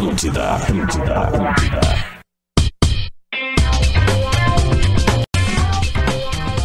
Atlântida, 0.00 0.54
Atlântida, 0.54 1.14
Atlântida. 1.14 1.80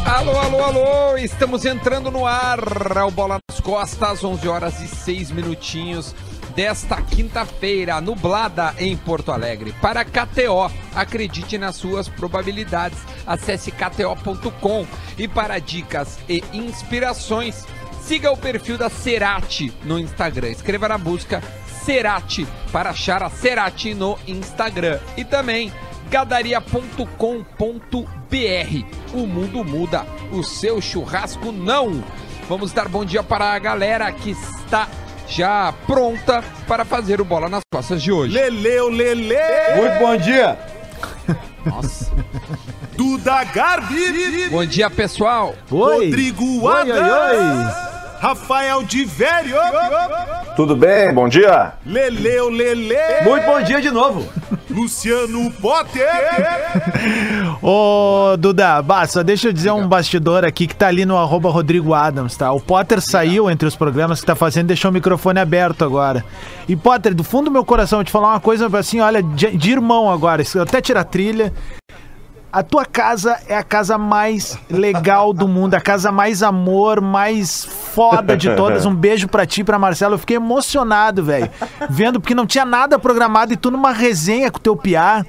Alô, 0.06 0.40
alô, 0.40 0.63
alô, 0.63 1.18
estamos 1.18 1.66
entrando 1.66 2.10
no 2.10 2.26
ar. 2.26 2.60
É 2.96 3.04
o 3.04 3.12
Bola 3.12 3.38
nas 3.50 3.60
Costas, 3.60 4.24
11 4.24 4.48
horas 4.48 4.82
e 4.82 4.88
6 4.88 5.32
minutinhos 5.32 6.16
desta 6.56 7.02
quinta-feira, 7.02 7.99
nublada 7.99 8.74
em 8.78 8.96
Porto 8.96 9.34
Alegre. 9.34 9.76
Para 9.81 10.06
KTO, 10.06 10.72
acredite 10.96 11.58
nas 11.58 11.76
suas 11.76 12.08
probabilidades. 12.08 12.99
Acesse 13.28 13.70
kto.com 13.70 14.88
e 15.17 15.28
para 15.28 15.60
dicas 15.60 16.17
e 16.30 16.41
inspirações, 16.54 17.66
siga 17.99 18.31
o 18.31 18.38
perfil 18.38 18.77
da 18.77 18.90
Cerati 18.90 19.73
no 19.84 19.99
Instagram. 19.99 20.52
Escreva 20.52 20.88
na 20.88 20.98
busca 20.98 21.44
Cerati 21.86 22.48
para 22.72 22.90
achar 22.90 23.22
a 23.22 23.30
Cerati 23.30 23.94
no 23.94 24.17
Instagram. 24.27 24.99
E 25.16 25.23
também 25.23 25.71
gadaria.com.br. 26.09 27.16
O 29.13 29.27
mundo 29.27 29.63
muda, 29.63 30.05
o 30.31 30.44
seu 30.44 30.81
churrasco 30.81 31.52
não. 31.52 32.03
Vamos 32.49 32.71
dar 32.71 32.88
bom 32.88 33.05
dia 33.05 33.23
para 33.23 33.53
a 33.53 33.59
galera 33.59 34.11
que 34.11 34.31
está 34.31 34.88
já 35.27 35.73
pronta 35.85 36.44
para 36.67 36.84
fazer 36.85 37.21
o 37.21 37.25
bola 37.25 37.49
nas 37.49 37.61
costas 37.71 38.02
de 38.02 38.11
hoje. 38.11 38.33
Leleu, 38.33 38.89
Lele! 38.89 39.36
Muito 39.75 39.99
bom 39.99 40.17
dia. 40.17 40.58
Nossa. 41.66 42.11
Duda 42.95 43.44
Garbi! 43.45 44.49
Bom 44.49 44.66
dia, 44.66 44.89
pessoal. 44.89 45.55
Oi. 45.72 46.05
Rodrigo 46.05 46.63
Oi, 46.63 46.91
oi, 46.91 46.99
Adams! 46.99 47.95
Rafael 48.25 48.81
de 48.81 49.05
Vério! 49.05 49.55
Tudo 50.55 50.75
bem? 50.75 51.13
Bom 51.13 51.29
dia. 51.29 51.73
Leleu, 51.85 52.49
Lele! 52.49 52.95
Muito 53.23 53.45
bom 53.45 53.61
dia 53.61 53.79
de 53.79 53.91
novo. 53.91 54.27
Luciano 54.67 55.52
Potter! 55.61 56.09
Ô, 57.61 58.35
Duda, 58.35 58.81
bah, 58.81 59.05
só 59.05 59.22
deixa 59.22 59.50
eu 59.50 59.53
dizer 59.53 59.69
um 59.69 59.88
bastidor 59.88 60.44
aqui 60.44 60.66
que 60.66 60.75
tá 60.75 60.88
ali 60.88 61.05
no 61.05 61.16
arroba 61.16 61.52
Rodrigo 61.52 61.94
Adams, 61.94 62.35
tá? 62.35 62.52
O 62.52 62.59
Potter 62.59 63.00
saiu 63.00 63.47
entre 63.47 63.67
os 63.67 63.75
programas 63.75 64.22
que 64.22 64.25
tá 64.25 64.33
fazendo, 64.33 64.69
deixou 64.69 64.89
o 64.89 64.94
microfone 64.95 65.39
aberto 65.39 65.85
agora. 65.85 66.25
E 66.67 66.75
Potter, 66.75 67.13
do 67.13 67.23
fundo 67.23 67.45
do 67.45 67.52
meu 67.52 67.63
coração, 67.63 67.97
eu 67.97 68.00
vou 68.00 68.05
te 68.05 68.11
falar 68.11 68.30
uma 68.30 68.39
coisa 68.39 68.67
assim, 68.75 69.02
olha, 69.02 69.22
de, 69.22 69.55
de 69.55 69.72
irmão 69.72 70.09
agora, 70.09 70.41
até 70.63 70.81
tirar 70.81 71.02
a 71.02 71.03
trilha. 71.03 71.53
A 72.56 72.64
tua 72.64 72.86
casa 72.86 73.38
é 73.50 73.58
a 73.58 73.64
casa 73.64 73.98
mais 73.98 74.58
legal 74.70 75.34
do 75.34 75.45
mundo, 75.45 75.73
a 75.73 75.81
casa 75.81 76.09
mais 76.09 76.42
amor, 76.42 77.02
mais 77.02 77.66
foda 77.66 78.38
de 78.38 78.56
todas. 78.56 78.86
Um 78.88 78.95
beijo 78.95 79.28
pra 79.28 79.45
ti, 79.45 79.62
pra 79.62 79.78
Marcelo. 79.78 80.14
Eu 80.14 80.17
fiquei 80.20 80.38
emocionado, 80.38 81.22
velho. 81.22 81.50
Vendo, 81.89 82.17
porque 82.22 82.34
não 82.34 82.45
tinha 82.45 82.64
nada 82.64 82.97
programado 82.97 83.52
e 83.52 83.58
tu 83.58 83.70
numa 83.70 83.92
resenha 83.92 84.50
com 84.50 84.58
o 84.58 84.62
teu 84.62 84.73
piá. 84.78 85.25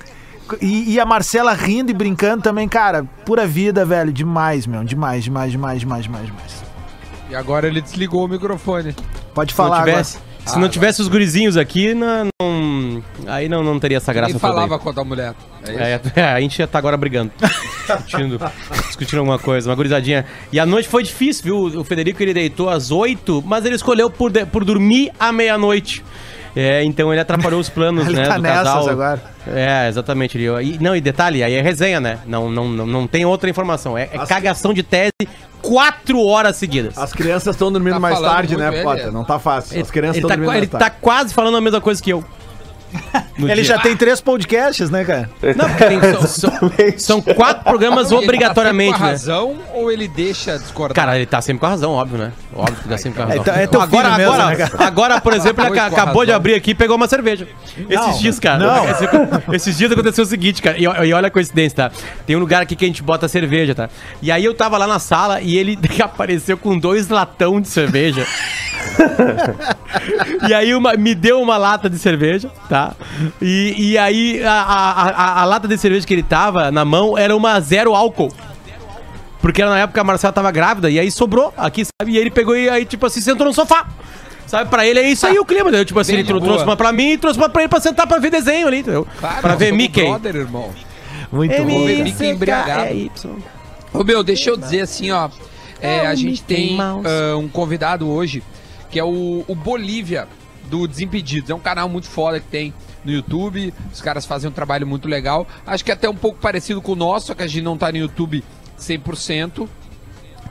E, 0.62 0.92
e 0.94 1.00
a 1.00 1.04
Marcela 1.04 1.52
rindo 1.52 1.90
e 1.90 1.94
brincando 1.94 2.44
também, 2.44 2.68
cara. 2.68 3.04
Pura 3.24 3.44
vida, 3.44 3.84
velho. 3.84 4.12
Demais, 4.12 4.64
meu. 4.64 4.84
Demais, 4.84 5.24
demais, 5.24 5.50
demais, 5.50 5.80
demais, 5.80 6.04
demais, 6.04 6.26
demais. 6.26 6.64
E 7.28 7.34
agora 7.34 7.66
ele 7.66 7.80
desligou 7.80 8.24
o 8.24 8.28
microfone. 8.28 8.94
Pode 9.34 9.52
Se 9.52 9.58
não 9.58 9.66
falar 9.66 9.84
tivesse, 9.84 10.16
agora. 10.18 10.50
se 10.52 10.58
não 10.60 10.68
tivesse 10.68 11.02
os 11.02 11.08
gurizinhos 11.08 11.56
aqui, 11.56 11.92
não, 11.92 12.26
não- 12.40 12.75
aí 13.26 13.48
não, 13.48 13.62
não 13.62 13.78
teria 13.78 13.96
essa 13.98 14.12
graça 14.12 14.32
Ele 14.32 14.38
falava 14.38 14.78
com 14.78 14.88
a 15.00 15.04
mulher. 15.04 15.34
É 15.66 15.70
isso? 15.70 15.80
É, 16.16 16.20
é, 16.20 16.24
a 16.32 16.40
gente 16.40 16.58
já 16.58 16.66
tá 16.66 16.78
agora 16.78 16.96
brigando. 16.96 17.30
discutindo, 17.86 18.38
discutindo 18.86 19.18
alguma 19.20 19.38
coisa, 19.38 19.68
uma 19.68 19.76
gurizadinha. 19.76 20.24
E 20.52 20.58
a 20.60 20.66
noite 20.66 20.88
foi 20.88 21.02
difícil, 21.02 21.44
viu? 21.44 21.80
O 21.80 21.84
Federico 21.84 22.22
ele 22.22 22.34
deitou 22.34 22.68
às 22.68 22.90
8, 22.90 23.42
mas 23.46 23.64
ele 23.64 23.76
escolheu 23.76 24.08
por, 24.10 24.30
de- 24.30 24.46
por 24.46 24.64
dormir 24.64 25.12
à 25.18 25.32
meia-noite. 25.32 26.04
É, 26.58 26.82
então 26.84 27.12
ele 27.12 27.20
atrapalhou 27.20 27.60
os 27.60 27.68
planos, 27.68 28.06
Ele 28.08 28.16
né, 28.16 28.26
tá 28.28 28.36
do 28.36 28.42
nessas 28.42 28.64
casal. 28.64 28.88
agora. 28.88 29.22
É, 29.46 29.88
exatamente. 29.88 30.38
Ele, 30.38 30.46
e, 30.64 30.78
não, 30.78 30.96
e 30.96 31.02
detalhe, 31.02 31.42
aí 31.44 31.52
é 31.52 31.60
resenha, 31.60 32.00
né? 32.00 32.18
Não, 32.26 32.50
não, 32.50 32.66
não, 32.68 32.86
não 32.86 33.06
tem 33.06 33.26
outra 33.26 33.50
informação. 33.50 33.96
É, 33.96 34.08
é 34.10 34.26
cagação 34.26 34.72
de 34.72 34.82
tese 34.82 35.10
quatro 35.60 36.18
horas 36.24 36.56
seguidas. 36.56 36.96
As 36.96 37.12
crianças 37.12 37.54
estão 37.54 37.70
dormindo 37.70 37.94
Tá 37.94 38.00
mais 38.00 38.18
tarde, 38.20 38.56
né, 38.56 38.68
ele. 38.72 38.82
Potter? 38.82 39.12
Não 39.12 39.22
tá 39.24 39.38
fácil. 39.38 39.80
As 39.82 39.90
crianças 39.90 40.16
ele 40.16 40.24
estão 40.24 40.28
tá, 40.30 40.34
dormindo 40.36 40.48
qua- 40.48 40.56
ele 40.56 40.66
mais 40.66 40.70
tá 40.70 40.78
tarde. 40.78 40.96
quase 41.02 41.34
falando 41.34 41.56
a 41.58 41.60
mesma 41.60 41.80
coisa 41.80 42.02
que 42.02 42.10
eu. 42.10 42.24
No 43.38 43.46
Ele 43.46 43.56
dia. 43.56 43.64
já 43.64 43.78
tem 43.78 43.94
três 43.94 44.18
podcasts, 44.20 44.88
né, 44.88 45.04
cara? 45.04 45.28
Não, 45.56 45.68
porque 45.68 45.84
tem- 45.84 46.00
são, 46.00 46.22
são- 46.26 46.70
são 46.96 47.20
quatro 47.34 47.64
programas 47.64 48.10
Ele 48.10 48.18
tá 48.20 48.24
obrigatoriamente, 48.24 48.92
sempre 48.92 48.98
com 48.98 49.04
a 49.04 49.06
né? 49.08 49.12
razão 49.12 49.56
ou 49.74 49.92
ele 49.92 50.08
deixa 50.08 50.58
discordar? 50.58 50.94
Cara, 50.96 51.16
ele 51.16 51.26
tá 51.26 51.40
sempre 51.42 51.60
com 51.60 51.66
a 51.66 51.68
razão, 51.68 51.92
óbvio, 51.92 52.16
né? 52.18 52.32
Óbvio 52.54 52.76
que 52.82 52.88
tá 52.88 52.96
sempre 52.96 53.18
com 53.18 53.22
a 53.30 53.34
razão. 53.36 53.54
É, 53.54 53.62
é 53.64 53.66
teu 53.66 53.80
agora, 53.82 54.04
filho 54.08 54.16
mesmo, 54.18 54.32
agora, 54.32 54.56
né, 54.56 54.68
agora, 54.78 55.20
por 55.20 55.32
exemplo, 55.34 55.66
ele 55.66 55.78
acabou 55.78 56.24
de 56.24 56.32
abrir 56.32 56.54
aqui 56.54 56.70
e 56.70 56.74
pegou 56.74 56.96
uma 56.96 57.06
cerveja. 57.08 57.46
Esses 57.90 58.18
dias, 58.20 58.40
cara. 58.40 58.58
não. 58.58 58.88
Esse- 58.88 59.06
esses 59.52 59.76
dias 59.76 59.92
aconteceu 59.92 60.24
o 60.24 60.26
seguinte, 60.26 60.62
cara. 60.62 60.78
E, 60.78 60.84
e 60.84 61.12
olha 61.12 61.26
a 61.28 61.30
coincidência, 61.30 61.76
tá? 61.76 61.90
Tem 62.26 62.34
um 62.36 62.40
lugar 62.40 62.62
aqui 62.62 62.74
que 62.74 62.84
a 62.86 62.88
gente 62.88 63.02
bota 63.02 63.28
cerveja, 63.28 63.74
tá? 63.74 63.90
E 64.22 64.32
aí 64.32 64.44
eu 64.44 64.54
tava 64.54 64.78
lá 64.78 64.86
na 64.86 64.98
sala 64.98 65.40
e 65.42 65.58
ele 65.58 65.78
apareceu 66.00 66.56
com 66.56 66.78
dois 66.78 67.08
latão 67.08 67.60
de 67.60 67.68
cerveja. 67.68 68.26
e 70.48 70.54
aí 70.54 70.74
uma- 70.74 70.94
me 70.94 71.14
deu 71.14 71.40
uma 71.40 71.56
lata 71.56 71.88
de 71.90 71.98
cerveja, 71.98 72.50
tá? 72.68 72.85
E, 73.40 73.92
e 73.92 73.98
aí 73.98 74.42
a, 74.44 74.52
a, 74.52 75.02
a- 75.10 75.40
a 75.42 75.44
lata 75.44 75.66
de 75.66 75.76
cerveja 75.78 76.06
que 76.06 76.12
ele 76.14 76.22
tava 76.22 76.70
na 76.70 76.84
mão 76.84 77.16
era 77.16 77.34
uma 77.36 77.58
zero 77.60 77.94
álcool. 77.94 78.30
Porque 79.40 79.64
na 79.64 79.78
época 79.78 80.00
a 80.00 80.04
Marcela 80.04 80.32
tava 80.32 80.50
grávida 80.50 80.90
e 80.90 80.98
aí 80.98 81.10
sobrou 81.10 81.52
aqui, 81.56 81.84
sabe? 81.84 82.12
E 82.12 82.18
ele 82.18 82.30
pegou 82.30 82.56
e 82.56 82.68
aí, 82.68 82.84
tipo 82.84 83.06
assim, 83.06 83.20
sentou 83.20 83.46
no 83.46 83.52
sofá. 83.54 83.86
Sabe, 84.46 84.70
pra 84.70 84.86
ele 84.86 85.00
é 85.00 85.08
isso 85.10 85.26
aí 85.26 85.38
o 85.38 85.44
clima, 85.44 85.62
entendeu? 85.68 85.84
Tipo 85.84 85.98
assim, 86.00 86.12
Bem 86.12 86.20
ele 86.20 86.32
boa. 86.32 86.40
trouxe 86.44 86.64
uma 86.64 86.76
pra 86.76 86.92
mim 86.92 87.12
e 87.12 87.18
trouxe 87.18 87.38
uma 87.38 87.48
pra 87.48 87.62
ele 87.62 87.68
pra 87.68 87.80
sentar 87.80 88.06
pra 88.06 88.18
ver 88.18 88.30
desenho 88.30 88.68
ali, 88.68 88.78
entendeu? 88.78 89.06
Claro, 89.18 89.40
pra 89.40 89.54
ver 89.56 89.72
Mickey. 89.72 90.02
brother, 90.04 90.36
irmão. 90.36 90.70
Muito 91.32 91.56
bom. 91.64 91.84
ver 91.84 92.04
Mickey 92.04 92.26
embriagado. 92.28 93.10
Ô 93.92 94.04
meu, 94.04 94.22
deixa 94.22 94.50
eu 94.50 94.56
dizer 94.56 94.82
assim, 94.82 95.10
ó. 95.10 95.28
é, 95.80 96.06
a 96.06 96.14
gente 96.14 96.42
tem 96.44 96.78
ah, 96.80 97.36
um 97.36 97.48
convidado 97.48 98.08
hoje, 98.08 98.40
que 98.90 98.98
é 99.00 99.04
o, 99.04 99.44
o 99.48 99.54
Bolívia, 99.54 100.28
do 100.66 100.86
Desimpedidos. 100.86 101.50
É 101.50 101.54
um 101.54 101.60
canal 101.60 101.88
muito 101.88 102.06
foda 102.06 102.40
que 102.40 102.48
tem 102.48 102.74
no 103.04 103.12
YouTube. 103.12 103.72
Os 103.92 104.00
caras 104.00 104.26
fazem 104.26 104.50
um 104.50 104.52
trabalho 104.52 104.86
muito 104.86 105.08
legal. 105.08 105.46
Acho 105.66 105.84
que 105.84 105.90
é 105.90 105.94
até 105.94 106.08
um 106.08 106.14
pouco 106.14 106.38
parecido 106.38 106.82
com 106.82 106.92
o 106.92 106.96
nosso, 106.96 107.28
só 107.28 107.34
que 107.34 107.42
a 107.42 107.46
gente 107.46 107.62
não 107.62 107.78
tá 107.78 107.90
no 107.90 107.98
YouTube 107.98 108.44
100%. 108.78 109.68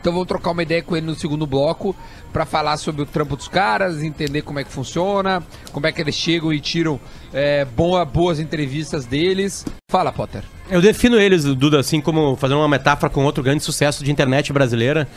Então 0.06 0.14
vou 0.14 0.26
trocar 0.26 0.52
uma 0.52 0.62
ideia 0.62 0.84
com 0.84 0.96
ele 0.96 1.06
no 1.08 1.16
segundo 1.16 1.48
bloco 1.48 1.96
pra 2.32 2.46
falar 2.46 2.78
sobre 2.78 3.02
o 3.02 3.06
trampo 3.08 3.36
dos 3.36 3.48
caras, 3.48 4.04
entender 4.04 4.44
como 4.44 4.60
é 4.60 4.64
que 4.64 4.72
funciona, 4.72 5.42
como 5.72 5.88
é 5.88 5.92
que 5.92 6.00
eles 6.00 6.14
chegam 6.14 6.54
e 6.54 6.60
tiram 6.60 7.00
é, 7.34 7.66
boa, 7.66 8.06
boas 8.06 8.40
entrevistas 8.40 9.06
deles. 9.06 9.66
Fala, 9.90 10.12
Potter. 10.12 10.44
Eu 10.70 10.82
defino 10.82 11.18
eles, 11.20 11.44
Duda, 11.44 11.80
assim 11.80 12.02
como 12.02 12.36
fazendo 12.36 12.60
uma 12.60 12.68
metáfora 12.68 13.10
com 13.12 13.24
outro 13.24 13.44
grande 13.44 13.64
sucesso 13.64 14.04
de 14.04 14.12
internet 14.12 14.54
brasileira. 14.54 15.08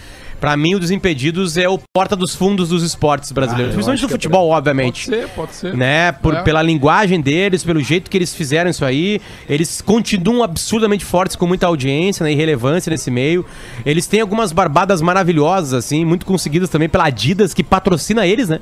Pra 0.40 0.56
mim, 0.56 0.74
o 0.74 0.78
Desimpedidos 0.80 1.56
é 1.56 1.68
o 1.68 1.78
porta 1.92 2.14
dos 2.14 2.34
fundos 2.34 2.68
dos 2.68 2.82
esportes 2.82 3.32
brasileiros. 3.32 3.74
Principalmente 3.74 4.02
do 4.02 4.08
futebol, 4.08 4.50
obviamente. 4.50 5.06
Pode 5.06 5.20
ser, 5.20 5.28
pode 5.30 5.54
ser. 5.54 5.76
né? 5.76 6.12
Por, 6.12 6.34
É. 6.34 6.42
Pela 6.42 6.62
linguagem 6.62 7.20
deles, 7.20 7.64
pelo 7.64 7.80
jeito 7.80 8.10
que 8.10 8.16
eles 8.16 8.34
fizeram 8.34 8.70
isso 8.70 8.84
aí. 8.84 9.20
Eles 9.48 9.80
continuam 9.80 10.42
absurdamente 10.42 11.04
fortes, 11.04 11.34
com 11.36 11.46
muita 11.46 11.66
audiência 11.66 12.22
né, 12.24 12.32
e 12.32 12.34
relevância 12.34 12.90
nesse 12.90 13.10
meio. 13.10 13.44
Eles 13.84 14.06
têm 14.06 14.20
algumas 14.20 14.52
barbadas 14.52 15.02
maravilhosas, 15.02 15.74
assim, 15.74 16.04
muito 16.04 16.24
conseguidas 16.24 16.68
também 16.68 16.88
pela 16.88 17.04
Adidas, 17.06 17.52
que 17.52 17.64
patrocina 17.64 18.26
eles, 18.26 18.48
né? 18.48 18.60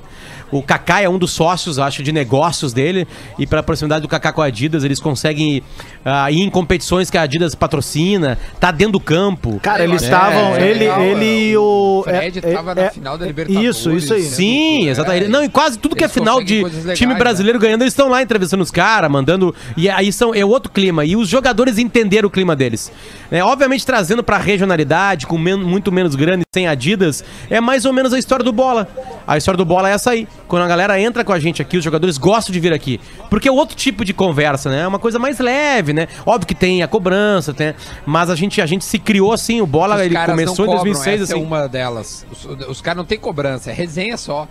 O 0.50 0.62
Kaká 0.62 1.00
é 1.00 1.08
um 1.08 1.18
dos 1.18 1.32
sócios, 1.32 1.78
acho, 1.78 2.02
de 2.02 2.12
negócios 2.12 2.72
dele. 2.72 3.06
E 3.38 3.46
pela 3.46 3.62
proximidade 3.62 4.02
do 4.02 4.08
Kaká 4.08 4.32
com 4.32 4.42
a 4.42 4.46
Adidas, 4.46 4.84
eles 4.84 5.00
conseguem 5.00 5.62
ah, 6.04 6.30
ir 6.30 6.40
em 6.42 6.50
competições 6.50 7.10
que 7.10 7.18
a 7.18 7.22
Adidas 7.22 7.54
patrocina, 7.54 8.38
tá 8.60 8.70
dentro 8.70 8.92
do 8.92 9.00
campo. 9.00 9.58
Cara, 9.60 9.82
eles 9.84 10.02
É, 10.02 10.04
estavam. 10.04 10.54
é 10.56 10.68
ele, 10.70 10.78
legal, 10.80 11.00
ele 11.02 11.50
e 11.50 11.56
o. 11.56 11.76
O 12.00 12.02
Fred 12.04 12.38
é- 12.38 12.52
tava 12.52 12.72
é- 12.72 12.74
na 12.84 12.90
final 12.90 13.18
da 13.18 13.26
Libertadores. 13.26 13.68
Isso, 13.76 13.90
isso 13.92 14.14
aí. 14.14 14.22
Sim, 14.22 14.86
É, 14.86 14.90
exatamente. 14.90 15.28
Não, 15.28 15.42
e 15.42 15.48
quase 15.48 15.78
tudo 15.78 15.96
que 15.96 16.04
é 16.04 16.08
final 16.08 16.42
de 16.42 16.62
legais, 16.62 16.98
time 16.98 17.12
né? 17.12 17.18
brasileiro 17.18 17.58
ganhando, 17.58 17.82
eles 17.82 17.92
estão 17.92 18.08
lá 18.08 18.22
entrevistando 18.22 18.62
os 18.62 18.70
caras, 18.70 19.10
mandando. 19.10 19.54
E 19.76 19.88
aí 19.88 20.12
são, 20.12 20.34
é 20.34 20.44
outro 20.44 20.70
clima. 20.70 21.04
E 21.04 21.16
os 21.16 21.28
jogadores 21.28 21.78
entenderam 21.78 22.28
o 22.28 22.30
clima 22.30 22.54
deles. 22.54 22.92
É, 23.30 23.42
obviamente, 23.42 23.84
trazendo 23.84 24.22
pra 24.22 24.38
regionalidade, 24.38 25.26
com 25.26 25.36
men- 25.38 25.56
muito 25.56 25.90
menos 25.90 26.14
grana 26.14 26.42
e 26.42 26.46
sem 26.54 26.68
Adidas, 26.68 27.24
é 27.50 27.60
mais 27.60 27.84
ou 27.84 27.92
menos 27.92 28.12
a 28.12 28.18
história 28.18 28.44
do 28.44 28.52
bola. 28.52 28.88
A 29.26 29.36
história 29.36 29.56
do 29.58 29.64
bola 29.64 29.88
é 29.90 29.92
essa 29.92 30.10
aí. 30.10 30.28
Quando 30.46 30.62
a 30.62 30.68
galera 30.68 31.00
entra 31.00 31.24
com 31.24 31.32
a 31.32 31.38
gente 31.40 31.60
aqui, 31.60 31.76
os 31.76 31.84
jogadores 31.84 32.16
gostam 32.18 32.52
de 32.52 32.60
vir 32.60 32.72
aqui. 32.72 33.00
Porque 33.28 33.48
é 33.48 33.52
outro 33.52 33.76
tipo 33.76 34.04
de 34.04 34.12
conversa, 34.14 34.70
né? 34.70 34.82
É 34.82 34.86
uma 34.86 34.98
coisa 34.98 35.18
mais 35.18 35.38
leve, 35.38 35.92
né? 35.92 36.06
Óbvio 36.24 36.46
que 36.46 36.54
tem 36.54 36.82
a 36.82 36.88
cobrança, 36.88 37.52
tem, 37.52 37.74
mas 38.04 38.30
a 38.30 38.36
gente, 38.36 38.60
a 38.60 38.66
gente 38.66 38.84
se 38.84 38.98
criou 38.98 39.32
assim, 39.32 39.60
o 39.60 39.66
bola 39.66 39.96
Os 39.96 40.02
ele 40.02 40.14
começou 40.16 40.64
em 40.64 40.68
não 40.68 40.76
cobram, 40.76 40.92
2006 40.92 41.22
essa 41.22 41.32
assim. 41.34 41.42
é 41.42 41.46
uma 41.46 41.68
delas. 41.68 42.26
Os, 42.30 42.44
os 42.68 42.80
caras 42.80 42.98
não 42.98 43.04
tem 43.04 43.18
cobrança, 43.18 43.70
é 43.70 43.74
resenha 43.74 44.16
só. 44.16 44.46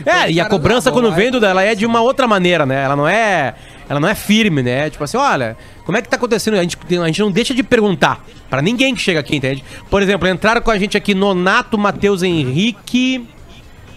Então, 0.00 0.12
É, 0.12 0.30
e 0.30 0.40
a 0.40 0.44
cobrança 0.46 0.92
quando 0.92 1.10
vem, 1.12 1.28
e- 1.28 1.30
Duda, 1.30 1.48
ela 1.48 1.62
é 1.62 1.74
de 1.74 1.86
uma 1.86 2.00
outra 2.02 2.26
maneira, 2.26 2.66
né? 2.66 2.82
Ela 2.84 2.96
não 2.96 3.08
é, 3.08 3.54
ela 3.88 3.98
não 3.98 4.08
é 4.08 4.14
firme, 4.14 4.62
né? 4.62 4.90
Tipo 4.90 5.04
assim, 5.04 5.16
olha, 5.16 5.56
como 5.86 5.96
é 5.96 6.02
que 6.02 6.08
tá 6.08 6.16
acontecendo? 6.16 6.54
A 6.54 6.62
gente, 6.62 6.76
a 7.00 7.06
gente 7.06 7.20
não 7.20 7.30
deixa 7.30 7.54
de 7.54 7.62
perguntar 7.62 8.22
pra 8.50 8.60
ninguém 8.60 8.94
que 8.94 9.00
chega 9.00 9.20
aqui, 9.20 9.36
entende? 9.36 9.64
Por 9.88 10.02
exemplo, 10.02 10.28
entraram 10.28 10.60
com 10.60 10.70
a 10.70 10.78
gente 10.78 10.96
aqui 10.98 11.14
Nonato, 11.14 11.78
Matheus 11.78 12.22
Henrique 12.22 13.26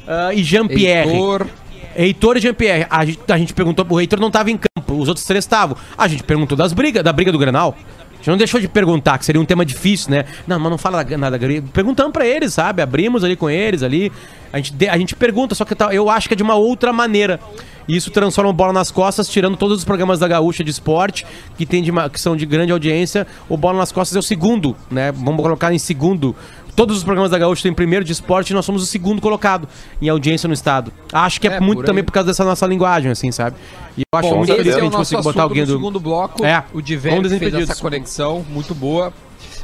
ah, 0.10 0.34
e 0.34 0.44
Jean-Pierre. 0.44 1.10
Heitor, 1.12 1.48
Heitor 1.96 2.38
e 2.38 2.40
Jean-Pierre. 2.42 2.88
A 2.90 3.06
gente, 3.06 3.20
a 3.30 3.38
gente 3.38 3.54
perguntou, 3.54 3.86
o 3.90 4.00
Heitor 4.02 4.20
não 4.20 4.32
tava 4.32 4.50
em 4.52 4.58
campo, 4.58 4.94
os 4.96 5.08
outros 5.08 5.26
três 5.26 5.44
estavam. 5.46 5.78
A 5.98 6.08
gente 6.08 6.24
perguntou 6.24 6.58
das 6.58 6.74
brigas, 6.74 7.04
da 7.04 7.14
briga 7.14 7.32
do 7.32 7.38
Grenal. 7.38 7.76
A 7.78 8.16
gente 8.18 8.30
não 8.32 8.38
deixou 8.38 8.60
de 8.60 8.68
perguntar, 8.68 9.18
que 9.18 9.24
seria 9.26 9.40
um 9.40 9.46
tema 9.46 9.64
difícil, 9.66 10.12
né? 10.12 10.26
Não, 10.46 10.60
mas 10.60 10.70
não 10.70 10.78
fala 10.78 11.06
nada. 11.18 11.40
Perguntamos 11.72 12.12
pra 12.12 12.28
eles, 12.28 12.54
sabe? 12.54 12.82
Abrimos 12.82 13.24
ali 13.24 13.38
com 13.38 13.50
eles 13.50 13.82
ali. 13.82 14.12
A 14.52 14.58
gente, 14.58 14.74
de- 14.74 14.90
a 14.90 14.98
gente 14.98 15.16
pergunta, 15.16 15.56
só 15.56 15.64
que 15.64 15.74
tá- 15.74 15.94
eu 15.94 16.10
acho 16.10 16.28
que 16.28 16.34
é 16.34 16.38
de 16.38 16.44
uma 16.44 16.56
outra 16.56 16.92
maneira. 16.92 17.40
E 17.88 17.96
isso 17.96 18.12
transforma 18.12 18.50
o 18.52 18.54
bola 18.54 18.74
nas 18.74 18.92
costas, 18.92 19.28
tirando 19.30 19.56
todos 19.58 19.78
os 19.78 19.86
programas 19.86 20.20
da 20.20 20.28
Gaúcha 20.28 20.64
de 20.66 20.70
esporte, 20.70 21.26
que, 21.58 21.66
tem 21.66 21.82
de 21.82 21.92
que 22.12 22.20
são 22.20 22.36
de 22.36 22.46
grande 22.46 22.72
audiência. 22.74 23.26
O 23.48 23.56
bola 23.58 23.78
nas 23.80 23.92
costas 23.92 24.16
é 24.16 24.20
o 24.20 24.22
segundo, 24.22 24.76
né? 24.92 25.12
Vamos 25.12 25.42
colocar 25.42 25.74
em 25.74 25.80
segundo. 25.80 26.36
Todos 26.80 26.96
os 26.96 27.04
programas 27.04 27.30
da 27.30 27.38
Gaúcha 27.38 27.62
têm 27.64 27.74
primeiro 27.74 28.06
de 28.06 28.14
esporte 28.14 28.52
e 28.52 28.54
nós 28.54 28.64
somos 28.64 28.82
o 28.82 28.86
segundo 28.86 29.22
colocado 29.22 29.68
em 30.02 30.08
audiência 30.08 30.48
no 30.48 30.54
estado. 30.54 30.94
Acho 31.12 31.42
que 31.42 31.46
é, 31.46 31.56
É, 31.56 31.60
muito 31.60 31.80
por 31.80 31.86
também 31.86 32.06
por 32.06 32.14
causa 32.14 32.28
dessa 32.28 32.46
nossa 32.46 32.66
linguagem, 32.66 33.12
assim, 33.12 33.34
sabe? 33.34 33.58
E 33.98 34.04
eu 34.14 34.18
acho 34.18 34.30
Bom, 34.30 34.38
muito 34.38 34.56
feliz 34.56 34.68
é 34.68 34.72
que 34.72 34.76
a 34.76 34.80
o 34.80 34.86
gente 34.86 34.96
consiga 34.96 35.22
botar 35.22 35.44
alguém 35.44 35.66
do 35.66 35.74
do. 35.74 35.78
segundo 35.78 36.00
bloco. 36.00 36.46
É, 36.46 36.64
O 36.74 36.82
que 36.82 36.98
fez 36.98 37.54
essa 37.54 37.76
conexão 37.76 38.46
muito 38.50 38.74
boa. 38.74 39.12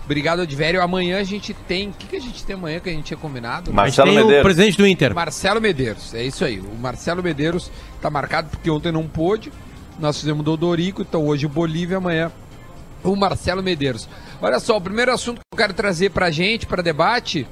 Obrigado, 0.04 0.46
Divério. 0.46 0.82
Amanhã 0.82 1.18
a 1.18 1.24
gente 1.24 1.54
tem... 1.54 1.88
O 1.88 1.94
que, 1.94 2.06
que 2.06 2.16
a 2.18 2.20
gente 2.20 2.44
tem 2.44 2.54
amanhã 2.54 2.82
que 2.82 2.90
a 2.90 2.92
gente 2.92 3.06
tinha 3.06 3.18
combinado? 3.18 3.62
A 3.62 3.64
gente 3.68 3.76
Marcelo 3.76 4.10
tem 4.10 4.18
o 4.18 4.22
Medeiros. 4.22 4.44
presidente 4.44 4.78
do 4.78 4.86
Inter. 4.86 5.16
Marcelo 5.16 5.62
Medeiros, 5.62 6.14
é 6.14 6.22
isso 6.22 6.44
aí. 6.44 6.60
O 6.60 6.76
Marcelo 6.76 7.24
Medeiros 7.24 7.72
tá 8.02 8.10
marcado 8.10 8.50
porque 8.50 8.70
ontem 8.70 8.92
não 8.92 9.08
pôde. 9.08 9.54
Nós 9.98 10.20
fizemos 10.20 10.44
do 10.44 10.58
Dorico, 10.58 11.02
então 11.02 11.26
hoje 11.26 11.46
o 11.46 11.50
Bolívia, 11.50 11.96
amanhã 11.96 12.30
o 13.06 13.16
Marcelo 13.16 13.64
Medeiros. 13.64 14.10
Olha 14.46 14.60
só, 14.60 14.78
o 14.78 14.82
primeiro 14.82 15.12
assunto 15.12 15.38
que 15.38 15.56
eu 15.56 15.58
quero 15.58 15.74
trazer 15.74 16.12
pra 16.12 16.30
gente, 16.30 16.68
para 16.68 16.84
debate, 16.84 17.48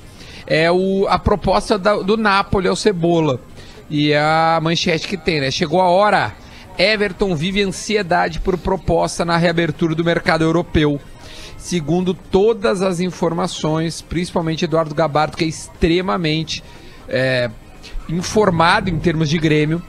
é 0.46 0.72
o, 0.72 1.08
a 1.10 1.18
proposta 1.18 1.76
da- 1.76 1.96
do 1.96 2.16
Napoli 2.16 2.68
ao 2.68 2.76
Cebola. 2.76 3.42
E 3.90 4.14
a 4.14 4.60
manchete 4.62 5.08
que 5.08 5.18
tem, 5.18 5.42
né? 5.42 5.50
Chegou 5.50 5.82
a 5.82 5.88
hora. 5.90 6.36
Everton 6.78 7.36
vive 7.36 7.64
ansiedade 7.64 8.40
por 8.40 8.60
proposta 8.60 9.26
na 9.26 9.38
reabertura 9.38 9.96
do 9.96 10.06
mercado 10.06 10.44
europeu. 10.44 11.02
Segundo 11.58 12.14
todas 12.14 12.84
as 12.84 13.00
informações, 13.00 14.00
principalmente 14.04 14.66
Eduardo 14.66 14.94
Gabardo, 14.94 15.36
que 15.36 15.46
é 15.46 15.48
extremamente 15.48 16.64
é, 17.10 17.50
informado 18.08 18.92
em 18.92 19.00
termos 19.00 19.32
de 19.32 19.40
Grêmio, 19.40 19.82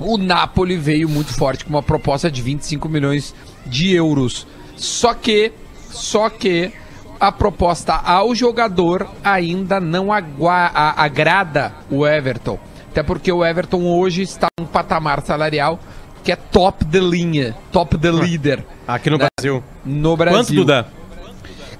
o 0.00 0.18
Napoli 0.18 0.76
veio 0.76 1.08
muito 1.08 1.32
forte 1.32 1.64
com 1.64 1.70
uma 1.70 1.82
proposta 1.82 2.28
de 2.28 2.42
25 2.42 2.88
milhões 2.88 3.32
de 3.64 3.94
euros. 3.94 4.48
Só 4.76 5.14
que, 5.14 5.52
só 5.94 6.28
que 6.28 6.72
a 7.18 7.32
proposta 7.32 7.94
ao 7.94 8.34
jogador 8.34 9.08
ainda 9.22 9.80
não 9.80 10.08
agrada 10.12 11.72
o 11.90 12.06
Everton. 12.06 12.58
Até 12.90 13.02
porque 13.02 13.32
o 13.32 13.44
Everton 13.44 13.82
hoje 13.84 14.22
está 14.22 14.48
num 14.58 14.66
patamar 14.66 15.22
salarial 15.22 15.78
que 16.22 16.32
é 16.32 16.36
top 16.36 16.84
de 16.84 17.00
linha, 17.00 17.54
top 17.70 17.98
de 17.98 18.10
líder 18.10 18.64
Aqui 18.88 19.10
no 19.10 19.18
né, 19.18 19.28
Brasil. 19.36 19.62
no 19.84 20.16
Brasil. 20.16 20.38
Quanto, 20.38 20.54
Duda? 20.54 20.86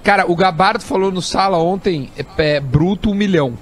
Cara, 0.02 0.30
o 0.30 0.36
Gabardo 0.36 0.84
falou 0.84 1.10
no 1.10 1.22
sala 1.22 1.56
ontem, 1.58 2.10
é, 2.16 2.56
é 2.56 2.60
bruto 2.60 3.10
um 3.10 3.14
milhão. 3.14 3.54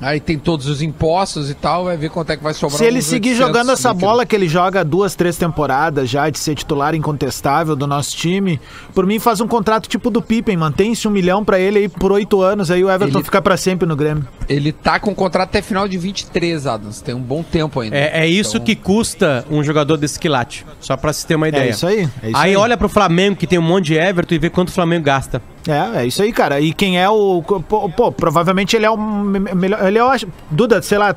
Aí 0.00 0.18
tem 0.18 0.38
todos 0.38 0.66
os 0.66 0.80
impostos 0.80 1.50
e 1.50 1.54
tal, 1.54 1.84
vai 1.84 1.96
ver 1.96 2.08
quanto 2.10 2.30
é 2.30 2.36
que 2.36 2.42
vai 2.42 2.54
sobrar. 2.54 2.78
Se 2.78 2.84
ele 2.84 3.02
seguir 3.02 3.30
800 3.30 3.46
jogando 3.48 3.72
essa 3.72 3.88
líquido. 3.90 4.06
bola 4.06 4.24
que 4.24 4.34
ele 4.34 4.48
joga 4.48 4.82
duas, 4.84 5.14
três 5.14 5.36
temporadas 5.36 6.08
já 6.08 6.30
de 6.30 6.38
ser 6.38 6.54
titular 6.54 6.94
incontestável 6.94 7.76
do 7.76 7.86
nosso 7.86 8.16
time, 8.16 8.58
por 8.94 9.04
mim 9.04 9.18
faz 9.18 9.40
um 9.40 9.46
contrato 9.46 9.88
tipo 9.88 10.10
do 10.10 10.22
Pippen, 10.22 10.56
mantém-se 10.56 11.06
um 11.06 11.10
milhão 11.10 11.44
pra 11.44 11.58
ele 11.58 11.80
aí 11.80 11.88
por 11.88 12.12
oito 12.12 12.40
anos, 12.40 12.70
aí 12.70 12.82
o 12.82 12.90
Everton 12.90 13.18
Ele- 13.18 13.24
fica 13.24 13.42
pra 13.42 13.56
sempre 13.56 13.86
no 13.86 13.94
Grêmio. 13.94 14.26
Ele 14.48 14.72
tá 14.72 14.98
com 14.98 15.14
contrato 15.14 15.48
até 15.50 15.62
final 15.62 15.86
de 15.86 15.96
23, 15.98 16.66
Adams. 16.66 17.00
Tem 17.00 17.14
um 17.14 17.20
bom 17.20 17.42
tempo 17.42 17.80
ainda. 17.80 17.96
É, 17.96 18.22
é 18.22 18.26
isso 18.26 18.56
Então, 18.56 18.64
que 18.66 18.74
custa 18.74 19.44
um 19.50 19.62
jogador 19.62 19.96
desse 19.96 20.18
quilate. 20.18 20.64
Só 20.80 20.96
pra 20.96 21.12
se 21.12 21.26
ter 21.26 21.34
uma 21.36 21.48
ideia. 21.48 21.64
É 21.64 21.70
isso 21.70 21.86
aí, 21.86 22.08
é 22.22 22.28
isso 22.28 22.36
aí, 22.36 22.50
aí. 22.50 22.56
olha 22.56 22.76
pro 22.76 22.88
Flamengo, 22.88 23.36
que 23.36 23.46
tem 23.46 23.58
um 23.58 23.62
monte 23.62 23.86
de 23.86 23.94
Everton, 23.94 24.34
e 24.34 24.38
vê 24.38 24.50
quanto 24.50 24.68
o 24.68 24.72
Flamengo 24.72 25.04
gasta. 25.04 25.42
É, 25.68 26.00
é 26.02 26.06
isso 26.06 26.22
aí, 26.22 26.32
cara. 26.32 26.60
E 26.60 26.72
quem 26.72 26.98
é 27.00 27.08
o. 27.08 27.42
Pô, 27.42 27.88
pô, 27.90 28.10
provavelmente 28.10 28.74
ele 28.76 28.86
é 28.86 28.90
o 28.90 28.96
me- 28.96 29.38
melhor. 29.54 29.86
Ele 29.86 29.98
é 29.98 30.04
o. 30.04 30.10
Duda, 30.50 30.80
sei 30.80 30.96
lá, 30.98 31.14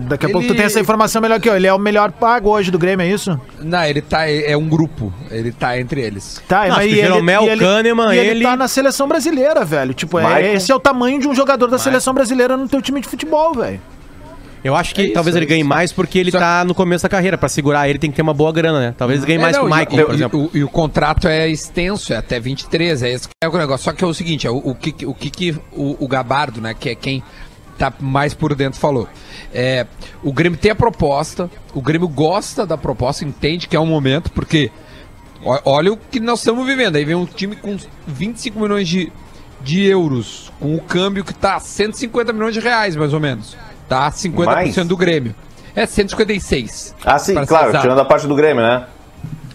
daqui 0.00 0.26
a 0.26 0.30
pouco 0.30 0.46
tu 0.46 0.50
Ele- 0.50 0.56
tem 0.56 0.66
essa 0.66 0.80
informação 0.80 1.22
melhor 1.22 1.40
que 1.40 1.48
eu. 1.48 1.54
Ele 1.56 1.66
é 1.66 1.72
o 1.72 1.78
melhor 1.78 2.10
pago 2.10 2.50
hoje 2.50 2.70
do 2.70 2.78
Grêmio, 2.78 3.04
é 3.04 3.08
isso? 3.08 3.40
Não, 3.60 3.84
ele 3.84 4.02
tá. 4.02 4.28
É 4.28 4.56
um 4.56 4.68
grupo. 4.68 5.12
Ele 5.30 5.52
tá 5.52 5.78
entre 5.78 6.00
eles. 6.00 6.42
Tá, 6.48 6.66
Não, 6.66 6.76
acho 6.76 6.88
que 6.88 6.94
e 6.94 6.96
Jeromel, 6.96 7.44
e 7.44 7.56
Kahneman, 7.58 8.14
e 8.14 8.18
ele, 8.18 8.30
ele- 8.30 8.44
tá 8.44 8.56
na 8.56 8.66
seleção 8.68 9.06
brasileira, 9.06 9.64
velho. 9.64 9.94
Tipo, 9.94 10.18
é, 10.18 10.22
Michael. 10.24 10.54
esse 10.54 10.72
é 10.72 10.74
o 10.74 10.80
tamanho 10.80 11.20
de 11.20 11.28
um 11.28 11.34
jogador 11.34 11.68
da 11.68 11.78
seleção 11.78 12.12
brasileira 12.12 12.56
no 12.56 12.68
teu 12.68 12.82
time 12.82 13.00
de 13.00 13.06
futebol, 13.08 13.54
velho. 13.54 13.80
Eu 14.64 14.74
acho 14.74 14.94
que 14.94 15.00
É 15.00 15.04
isso, 15.04 15.14
talvez 15.14 15.36
é 15.36 15.38
ele 15.38 15.46
ganhe 15.46 15.60
isso. 15.60 15.68
mais 15.68 15.92
porque 15.92 16.18
ele 16.18 16.30
Só- 16.30 16.38
tá 16.38 16.64
no 16.64 16.74
começo 16.74 17.02
da 17.02 17.08
carreira. 17.08 17.38
Pra 17.38 17.48
segurar 17.48 17.88
ele 17.88 17.98
tem 17.98 18.10
que 18.10 18.16
ter 18.16 18.22
uma 18.22 18.34
boa 18.34 18.52
grana, 18.52 18.80
né? 18.80 18.94
Talvez 18.96 19.20
ele 19.20 19.26
ganhe 19.28 19.38
mais 19.38 19.56
É, 19.56 19.60
que 19.60 19.64
o 19.64 19.68
não, 19.68 19.76
Michael, 19.76 20.00
e, 20.00 20.04
por 20.06 20.14
exemplo. 20.14 20.50
E, 20.54 20.62
o, 20.62 20.66
o 20.66 20.70
contrato 20.70 21.28
é 21.28 21.48
extenso, 21.48 22.12
é 22.12 22.16
até 22.16 22.40
23, 22.40 23.02
é 23.02 23.10
esse 23.12 23.28
que 23.28 23.34
é 23.42 23.48
o 23.48 23.56
negócio. 23.56 23.84
Só 23.84 23.92
que 23.92 24.02
é 24.02 24.06
o 24.06 24.12
seguinte, 24.14 24.46
é 24.46 24.50
o, 24.50 24.56
o 24.56 24.74
que, 24.74 25.06
o, 25.06 25.14
que 25.14 25.56
o, 25.72 26.04
o 26.04 26.08
Gabardo, 26.08 26.60
né, 26.60 26.74
que 26.74 26.88
é 26.90 26.94
quem 26.94 27.22
tá 27.78 27.92
mais 28.00 28.34
por 28.34 28.54
dentro, 28.56 28.80
falou. 28.80 29.08
É, 29.54 29.86
o 30.22 30.32
Grêmio 30.32 30.58
tem 30.58 30.72
a 30.72 30.74
proposta, 30.74 31.48
o 31.72 31.80
Grêmio 31.80 32.08
gosta 32.08 32.66
da 32.66 32.76
proposta, 32.76 33.24
entende 33.24 33.68
que 33.68 33.76
é 33.76 33.80
um 33.80 33.86
momento, 33.86 34.30
porque 34.32 34.70
olha 35.64 35.92
o 35.92 35.96
que 35.96 36.18
nós 36.18 36.40
estamos 36.40 36.66
vivendo. 36.66 36.96
Aí 36.96 37.04
vem 37.04 37.14
um 37.14 37.24
time 37.24 37.54
com 37.54 37.76
25 38.06 38.58
milhões 38.58 38.88
de, 38.88 39.12
de 39.62 39.84
euros, 39.84 40.52
com 40.58 40.74
o 40.74 40.80
câmbio 40.80 41.24
que 41.24 41.32
tá 41.32 41.60
150 41.60 42.32
milhões 42.32 42.54
de 42.54 42.60
reais, 42.60 42.96
mais 42.96 43.12
ou 43.14 43.20
menos. 43.20 43.56
Tá? 43.88 44.10
50% 44.10 44.44
Mais? 44.44 44.76
do 44.86 44.96
Grêmio. 44.96 45.34
É 45.74 45.86
156. 45.86 46.94
Ah, 47.04 47.18
sim, 47.18 47.34
claro, 47.46 47.78
tirando 47.80 48.00
a 48.00 48.04
parte 48.04 48.26
do 48.26 48.34
Grêmio, 48.34 48.62
né? 48.62 48.84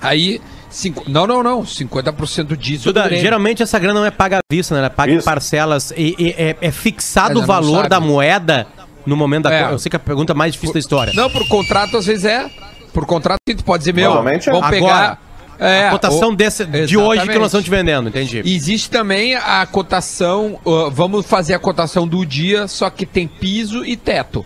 Aí, 0.01 0.41
cinco, 0.69 1.03
não, 1.07 1.27
não, 1.27 1.43
não, 1.43 1.63
50% 1.63 2.57
disso 2.57 2.85
Duda, 2.85 3.09
geralmente 3.15 3.61
essa 3.63 3.77
grana 3.77 3.99
não 3.99 4.05
é 4.05 4.11
paga 4.11 4.37
à 4.37 4.41
vista, 4.49 4.73
né? 4.73 4.79
Ela 4.79 4.87
é 4.87 4.89
paga 4.89 5.11
em 5.11 5.17
Isso. 5.17 5.25
parcelas. 5.25 5.91
E, 5.95 6.15
e 6.17 6.29
é, 6.31 6.55
é 6.59 6.71
fixado 6.71 7.33
Ela 7.33 7.43
o 7.43 7.45
valor 7.45 7.87
da 7.87 7.99
moeda 7.99 8.67
no 9.05 9.15
momento 9.15 9.43
da. 9.43 9.53
É. 9.53 9.71
Eu 9.71 9.79
sei 9.79 9.89
que 9.89 9.95
é 9.95 9.97
a 9.97 9.99
pergunta 9.99 10.33
mais 10.33 10.53
difícil 10.53 10.73
da 10.73 10.79
história. 10.79 11.13
Não, 11.15 11.29
por 11.29 11.47
contrato 11.47 11.97
às 11.97 12.05
vezes 12.05 12.25
é. 12.25 12.49
Por 12.93 13.05
contrato 13.05 13.39
tu 13.45 13.63
pode 13.63 13.79
dizer, 13.79 13.93
meu, 13.93 14.05
Normalmente 14.05 14.49
é. 14.49 14.51
vamos 14.51 14.67
Agora, 14.67 14.81
pegar... 14.81 15.21
É, 15.63 15.87
a 15.87 15.91
cotação 15.91 16.29
o- 16.29 16.35
desse, 16.35 16.65
de 16.65 16.97
hoje 16.97 17.21
que 17.21 17.37
nós 17.39 17.47
estamos 17.47 17.63
te 17.63 17.69
vendendo, 17.69 18.09
entendi. 18.09 18.41
E 18.43 18.55
Existe 18.55 18.89
também 18.89 19.35
a 19.35 19.65
cotação, 19.65 20.59
uh, 20.65 20.91
vamos 20.91 21.25
fazer 21.25 21.53
a 21.53 21.59
cotação 21.59 22.07
do 22.07 22.25
dia, 22.25 22.67
só 22.67 22.89
que 22.89 23.05
tem 23.05 23.27
piso 23.27 23.85
e 23.85 23.95
teto. 23.95 24.45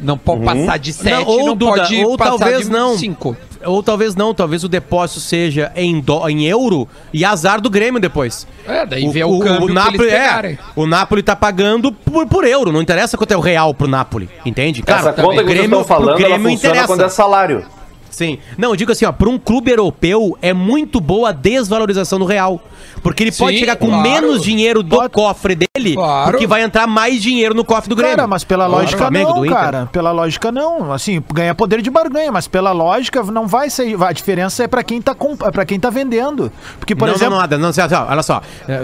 Não 0.00 0.16
pode 0.16 0.44
passar 0.44 0.78
de 0.78 0.92
7, 0.92 1.10
Não, 1.10 1.20
não, 1.20 1.26
ou, 1.26 1.56
Duda, 1.56 1.72
pode 1.72 2.04
ou 2.04 2.16
passar 2.16 2.38
talvez 2.38 2.66
de 2.66 2.70
não. 2.70 2.96
5. 2.96 3.36
Ou 3.64 3.82
talvez 3.82 4.14
não, 4.14 4.32
talvez 4.32 4.62
o 4.62 4.68
depósito 4.68 5.18
seja 5.18 5.72
em, 5.74 6.00
dó, 6.00 6.28
em 6.28 6.46
euro 6.46 6.86
e 7.12 7.24
azar 7.24 7.60
do 7.60 7.68
Grêmio 7.68 8.00
depois. 8.00 8.46
É, 8.66 8.86
daí 8.86 9.08
vê 9.08 9.24
o, 9.24 9.40
câmbio 9.40 9.66
que 9.66 9.72
Napoli, 9.72 10.08
eles 10.08 10.12
é, 10.12 10.58
o 10.76 10.86
Napoli 10.86 11.22
tá 11.22 11.34
pagando 11.34 11.90
por, 11.90 12.28
por 12.28 12.44
euro, 12.44 12.70
não 12.70 12.80
interessa 12.80 13.16
quanto 13.16 13.32
é 13.32 13.36
o 13.36 13.40
real 13.40 13.74
pro 13.74 13.88
Napoli, 13.88 14.28
entende? 14.46 14.84
Essa 14.86 15.12
também. 15.12 15.30
conta 15.30 15.42
que 15.42 15.50
vocês 15.50 15.64
estão 15.64 15.84
falando, 15.84 16.24
ela 16.24 16.38
funciona 16.38 16.86
quando 16.86 17.02
é 17.02 17.08
salário. 17.08 17.66
Sim. 18.10 18.38
Não, 18.56 18.70
eu 18.70 18.76
digo 18.76 18.90
assim, 18.92 19.04
ó, 19.04 19.12
para 19.12 19.28
um 19.28 19.38
clube 19.38 19.70
europeu 19.70 20.36
é 20.42 20.52
muito 20.52 21.00
boa 21.00 21.28
a 21.30 21.32
desvalorização 21.32 22.18
do 22.18 22.24
real. 22.24 22.60
Porque 23.02 23.22
ele 23.22 23.30
pode 23.32 23.54
Sim, 23.54 23.60
chegar 23.60 23.76
com 23.76 23.86
claro. 23.86 24.02
menos 24.02 24.42
dinheiro 24.42 24.82
do 24.82 25.08
cofre 25.08 25.54
dele, 25.54 25.94
Claro. 25.94 26.30
porque 26.32 26.46
vai 26.48 26.62
entrar 26.62 26.86
mais 26.86 27.22
dinheiro 27.22 27.54
no 27.54 27.64
cofre 27.64 27.88
do 27.88 27.94
Grêmio. 27.94 28.16
Cara, 28.16 28.26
mas 28.28 28.42
pela 28.42 28.66
do 28.66 28.72
lógica 28.72 28.98
Flamengo, 28.98 29.28
não, 29.30 29.38
do 29.40 29.46
Inter. 29.46 29.56
cara. 29.56 29.88
Pela 29.92 30.10
lógica 30.10 30.50
não. 30.50 30.92
Assim, 30.92 31.22
ganha 31.32 31.54
poder 31.54 31.80
de 31.80 31.90
barganha, 31.90 32.32
mas 32.32 32.48
pela 32.48 32.72
lógica 32.72 33.22
não 33.22 33.46
vai 33.46 33.70
sair. 33.70 33.96
A 34.02 34.10
diferença 34.12 34.64
é 34.64 34.66
pra 34.68 34.82
quem 34.82 35.00
tá 35.00 35.14
comp... 35.14 35.42
é 35.42 35.50
para 35.50 35.64
quem 35.64 35.78
tá 35.78 35.90
vendendo. 35.90 36.50
Porque, 36.78 36.94
por 36.96 37.06
não, 37.06 37.14
exemplo, 37.14 37.30
não, 37.32 37.36
não, 37.38 37.44
Adam, 37.44 37.58
não, 37.60 37.68
assim, 37.68 37.80
ó, 37.80 38.06
olha 38.10 38.22
só, 38.22 38.42
é, 38.68 38.82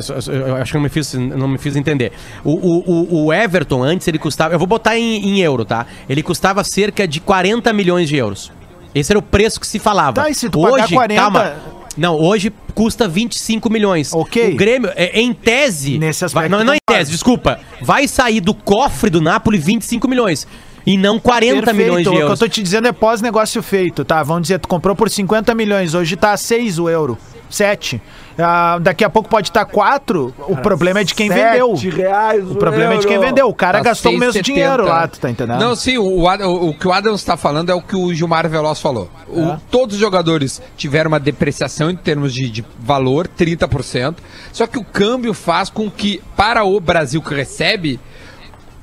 eu 0.49 0.57
acho 0.57 0.71
que 0.73 0.77
não 0.79 0.83
me 0.85 0.89
fiz, 0.89 1.15
não 1.15 1.49
me 1.49 1.59
fiz 1.59 1.75
entender. 1.75 2.13
O, 2.45 2.53
o, 2.53 2.85
o- 2.87 3.25
o 3.27 3.33
Everton, 3.33 3.83
antes 3.83 4.07
ele 4.07 4.19
custava, 4.19 4.55
eu 4.55 4.59
vou 4.59 4.69
botar 4.69 4.97
em, 4.97 5.17
em 5.29 5.41
euro, 5.41 5.65
tá? 5.65 5.87
Ele 6.09 6.23
custava 6.23 6.63
cerca 6.63 7.07
de 7.09 7.21
40 7.21 7.73
milhões 7.73 8.09
de 8.09 8.17
euros. 8.17 8.53
Esse 8.95 9.13
era 9.13 9.19
o 9.19 9.23
preço 9.23 9.59
que 9.61 9.67
se 9.67 9.79
falava. 9.79 10.23
Tá, 10.23 10.31
e 10.31 10.35
se 10.35 10.49
tu 10.49 10.61
pagar 10.63 10.89
40? 10.89 11.57
Não, 11.97 12.21
hoje 12.21 12.53
custa 12.75 13.07
25 13.07 13.71
milhões. 13.71 14.13
Ok. 14.13 14.53
O 14.53 14.57
Grêmio, 14.57 14.91
é, 14.97 15.21
em 15.21 15.33
tese. 15.33 15.97
Nesse 15.99 16.25
aspecto 16.25 16.49
vai- 16.51 16.59
não, 16.59 16.65
não 16.65 16.75
em 16.75 16.79
concordo. 16.85 16.99
tese, 17.01 17.11
desculpa. 17.13 17.61
Vai 17.81 18.09
sair 18.09 18.41
do 18.41 18.53
cofre 18.55 19.11
do 19.11 19.21
Napoli 19.21 19.59
25 19.59 20.09
milhões. 20.09 20.47
E 20.87 20.99
não 20.99 21.19
40 21.19 21.55
Perfeito, 21.63 21.77
milhões 21.77 22.03
de 22.03 22.09
O 22.09 22.13
que 22.13 22.19
eu 22.19 22.23
euros. 22.23 22.39
tô 22.39 22.49
te 22.49 22.63
dizendo 22.63 22.87
é 22.89 22.93
pós-negócio 22.93 23.63
feito, 23.63 24.05
tá? 24.05 24.23
Vamos 24.23 24.43
dizer, 24.43 24.59
tu 24.59 24.69
comprou 24.69 24.95
por 24.95 25.09
50 25.09 25.55
milhões, 25.55 25.95
hoje 25.95 26.15
tá 26.17 26.37
6 26.37 26.79
o 26.79 26.89
euro. 26.89 27.17
7. 27.51 28.03
Ah, 28.37 28.79
daqui 28.81 29.05
a 29.05 29.09
pouco 29.11 29.29
pode 29.29 29.49
estar 29.49 29.65
4. 29.65 30.35
O 30.49 30.57
problema 30.57 31.01
é 31.01 31.05
de 31.05 31.15
quem 31.15 31.29
vendeu. 31.29 31.73
reais 31.75 32.51
O 32.51 32.57
problema 32.57 32.95
é 32.95 32.97
de 32.97 33.07
quem 33.07 33.19
vendeu. 33.21 33.47
O 33.49 33.55
cara 33.55 33.79
Tá 33.79 33.85
gastou 33.85 34.13
o 34.13 34.19
mesmo 34.19 34.33
6,70. 34.33 34.43
dinheiro 34.43 34.85
lá, 34.85 35.07
tu 35.07 35.21
tá 35.21 35.31
entendendo? 35.31 35.61
Não, 35.61 35.77
sim, 35.77 35.97
o, 35.97 36.03
o, 36.05 36.69
o 36.71 36.75
que 36.75 36.89
o 36.89 36.93
Adams 36.93 37.21
está 37.21 37.37
falando 37.37 37.71
é 37.71 37.75
o 37.75 37.81
que 37.81 37.95
o 37.95 38.13
Gilmar 38.13 38.49
Veloz 38.49 38.81
falou. 38.81 39.09
O- 39.29 39.41
É. 39.41 39.59
todos 39.71 39.95
os 39.95 40.01
jogadores 40.01 40.61
tiveram 40.77 41.09
uma 41.09 41.21
depreciação 41.21 41.91
em 41.91 41.97
termos 41.97 42.35
de, 42.35 42.51
de 42.51 42.65
valor, 42.81 43.29
30%. 43.29 44.17
Só 44.53 44.67
que 44.67 44.79
o 44.79 44.85
câmbio 44.85 45.33
faz 45.33 45.71
com 45.71 45.89
que, 45.89 46.21
para 46.37 46.65
o 46.65 46.81
Brasil 46.81 47.23
que 47.23 47.33
recebe, 47.35 48.01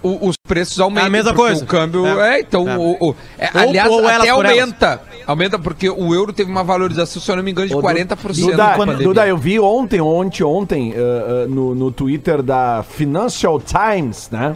o- 0.03 0.27
os 0.27 0.35
preços 0.47 0.79
aumentem. 0.79 1.03
É 1.03 1.07
a 1.07 1.09
mesma 1.09 1.33
coisa. 1.33 1.63
O 1.63 1.67
câmbio. 1.67 2.05
É. 2.05 2.37
É, 2.37 2.39
então. 2.41 2.67
É. 2.69 2.77
O, 2.77 2.97
o- 3.09 3.15
é, 3.37 3.49
Ou- 3.53 3.61
aliás, 3.69 3.89
ou 3.89 3.99
até 4.07 4.33
por 4.33 4.45
elas. 4.45 4.59
aumenta. 4.59 5.01
Aumenta 5.27 5.59
porque 5.59 5.89
o 5.89 6.13
euro 6.13 6.33
teve 6.33 6.49
uma 6.51 6.63
valorização, 6.63 7.21
se 7.21 7.29
eu 7.31 7.35
não 7.35 7.43
me 7.43 7.51
engano, 7.51 7.67
de 7.67 7.73
Ô, 7.75 7.77
Du- 7.81 7.83
40% 7.87 9.03
Duda, 9.03 9.27
eu 9.27 9.37
vi 9.37 9.59
ontem, 9.59 10.01
ontem, 10.01 10.43
ontem, 10.43 10.91
uh, 10.93 11.45
uh, 11.45 11.49
no, 11.49 11.75
no 11.75 11.91
Twitter 11.91 12.41
da 12.41 12.83
Financial 12.89 13.59
Times, 13.61 14.29
né? 14.31 14.55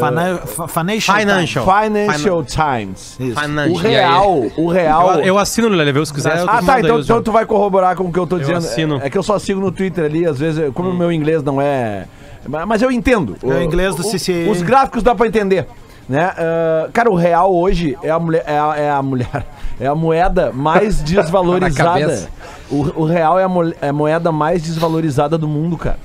Fana- 0.00 0.38
fa- 0.38 0.66
Financial. 0.66 1.16
Financial. 1.16 1.64
Financial 1.64 2.44
Times. 2.44 3.16
Isso. 3.20 3.38
O 3.38 3.40
Financial. 3.40 3.76
real, 3.82 4.46
o 4.56 4.68
real. 4.68 5.14
Eu, 5.20 5.20
eu 5.24 5.38
assino, 5.38 5.68
Lelê, 5.68 6.04
se 6.04 6.12
quiser. 6.12 6.42
Ah, 6.48 6.60
tá, 6.60 6.80
então, 6.80 6.98
então 6.98 7.22
tu 7.22 7.30
vai 7.30 7.46
corroborar 7.46 7.94
com 7.94 8.04
o 8.04 8.12
que 8.12 8.18
eu 8.18 8.26
tô 8.26 8.36
dizendo. 8.38 8.58
assino. 8.58 9.00
É, 9.00 9.06
é 9.06 9.10
que 9.10 9.16
eu 9.16 9.22
só 9.22 9.38
sigo 9.38 9.60
no 9.60 9.70
Twitter 9.70 10.04
ali, 10.04 10.26
às 10.26 10.40
vezes, 10.40 10.72
como 10.74 10.90
o 10.90 10.94
meu 10.94 11.12
inglês 11.12 11.40
não 11.44 11.60
é. 11.62 12.06
Mas 12.48 12.82
eu 12.82 12.90
entendo. 12.90 13.36
É 13.42 13.46
o 13.46 13.62
inglês 13.62 13.94
do 13.94 14.02
O- 14.06 14.10
CCA. 14.10 14.50
Os 14.50 14.62
gráficos 14.62 15.02
dá 15.02 15.14
pra 15.14 15.26
entender. 15.26 15.66
Né? 16.08 16.32
Ah, 16.36 16.88
cara, 16.92 17.10
o 17.10 17.14
real 17.16 17.52
hoje 17.54 17.96
é 18.02 18.10
a 18.10 18.18
mulher. 18.18 18.44
É 18.46 18.58
a, 18.58 18.74
é 18.76 18.90
a 18.90 19.02
mulher. 19.02 19.46
É 19.78 19.86
a 19.86 19.94
moeda 19.94 20.52
mais 20.54 21.00
desvalorizada. 21.04 22.28
o, 22.70 23.02
o 23.02 23.04
real 23.04 23.38
é 23.38 23.44
a, 23.44 23.48
mo- 23.48 23.74
é 23.78 23.88
a 23.90 23.92
moeda 23.92 24.32
mais 24.32 24.62
desvalorizada 24.62 25.36
do 25.36 25.46
mundo, 25.46 25.76
cara. 25.76 25.98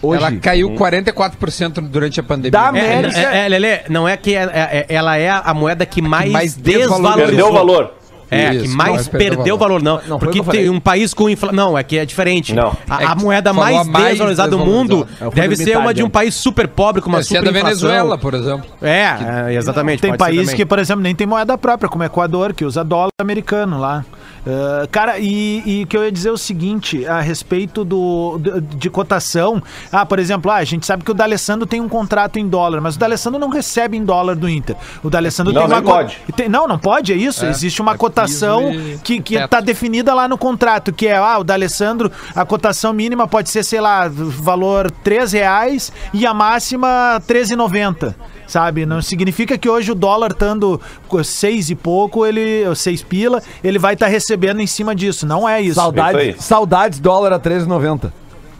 Hoje. 0.00 0.22
Ela 0.22 0.32
caiu 0.36 0.70
44% 0.70 1.80
durante 1.88 2.20
a 2.20 2.22
pandemia. 2.22 2.52
Da 2.52 2.64
É, 2.66 2.68
América. 2.68 3.18
é, 3.18 3.44
é, 3.44 3.48
Lelê, 3.48 3.80
não 3.88 4.06
é 4.08 4.16
que 4.16 4.34
é- 4.36 4.42
é- 4.44 4.86
é- 4.88 4.94
ela 4.94 5.16
é 5.16 5.28
a 5.30 5.52
moeda 5.52 5.84
que 5.84 6.00
mais, 6.00 6.30
mais 6.30 6.54
desvalorizou. 6.54 7.26
Perdeu 7.26 7.48
o 7.48 7.52
valor. 7.52 7.94
É, 8.32 8.54
Isso, 8.54 8.64
que 8.64 8.70
mais 8.70 9.08
perdeu 9.08 9.36
perdeu 9.36 9.54
o 9.56 9.58
valor, 9.58 9.82
não. 9.82 10.00
Não, 10.08 10.16
o 10.16 10.18
Porque 10.18 10.42
tem 10.42 10.70
um 10.70 10.80
país 10.80 11.12
com 11.12 11.28
inflação. 11.28 11.54
Não, 11.54 11.76
é 11.76 11.82
que 11.82 11.98
é 11.98 12.06
diferente. 12.06 12.54
Não. 12.54 12.74
A, 12.88 13.02
É 13.02 13.06
a 13.06 13.14
moeda 13.14 13.52
mais, 13.52 13.76
a 13.76 13.84
mais 13.84 14.08
desvalorizada 14.08 14.50
do 14.50 14.58
mundo 14.58 15.06
É 15.20 15.26
o 15.26 15.30
fundo 15.30 15.34
deve 15.34 15.56
ser 15.56 15.76
uma 15.76 15.92
de 15.92 16.02
um 16.02 16.06
né? 16.06 16.10
país 16.10 16.34
super 16.34 16.66
pobre, 16.66 17.02
com 17.02 17.10
uma 17.10 17.18
Deve 17.18 17.28
ser 17.28 17.38
super 17.38 17.52
da 17.52 17.62
Venezuela, 17.62 18.16
por 18.16 18.32
exemplo. 18.32 18.66
É, 18.80 19.50
é, 19.50 19.54
exatamente. 19.54 20.00
Tem 20.00 20.16
países 20.16 20.54
que, 20.54 20.64
por 20.64 20.78
exemplo, 20.78 21.02
nem 21.02 21.14
tem 21.14 21.26
moeda 21.26 21.58
própria, 21.58 21.90
como 21.90 22.02
Equador, 22.02 22.54
que 22.54 22.64
usa 22.64 22.82
dólar 22.82 23.10
americano 23.20 23.78
lá. 23.78 24.04
Ah, 24.46 24.86
cara, 24.90 25.18
e, 25.18 25.62
e 25.82 25.86
que 25.86 25.96
eu 25.96 26.02
ia 26.04 26.10
dizer 26.12 26.30
o 26.30 26.36
seguinte 26.36 27.06
a 27.06 27.20
respeito 27.20 27.84
do, 27.84 28.38
de, 28.38 28.60
de 28.76 28.90
cotação. 28.90 29.62
Ah, 29.90 30.04
por 30.04 30.18
exemplo, 30.18 30.50
ah, 30.50 30.56
a 30.56 30.64
gente 30.64 30.84
sabe 30.84 31.04
que 31.04 31.10
o 31.10 31.14
D'Alessandro 31.14 31.66
tem 31.66 31.80
um 31.80 31.88
contrato 31.88 32.38
em 32.38 32.48
dólar, 32.48 32.80
mas 32.80 32.96
o 32.96 32.98
D'Alessandro 32.98 33.38
não 33.38 33.48
recebe 33.48 33.96
em 33.96 34.04
dólar 34.04 34.34
do 34.34 34.48
Inter. 34.48 34.76
O 35.02 35.08
D'Alessandro 35.08 35.52
Não, 35.52 35.62
tem 35.62 35.70
uma 35.70 35.82
pode. 35.82 36.18
tem- 36.36 36.48
não, 36.48 36.66
não 36.66 36.78
pode, 36.78 37.12
é 37.12 37.16
isso. 37.16 37.46
Existe 37.46 37.80
uma 37.80 37.92
é 37.92 37.96
cotação 37.96 38.72
e 38.72 38.98
que, 39.02 39.20
que 39.20 39.36
teto. 39.36 39.48
tá 39.50 39.60
definida 39.60 40.12
lá 40.14 40.26
no 40.26 40.36
contrato, 40.36 40.92
que 40.92 41.06
é, 41.06 41.16
ah, 41.16 41.38
o 41.38 41.44
D'Alessandro, 41.44 42.10
a 42.34 42.44
cotação 42.44 42.92
mínima 42.92 43.28
pode 43.28 43.48
ser, 43.50 43.62
sei 43.62 43.80
lá, 43.80 44.08
valor 44.08 44.90
3 44.90 45.32
reais 45.32 45.92
e 46.12 46.26
a 46.26 46.34
máxima 46.34 47.22
13,90. 47.28 48.14
Sabe? 48.52 48.84
Não 48.84 49.00
significa 49.00 49.56
que 49.56 49.66
hoje 49.66 49.90
o 49.92 49.94
dólar 49.94 50.32
estando 50.32 50.78
seis 51.24 51.70
e 51.70 51.74
pouco, 51.74 52.26
ele, 52.26 52.64
seis 52.76 53.02
pila, 53.02 53.42
ele 53.64 53.78
vai 53.78 53.94
estar 53.94 54.08
recebendo 54.08 54.60
em 54.60 54.66
cima 54.66 54.94
disso. 54.94 55.26
Não 55.26 55.48
é 55.48 55.58
isso. 55.62 55.70
Isso 55.70 55.80
Saudades, 55.80 56.20
aí. 56.20 56.36
saudades 56.38 56.98
dólar 57.00 57.32
a 57.32 57.40
13,90. 57.40 58.12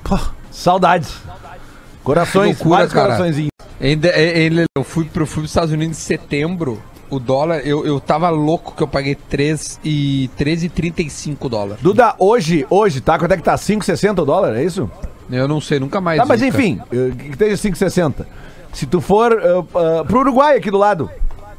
Pô, 0.03 0.19
Saudades. 0.51 1.13
Corações, 2.03 2.57
Que 2.57 2.67
loucura, 2.67 2.89
coraçõezinhos. 2.89 3.51
Ainda, 3.79 4.09
é- 4.09 4.47
é- 4.47 4.65
eu 4.75 4.83
fui 4.83 5.05
pro 5.05 5.27
fui 5.27 5.43
pros 5.43 5.51
Estados 5.51 5.71
Unidos 5.75 5.99
em 5.99 6.01
setembro. 6.01 6.83
O 7.11 7.19
dólar, 7.19 7.59
eu, 7.59 7.85
eu 7.85 8.01
tava 8.01 8.31
louco 8.31 8.75
que 8.75 8.83
eu 8.83 8.89
paguei 8.89 9.15
3 9.15 9.79
e 9.85 10.31
13,35 10.39 11.51
dólares. 11.51 11.83
Duda, 11.83 12.15
hoje, 12.19 12.65
hoje, 12.71 13.03
tá? 13.03 13.19
Quanto 13.19 13.33
é 13.33 13.37
que 13.37 13.43
tá? 13.43 13.59
5,60 13.59 14.23
o 14.23 14.25
dólar, 14.25 14.57
é 14.57 14.65
isso? 14.65 14.91
Eu 15.31 15.47
não 15.47 15.61
sei, 15.61 15.79
nunca 15.79 16.01
mais. 16.01 16.19
Tá, 16.19 16.25
mas 16.25 16.41
vi, 16.41 16.47
enfim, 16.47 16.81
eh, 16.91 17.11
que 17.15 17.29
esteja 17.33 17.57
5,60. 17.59 18.27
Se 18.73 18.87
tu 18.87 19.01
for 19.01 19.33
uh, 19.33 19.61
uh, 19.61 20.05
pro 20.07 20.21
Uruguai 20.21 20.57
aqui 20.57 20.71
do 20.71 20.79
lado. 20.79 21.11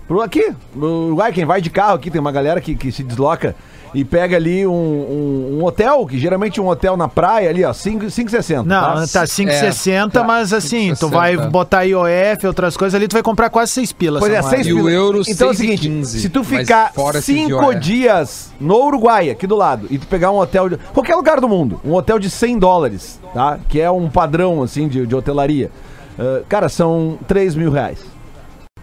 Pro 0.07 0.21
aqui, 0.21 0.53
no 0.75 1.05
Uruguai, 1.05 1.31
quem 1.31 1.45
vai 1.45 1.61
de 1.61 1.69
carro 1.69 1.95
aqui, 1.95 2.11
tem 2.11 2.19
uma 2.19 2.31
galera 2.31 2.59
que, 2.59 2.75
que 2.75 2.91
se 2.91 3.03
desloca 3.03 3.55
e 3.93 4.03
pega 4.03 4.35
ali 4.35 4.65
um, 4.65 4.71
um, 4.71 5.57
um 5.59 5.63
hotel, 5.63 6.05
que 6.05 6.17
geralmente 6.17 6.59
um 6.59 6.67
hotel 6.67 6.97
na 6.97 7.07
praia 7.07 7.49
ali, 7.49 7.63
ó, 7.63 7.71
5 7.71 8.05
5,60. 8.07 8.63
não, 8.63 9.07
tá 9.07 9.23
5,60, 9.23 10.11
tá, 10.11 10.23
mas 10.23 10.51
assim, 10.51 10.93
tu 10.95 11.07
5,60. 11.07 11.11
vai 11.11 11.37
botar 11.37 11.83
IOF, 11.83 12.47
outras 12.47 12.75
coisas 12.75 12.95
ali, 12.95 13.07
tu 13.07 13.13
vai 13.13 13.21
comprar 13.21 13.49
quase 13.49 13.71
6 13.73 13.93
pilas. 13.93 14.19
Pois 14.19 14.33
é, 14.33 14.37
essa 14.37 14.49
seis 14.49 14.67
moeda. 14.67 14.79
E 14.79 14.81
o 14.81 14.85
pila. 14.85 14.91
euro, 14.91 15.21
Então 15.27 15.49
é 15.49 15.51
o 15.51 15.53
6,15, 15.53 15.57
seguinte, 15.57 16.05
se 16.07 16.29
tu 16.29 16.43
ficar 16.43 16.91
fora 16.93 17.19
esses 17.19 17.35
cinco 17.35 17.63
IOF. 17.71 17.79
dias 17.79 18.51
no 18.59 18.75
Uruguai, 18.83 19.29
aqui 19.29 19.45
do 19.45 19.55
lado, 19.55 19.87
e 19.89 19.97
tu 19.97 20.07
pegar 20.07 20.31
um 20.31 20.37
hotel 20.37 20.69
de 20.69 20.77
qualquer 20.93 21.15
lugar 21.15 21.39
do 21.39 21.47
mundo, 21.47 21.79
um 21.85 21.93
hotel 21.93 22.17
de 22.17 22.29
100 22.29 22.59
dólares, 22.59 23.19
tá? 23.33 23.59
Que 23.69 23.79
é 23.79 23.91
um 23.91 24.09
padrão, 24.09 24.63
assim, 24.63 24.87
de, 24.87 25.05
de 25.05 25.15
hotelaria. 25.15 25.69
Ah, 26.17 26.43
cara, 26.47 26.69
são 26.69 27.17
3 27.27 27.55
mil 27.55 27.71
reais. 27.71 27.99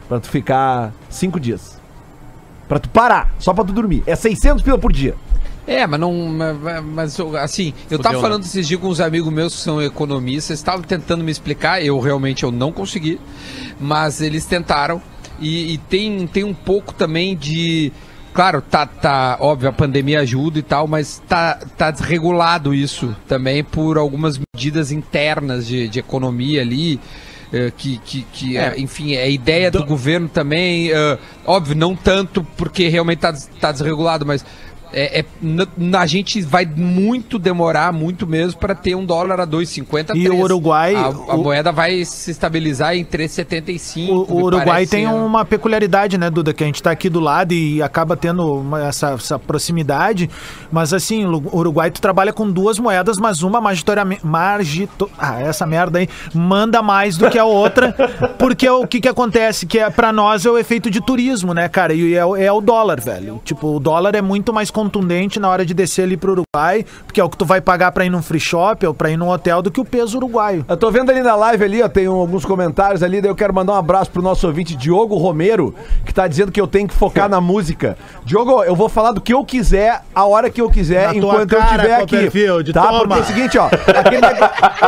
Pra 0.08 0.18
tu 0.18 0.28
ficar 0.28 0.92
cinco 1.08 1.38
dias. 1.38 1.78
Pra 2.68 2.78
tu 2.78 2.88
parar, 2.88 3.32
só 3.38 3.52
pra 3.52 3.64
tu 3.64 3.72
dormir. 3.72 4.02
É 4.06 4.16
600 4.16 4.62
pila 4.62 4.78
por 4.78 4.92
dia. 4.92 5.14
É, 5.66 5.86
mas 5.86 6.00
não. 6.00 6.12
Mas, 6.84 7.18
assim, 7.40 7.72
eu 7.90 7.98
tava 7.98 8.16
Fudeu, 8.16 8.20
falando 8.20 8.44
esses 8.44 8.66
dias 8.66 8.80
com 8.80 8.88
uns 8.88 9.00
amigos 9.00 9.32
meus 9.32 9.54
que 9.54 9.60
são 9.60 9.80
economistas, 9.80 10.58
estavam 10.58 10.82
tentando 10.82 11.22
me 11.22 11.30
explicar, 11.30 11.84
eu 11.84 11.98
realmente 12.00 12.42
eu 12.42 12.50
não 12.50 12.72
consegui, 12.72 13.20
mas 13.78 14.20
eles 14.20 14.44
tentaram. 14.46 15.00
E, 15.38 15.74
e 15.74 15.78
tem, 15.78 16.26
tem 16.26 16.44
um 16.44 16.54
pouco 16.54 16.92
também 16.92 17.36
de. 17.36 17.92
Claro, 18.40 18.62
tá, 18.62 18.86
tá, 18.86 19.36
óbvio, 19.38 19.68
a 19.68 19.72
pandemia 19.72 20.20
ajuda 20.20 20.58
e 20.58 20.62
tal, 20.62 20.86
mas 20.86 21.22
tá, 21.28 21.58
tá 21.76 21.90
desregulado 21.90 22.72
isso 22.72 23.14
também 23.28 23.62
por 23.62 23.98
algumas 23.98 24.40
medidas 24.54 24.90
internas 24.90 25.66
de, 25.66 25.86
de 25.90 25.98
economia 25.98 26.62
ali. 26.62 26.98
eh, 27.52 27.70
Que, 27.76 27.98
que, 27.98 28.22
que 28.32 28.56
é, 28.56 28.80
enfim, 28.80 29.12
é 29.12 29.24
a 29.24 29.28
ideia 29.28 29.70
do 29.70 29.84
governo 29.84 30.26
também. 30.26 30.90
eh, 30.90 31.18
óbvio, 31.44 31.76
não 31.76 31.94
tanto 31.94 32.42
porque 32.56 32.88
realmente 32.88 33.18
tá, 33.18 33.34
tá 33.60 33.72
desregulado, 33.72 34.24
mas 34.24 34.42
é, 34.92 35.20
é- 35.20 35.24
a 35.98 36.06
gente 36.06 36.40
vai 36.42 36.64
muito 36.66 37.38
demorar, 37.38 37.92
muito 37.92 38.26
mesmo, 38.26 38.58
para 38.60 38.74
ter 38.74 38.94
um 38.94 39.04
dólar 39.04 39.40
a 39.40 39.46
2,50. 39.46 40.14
E 40.16 40.28
o. 40.28 40.36
Uruguai- 40.40 40.94
A, 40.94 41.04
a 41.06 41.08
o- 41.10 41.42
moeda 41.42 41.70
vai 41.72 42.04
se 42.04 42.30
estabilizar 42.30 42.96
em 42.96 43.04
3,75. 43.04 44.10
O, 44.12 44.34
o 44.34 44.42
Uruguai 44.44 44.86
tem 44.86 45.06
né? 45.06 45.12
uma 45.12 45.44
peculiaridade, 45.44 46.16
né, 46.18 46.30
Duda? 46.30 46.52
Que 46.52 46.64
a 46.64 46.66
gente 46.66 46.82
tá 46.82 46.90
aqui 46.90 47.08
do 47.08 47.20
lado 47.20 47.52
e 47.52 47.82
acaba 47.82 48.16
tendo 48.16 48.54
uma- 48.60 48.84
essa, 48.86 49.10
essa 49.12 49.38
proximidade. 49.38 50.28
Mas 50.72 50.92
assim, 50.92 51.24
o 51.24 51.42
Uruguai 51.56 51.90
tu 51.90 52.00
trabalha 52.00 52.32
com 52.32 52.50
duas 52.50 52.78
moedas, 52.78 53.18
mas 53.18 53.42
uma 53.42 53.60
majoritariamente. 53.60 54.26
Margito, 54.26 55.10
ah, 55.18 55.40
essa 55.40 55.66
merda 55.66 55.98
aí 55.98 56.08
manda 56.34 56.82
mais 56.82 57.16
do 57.16 57.30
que 57.30 57.38
a 57.38 57.44
outra. 57.44 57.94
porque 58.38 58.68
o 58.68 58.86
que 58.86 59.00
que 59.00 59.08
acontece? 59.08 59.66
Que 59.66 59.78
é, 59.78 59.90
pra 59.90 60.12
nós 60.12 60.44
é 60.46 60.50
o 60.50 60.58
efeito 60.58 60.90
de 60.90 61.00
turismo, 61.00 61.52
né, 61.54 61.68
cara? 61.68 61.92
E 61.94 62.14
é, 62.14 62.24
o- 62.24 62.36
é 62.36 62.50
o 62.50 62.60
dólar, 62.60 63.00
velho. 63.00 63.40
Tipo, 63.44 63.76
o 63.76 63.80
dólar 63.80 64.14
é 64.14 64.22
muito 64.22 64.52
mais 64.52 64.70
contundente 64.80 65.38
na 65.38 65.48
hora 65.48 65.64
de 65.66 65.74
descer 65.74 66.02
ali 66.04 66.16
pro 66.16 66.32
Uruguai, 66.32 66.84
porque 67.06 67.20
é 67.20 67.24
o 67.24 67.28
que 67.28 67.36
tu 67.36 67.44
vai 67.44 67.60
pagar 67.60 67.92
pra 67.92 68.04
ir 68.04 68.10
num 68.10 68.22
free 68.22 68.40
shop 68.40 68.86
ou 68.86 68.94
pra 68.94 69.10
ir 69.10 69.16
num 69.18 69.28
hotel 69.28 69.60
do 69.60 69.70
que 69.70 69.80
o 69.80 69.84
peso 69.84 70.16
uruguaio. 70.16 70.64
Eu 70.68 70.76
tô 70.76 70.90
vendo 70.90 71.10
ali 71.10 71.20
na 71.22 71.34
live 71.36 71.64
ali, 71.64 71.82
ó, 71.82 71.88
tem 71.88 72.08
um- 72.08 72.16
alguns 72.16 72.44
comentários 72.44 73.02
ali, 73.02 73.20
daí 73.20 73.30
eu 73.30 73.34
quero 73.34 73.52
mandar 73.54 73.74
um 73.74 73.76
abraço 73.76 74.10
pro 74.10 74.22
nosso 74.22 74.46
ouvinte 74.46 74.74
Diogo 74.74 75.16
Romero, 75.16 75.74
que 76.06 76.14
tá 76.14 76.26
dizendo 76.26 76.50
que 76.50 76.60
eu 76.60 76.66
tenho 76.66 76.88
que 76.88 76.94
focar 76.94 77.28
na 77.28 77.40
música. 77.40 77.96
Diogo, 78.24 78.64
eu 78.64 78.74
vou 78.74 78.88
falar 78.88 79.12
do 79.12 79.20
que 79.20 79.34
eu 79.34 79.44
quiser, 79.44 80.02
a 80.14 80.24
hora 80.24 80.48
que 80.48 80.60
eu 80.60 80.70
quiser, 80.70 81.08
Na 81.08 81.14
enquanto 81.16 81.52
eu 81.52 81.58
cara, 81.58 81.76
estiver 81.76 81.94
aqui. 81.96 82.16
Copperfield, 82.16 82.72
tá? 82.72 82.82
toma. 82.86 82.98
Porque 83.00 83.14
é 83.14 83.22
o 83.22 83.24
seguinte, 83.24 83.58
ó, 83.58 83.68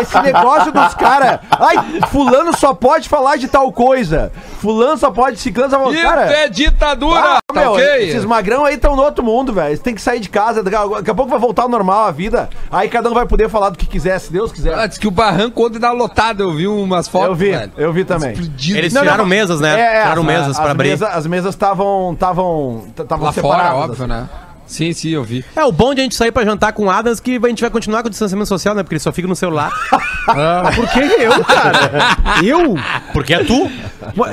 esse 0.00 0.20
negócio 0.22 0.72
dos 0.72 0.94
caras, 0.94 1.40
ai, 1.50 1.76
fulano 2.08 2.56
só 2.56 2.72
pode 2.72 3.08
falar 3.08 3.36
de 3.36 3.48
tal 3.48 3.70
coisa, 3.72 4.32
fulano 4.58 4.96
só 4.96 5.10
pode, 5.10 5.38
ciclano 5.38 5.70
só 5.70 5.78
pode, 5.78 5.96
Isso 5.96 6.06
cara... 6.06 6.22
é 6.32 6.48
ditadura! 6.48 7.20
Ah, 7.36 7.38
tá 7.52 7.60
meu, 7.60 7.72
ok? 7.72 8.08
esses 8.08 8.24
magrão 8.24 8.64
aí 8.64 8.74
estão 8.74 8.96
no 8.96 9.02
outro 9.02 9.24
mundo, 9.24 9.52
velho. 9.52 9.68
Eles 9.68 9.80
têm 9.80 9.94
que 9.94 10.00
sair 10.02 10.20
de 10.20 10.28
casa. 10.28 10.62
Daqui 10.62 10.76
a, 11.10 11.14
pouco 11.14 11.30
vai 11.30 11.38
voltar 11.38 11.62
ao 11.62 11.68
normal 11.68 12.04
a 12.06 12.10
vida. 12.10 12.48
Aí 12.70 12.88
cada 12.88 13.10
um 13.10 13.14
vai 13.14 13.26
poder 13.26 13.48
falar 13.48 13.70
do 13.70 13.78
que 13.78 13.86
quiser, 13.86 14.18
se 14.18 14.32
Deus 14.32 14.50
quiser. 14.52 14.74
Ah, 14.74 14.86
diz 14.86 14.98
que 14.98 15.06
o 15.08 15.10
barranco 15.10 15.64
ontem 15.66 15.78
dá 15.78 15.92
lotado, 15.92 16.42
eu 16.42 16.52
vi 16.54 16.66
umas 16.66 17.08
fotos. 17.08 17.28
eu 17.28 17.34
vi, 17.34 17.50
velho. 17.50 17.72
eu 17.76 17.92
vi 17.92 18.04
também. 18.04 18.32
Explodido. 18.32 18.78
Eles 18.78 18.92
Não, 18.92 19.02
tiraram 19.02 19.24
não. 19.24 19.28
mesas, 19.30 19.60
né? 19.60 19.76
tiraram 20.02 20.22
as- 20.22 20.28
mesas 20.28 20.56
pra 20.56 20.64
as 20.66 20.70
abrir. 20.70 20.88
mesa- 20.90 21.08
as 21.08 21.26
mesas 21.26 21.54
estavam 21.54 22.12
estavam 22.12 22.84
estavam 22.88 23.24
Lá 23.26 23.32
fora, 23.32 23.48
separadas. 23.56 23.90
óbvio, 23.90 24.06
né? 24.06 24.28
Sim, 24.66 24.92
sim, 24.92 25.10
eu 25.10 25.22
vi. 25.22 25.44
É 25.54 25.62
o 25.64 25.70
bom 25.72 25.92
de 25.92 26.00
a 26.00 26.04
gente 26.04 26.14
sair 26.14 26.32
pra 26.32 26.44
jantar 26.44 26.72
com 26.72 26.86
o 26.86 26.90
Adams 26.90 27.20
que 27.20 27.38
a 27.42 27.48
gente 27.48 27.60
vai 27.60 27.70
continuar 27.70 28.00
com 28.02 28.06
o 28.08 28.10
distanciamento 28.10 28.48
social, 28.48 28.74
né? 28.74 28.82
Porque 28.82 28.94
ele 28.94 29.00
só 29.00 29.12
fica 29.12 29.28
no 29.28 29.36
celular. 29.36 29.70
Por 30.74 30.88
que 30.88 31.00
eu, 31.00 31.44
cara? 31.44 32.16
eu? 32.42 32.74
Porque 33.12 33.34
é 33.34 33.44
tu. 33.44 33.70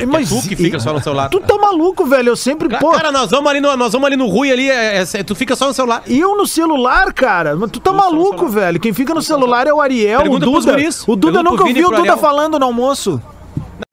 Mas 0.07 0.29
tu 0.29 0.41
que 0.47 0.55
fica 0.55 0.79
só 0.79 0.93
no 0.93 1.01
celular. 1.01 1.29
Tu 1.29 1.39
tá 1.39 1.57
maluco, 1.57 2.05
velho? 2.05 2.29
Eu 2.29 2.35
sempre, 2.35 2.69
pô. 2.69 2.91
Cara, 2.91 3.11
nós 3.11 3.29
vamos 3.31 3.49
ali 3.49 3.59
no, 3.59 3.75
nós 3.75 3.91
vamos 3.91 4.05
ali 4.05 4.15
no 4.15 4.27
Rui 4.27 4.51
ali, 4.51 4.69
é- 4.69 4.97
é- 5.01 5.19
é- 5.19 5.23
tu 5.23 5.35
fica 5.35 5.55
só 5.55 5.67
no 5.67 5.73
celular. 5.73 6.03
Eu 6.07 6.37
no 6.37 6.45
celular, 6.47 7.11
cara? 7.13 7.55
Mas 7.55 7.71
tu 7.71 7.79
tá 7.79 7.91
maluco, 7.91 8.47
velho? 8.47 8.79
Quem 8.79 8.93
fica 8.93 9.13
no 9.13 9.21
celular 9.21 9.67
é 9.67 9.73
o 9.73 9.81
Ariel, 9.81 10.21
Pergunta 10.21 10.45
o 10.47 10.51
Duda. 10.51 10.71
O 11.07 11.15
Duda 11.15 11.33
Pergunta 11.39 11.43
nunca 11.43 11.63
ouviu 11.63 11.87
o 11.87 11.89
Duda 11.89 12.01
Ariel. 12.01 12.17
falando 12.17 12.59
no 12.59 12.65
almoço. 12.65 13.21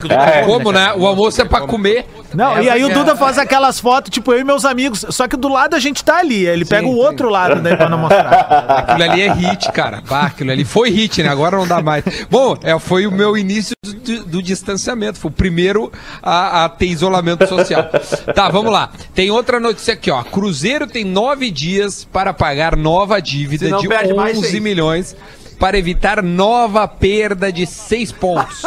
Que 0.08 0.14
o 0.14 0.18
Duda 0.18 0.30
É. 0.30 0.42
Como, 0.44 0.72
né? 0.72 0.92
O 0.96 1.06
almoço 1.06 1.40
é 1.40 1.44
pra 1.44 1.60
comer. 1.62 2.06
Não, 2.34 2.60
e 2.60 2.68
aí 2.68 2.82
o 2.84 2.86
que 2.88 2.92
é- 2.92 2.94
Duda 2.94 3.16
faz 3.16 3.38
aquelas 3.38 3.78
fotos, 3.80 4.10
tipo, 4.10 4.32
eu 4.32 4.40
e 4.40 4.44
meus 4.44 4.64
amigos. 4.64 5.04
Só 5.10 5.26
que 5.28 5.36
do 5.36 5.48
lado 5.48 5.74
a 5.74 5.78
gente 5.78 6.04
tá 6.04 6.18
ali. 6.18 6.46
Ele 6.46 6.64
pega 6.64 6.86
o 6.86 6.92
sim. 6.92 6.98
outro 6.98 7.28
lado 7.28 7.60
daí 7.60 7.76
pra 7.76 7.88
não 7.88 7.98
mostrar. 7.98 8.26
Aquilo 8.88 9.02
ali 9.10 9.22
é 9.22 9.32
hit, 9.32 9.70
cara. 9.72 10.02
Bah, 10.08 10.26
aquilo 10.26 10.50
ali 10.50 10.64
foi 10.64 10.90
hit, 10.90 11.22
né? 11.22 11.28
Agora 11.28 11.56
não 11.56 11.66
dá 11.66 11.80
mais. 11.82 12.04
Bom, 12.30 12.56
é, 12.62 12.78
foi 12.78 13.06
o 13.06 13.12
meu 13.12 13.36
início 13.36 13.74
do, 13.82 14.24
do 14.24 14.42
distanciamento. 14.42 15.18
Foi 15.18 15.30
o 15.30 15.34
primeiro 15.34 15.90
a, 16.22 16.64
a 16.64 16.68
ter 16.68 16.86
isolamento 16.86 17.46
social. 17.46 17.88
Tá, 18.34 18.48
vamos 18.48 18.72
lá. 18.72 18.90
Tem 19.14 19.30
outra 19.30 19.58
notícia 19.60 19.94
aqui, 19.94 20.10
ó. 20.10 20.22
Cruzeiro 20.22 20.86
tem 20.86 21.04
nove 21.04 21.50
dias 21.50 22.06
para 22.12 22.32
pagar 22.32 22.76
nova 22.76 23.20
dívida 23.20 23.76
de 23.78 23.88
perde 23.88 24.14
mais 24.14 24.36
11 24.38 24.48
seis. 24.50 24.62
milhões 24.62 25.16
para 25.58 25.78
evitar 25.78 26.22
nova 26.22 26.86
perda 26.86 27.50
de 27.50 27.66
seis 27.66 28.12
pontos. 28.12 28.62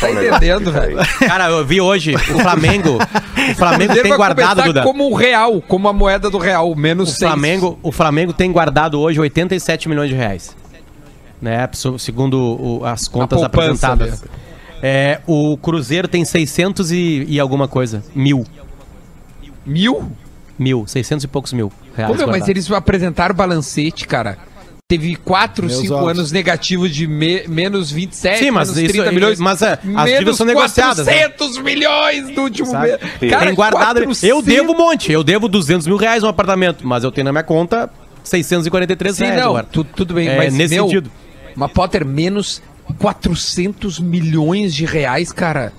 Tá 0.00 0.10
entendendo, 0.10 0.70
velho? 0.72 0.98
Cara, 1.26 1.48
eu 1.50 1.64
vi 1.64 1.80
hoje 1.80 2.14
o 2.14 2.38
Flamengo. 2.40 2.98
O 3.46 3.54
Flamengo 3.54 3.94
tem 4.02 4.16
guardado, 4.16 4.60
Duda. 4.60 4.82
como 4.82 5.08
o 5.08 5.14
real, 5.14 5.62
como 5.62 5.86
a 5.88 5.92
moeda 5.92 6.28
do 6.28 6.36
real, 6.36 6.74
menos 6.74 7.14
O. 7.14 7.18
Flamengo, 7.20 7.78
o 7.80 7.92
Flamengo 7.92 8.32
tem 8.32 8.50
guardado 8.50 8.98
hoje 9.00 9.20
87 9.20 9.88
milhões 9.88 10.08
de 10.10 10.16
reais. 10.16 10.56
Né? 11.40 11.68
se- 11.72 11.96
Segundo 12.00 12.34
o- 12.40 12.84
as 12.84 13.06
contas 13.06 13.38
poupança 13.40 13.46
apresentadas. 13.46 14.10
mesmo. 14.10 14.26
É, 14.82 15.20
o 15.28 15.56
Cruzeiro 15.58 16.08
tem 16.08 16.24
600 16.24 16.90
e, 16.90 17.24
e 17.28 17.38
alguma 17.38 17.68
coisa. 17.68 18.02
Mil. 18.16 18.44
Mil? 19.64 20.10
Mil. 20.58 20.84
600 20.86 21.22
e 21.24 21.28
poucos 21.28 21.52
mil 21.52 21.70
reais. 21.96 22.10
Pô, 22.10 22.18
meu, 22.18 22.26
mas 22.26 22.48
eles 22.48 22.68
apresentaram 22.72 23.32
o 23.32 23.36
balancete, 23.36 24.08
cara. 24.08 24.38
Teve 24.88 25.16
4, 25.16 25.66
Meus 25.66 25.80
5 25.80 25.94
ovos. 25.94 26.10
anos 26.10 26.30
negativos 26.30 26.94
de 26.94 27.08
me- 27.08 27.42
menos 27.48 27.90
27, 27.90 28.38
Sim, 28.38 28.50
mas 28.52 28.68
menos 28.68 28.82
isso- 28.84 28.92
30 28.92 29.10
milhões. 29.10 29.40
mas, 29.40 29.60
é, 29.60 29.80
as 29.96 30.10
dívidas 30.12 30.36
são 30.36 30.46
negociadas, 30.46 31.04
né? 31.04 31.12
400 31.28 31.58
milhões 31.58 32.28
do 32.32 32.42
último 32.42 32.70
Sabe? 32.70 32.86
mês. 32.90 33.00
tem 33.18 33.54
guardado. 33.56 33.96
400 34.04 34.22
Eu 34.22 34.40
devo 34.40 34.74
um 34.74 34.76
monte. 34.76 35.10
Eu 35.10 35.24
devo 35.24 35.48
200 35.48 35.88
mil 35.88 35.96
reais 35.96 36.22
no 36.22 36.28
apartamento, 36.28 36.86
mas 36.86 37.02
eu 37.02 37.10
tenho 37.10 37.24
na 37.24 37.32
minha 37.32 37.42
conta 37.42 37.90
643 38.22 39.16
Sim, 39.16 39.24
reais. 39.24 39.42
não, 39.42 39.60
tu- 39.64 39.82
tudo 39.82 40.14
bem, 40.14 40.28
É, 40.28 40.36
mas 40.36 40.54
nesse 40.54 40.74
meu, 40.76 40.84
sentido. 40.84 41.10
Mas 41.56 41.72
Potter, 41.72 42.04
menos 42.06 42.62
400 43.00 43.98
milhões 43.98 44.72
de 44.72 44.84
reais, 44.84 45.32
cara. 45.32 45.72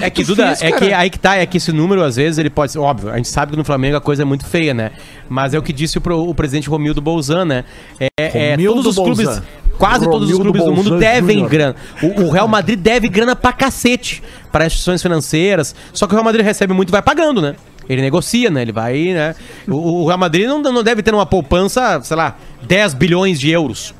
É 0.00 0.10
que, 0.10 0.24
Duda, 0.24 0.48
fez, 0.56 0.62
é 0.62 0.72
que 0.72 0.92
aí 0.92 1.10
que 1.10 1.18
tá, 1.18 1.36
é 1.36 1.46
que 1.46 1.58
esse 1.58 1.70
número, 1.72 2.02
às 2.02 2.16
vezes, 2.16 2.38
ele 2.38 2.50
pode 2.50 2.72
ser. 2.72 2.78
Óbvio, 2.78 3.10
a 3.10 3.16
gente 3.16 3.28
sabe 3.28 3.52
que 3.52 3.58
no 3.58 3.64
Flamengo 3.64 3.96
a 3.96 4.00
coisa 4.00 4.22
é 4.22 4.24
muito 4.24 4.44
feia, 4.46 4.72
né? 4.74 4.92
Mas 5.28 5.54
é 5.54 5.58
o 5.58 5.62
que 5.62 5.72
disse 5.72 5.98
o, 5.98 6.00
pro- 6.00 6.28
o 6.28 6.34
presidente 6.34 6.68
Romildo 6.68 7.00
Bolzan, 7.00 7.44
né? 7.44 7.64
É, 8.00 8.08
é, 8.16 8.50
Romildo 8.52 8.74
todos 8.82 8.86
os 8.98 9.04
clubes. 9.04 9.24
Bolzan. 9.26 9.42
Quase 9.78 10.04
todos 10.08 10.28
os 10.30 10.38
Romildo 10.38 10.42
clubes 10.42 10.62
do 10.64 10.70
mundo 10.72 10.90
Bolzan 10.90 10.98
devem 10.98 11.34
Júnior. 11.36 11.50
grana. 11.50 11.76
O, 12.02 12.22
o 12.22 12.30
Real 12.30 12.48
Madrid 12.48 12.78
deve 12.78 13.08
grana 13.08 13.34
pra 13.36 13.52
cacete 13.52 14.22
para 14.50 14.66
instituições 14.66 15.02
financeiras. 15.02 15.74
Só 15.92 16.06
que 16.06 16.12
o 16.12 16.16
Real 16.16 16.24
Madrid 16.24 16.44
recebe 16.44 16.72
muito 16.72 16.88
e 16.90 16.92
vai 16.92 17.02
pagando, 17.02 17.40
né? 17.42 17.54
Ele 17.88 18.00
negocia, 18.00 18.50
né? 18.50 18.62
Ele 18.62 18.72
vai, 18.72 19.12
né? 19.12 19.34
O, 19.68 20.02
o 20.02 20.06
Real 20.06 20.18
Madrid 20.18 20.46
não, 20.46 20.60
não 20.62 20.82
deve 20.82 21.02
ter 21.02 21.12
uma 21.14 21.26
poupança, 21.26 22.00
sei 22.02 22.16
lá, 22.16 22.36
10 22.62 22.94
bilhões 22.94 23.38
de 23.38 23.50
euros. 23.50 23.94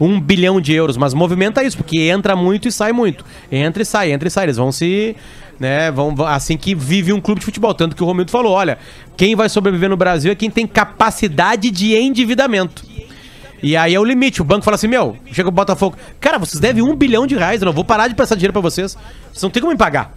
Um 0.00 0.20
bilhão 0.20 0.60
de 0.60 0.72
euros, 0.72 0.96
mas 0.96 1.14
movimenta 1.14 1.64
isso, 1.64 1.76
porque 1.76 1.98
entra 2.00 2.36
muito 2.36 2.68
e 2.68 2.72
sai 2.72 2.92
muito. 2.92 3.24
Entra 3.50 3.82
e 3.82 3.86
sai, 3.86 4.12
entra 4.12 4.28
e 4.28 4.30
sai. 4.30 4.44
Eles 4.44 4.56
vão 4.56 4.70
se. 4.70 5.16
Né, 5.58 5.90
vão, 5.90 6.14
assim 6.26 6.54
que 6.54 6.74
vive 6.74 7.14
um 7.14 7.20
clube 7.20 7.40
de 7.40 7.46
futebol. 7.46 7.72
Tanto 7.72 7.96
que 7.96 8.02
o 8.02 8.06
Romildo 8.06 8.30
falou: 8.30 8.52
olha, 8.52 8.78
quem 9.16 9.34
vai 9.34 9.48
sobreviver 9.48 9.88
no 9.88 9.96
Brasil 9.96 10.30
é 10.30 10.34
quem 10.34 10.50
tem 10.50 10.66
capacidade 10.66 11.70
de 11.70 11.96
endividamento. 11.96 12.84
E 13.62 13.74
aí 13.76 13.94
é 13.94 14.00
o 14.00 14.04
limite. 14.04 14.42
O 14.42 14.44
banco 14.44 14.64
fala 14.64 14.74
assim: 14.74 14.88
meu, 14.88 15.16
chega 15.32 15.48
o 15.48 15.52
Botafogo. 15.52 15.96
Cara, 16.20 16.38
vocês 16.38 16.60
devem 16.60 16.82
um 16.82 16.94
bilhão 16.94 17.26
de 17.26 17.34
reais, 17.34 17.62
eu 17.62 17.66
não 17.66 17.72
vou 17.72 17.84
parar 17.84 18.08
de 18.08 18.14
prestar 18.14 18.34
dinheiro 18.34 18.52
pra 18.52 18.62
vocês. 18.62 18.96
Vocês 19.32 19.42
não 19.42 19.50
tem 19.50 19.62
como 19.62 19.72
me 19.72 19.78
pagar. 19.78 20.12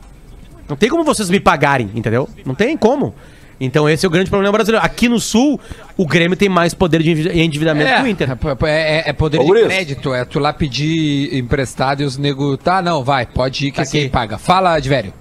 Não 0.68 0.76
tem 0.76 0.90
como 0.90 1.04
vocês 1.04 1.30
me 1.30 1.40
pagarem, 1.40 1.90
entendeu? 1.96 2.30
Não 2.46 2.54
tem 2.54 2.78
como. 2.78 3.16
Então 3.60 3.90
esse 3.90 4.06
é 4.06 4.08
o 4.08 4.12
grande 4.12 4.30
problema 4.30 4.52
brasileiro. 4.54 4.86
Aqui 4.86 5.10
no 5.10 5.20
Sul, 5.20 5.60
o 5.98 6.06
Grêmio 6.06 6.38
tem 6.38 6.48
mais 6.48 6.74
poder 6.74 7.04
de 7.04 7.12
endivi- 7.12 7.42
endividamento 7.42 7.94
que 7.94 8.02
o 8.04 8.08
Inter. 8.08 8.30
É, 8.66 9.00
é- 9.00 9.10
é 9.10 9.14
poder 9.14 9.40
Ô, 9.40 9.44
de 9.54 9.64
crédito, 9.66 10.14
é 10.14 10.24
tu 10.24 10.40
lá 10.40 10.54
pedir 10.54 11.36
emprestado 11.38 12.02
e 12.02 12.06
os 12.06 12.18
nego. 12.18 12.56
Tá, 12.58 12.82
não, 12.82 13.04
vai, 13.04 13.26
pode 13.26 13.68
ir 13.68 13.72
que 13.72 13.84
Tá 13.84 13.86
quem 13.86 14.08
paga. 14.10 14.38
Fala, 14.38 14.74
Advério. 14.76 15.14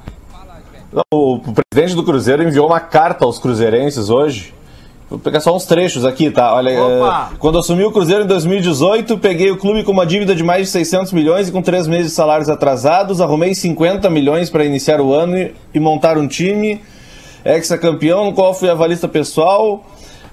O, 1.13 1.35
o 1.35 1.41
presidente 1.71 1.95
do 1.95 2.03
Cruzeiro 2.05 2.43
enviou 2.43 2.67
uma 2.67 2.81
carta 2.81 3.25
aos 3.25 3.39
cruzeirenses 3.39 4.09
hoje. 4.09 4.55
Vou 5.11 5.19
pegar 5.19 5.41
só 5.41 5.57
uns 5.57 5.65
trechos 5.65 6.05
aqui, 6.05 6.31
tá? 6.31 6.55
Olha, 6.55 6.71
Opa! 6.83 7.31
eh, 7.33 7.37
quando 7.39 7.59
assumi 7.59 7.83
o 7.83 7.91
Cruzeiro 7.91 8.25
em 8.25 8.27
2018, 8.27 9.17
peguei 9.19 9.51
o 9.51 9.57
clube 9.57 9.83
com 9.83 9.91
uma 9.91 10.05
dívida 10.05 10.35
de 10.35 10.43
mais 10.45 10.67
de 10.67 10.69
600 10.69 11.13
milhões 11.15 11.49
e 11.49 11.53
com 11.53 11.63
três 11.63 11.87
meses 11.87 12.09
de 12.09 12.13
salários 12.13 12.49
atrasados, 12.51 13.21
arrumei 13.21 13.55
50 13.55 14.09
milhões 14.11 14.51
para 14.51 14.65
iniciar 14.67 15.01
o 15.01 15.13
ano 15.15 15.37
e, 15.39 15.55
e 15.75 15.81
montar 15.81 16.19
um 16.19 16.29
time 16.29 16.81
ex-campeão, 17.55 18.27
no 18.27 18.33
qual 18.33 18.55
fui 18.55 18.69
avalista 18.69 19.09
pessoal. 19.09 19.85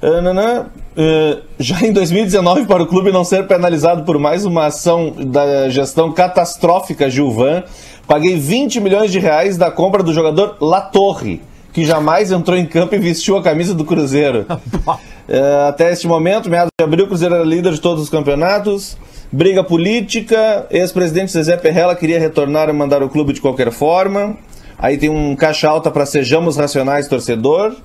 Ah. 0.01 0.65
Eh, 0.97 1.37
já 1.59 1.81
em 1.81 1.91
2019, 1.91 2.65
para 2.65 2.83
o 2.83 2.87
clube 2.87 3.11
não 3.11 3.25
ser 3.25 3.45
penalizado 3.47 4.03
por 4.03 4.17
mais 4.17 4.45
uma 4.45 4.67
ação 4.67 5.13
da 5.17 5.67
gestão 5.69 6.11
catastrófica 6.11 7.09
Gilvan, 7.09 7.63
paguei 8.07 8.37
20 8.37 8.79
milhões 8.79 9.11
de 9.11 9.19
reais 9.19 9.57
da 9.57 9.69
compra 9.69 10.01
do 10.01 10.13
jogador 10.13 10.55
Latorre, 10.61 11.41
que 11.73 11.85
jamais 11.85 12.31
entrou 12.31 12.57
em 12.57 12.65
campo 12.65 12.95
e 12.95 12.99
vestiu 12.99 13.35
a 13.37 13.43
camisa 13.43 13.73
do 13.73 13.85
Cruzeiro. 13.85 14.45
Eh, 15.27 15.65
até 15.67 15.91
este 15.91 16.07
momento, 16.07 16.51
meados 16.51 16.69
de 16.79 16.85
abril, 16.85 17.05
o 17.05 17.07
Cruzeiro 17.07 17.33
era 17.33 17.43
líder 17.43 17.73
de 17.73 17.81
todos 17.81 18.03
os 18.03 18.11
campeonatos. 18.11 18.95
Briga 19.31 19.63
política, 19.63 20.67
ex-presidente 20.69 21.31
Zezé 21.31 21.57
Perrella 21.57 21.95
queria 21.95 22.19
retornar 22.19 22.69
e 22.69 22.73
mandar 22.73 23.01
o 23.01 23.09
clube 23.09 23.33
de 23.33 23.41
qualquer 23.41 23.71
forma. 23.71 24.37
Aí 24.77 24.97
tem 24.97 25.09
um 25.09 25.35
caixa 25.35 25.67
alta 25.69 25.89
para 25.89 26.05
Sejamos 26.05 26.57
Racionais 26.57 27.07
Torcedor. 27.07 27.75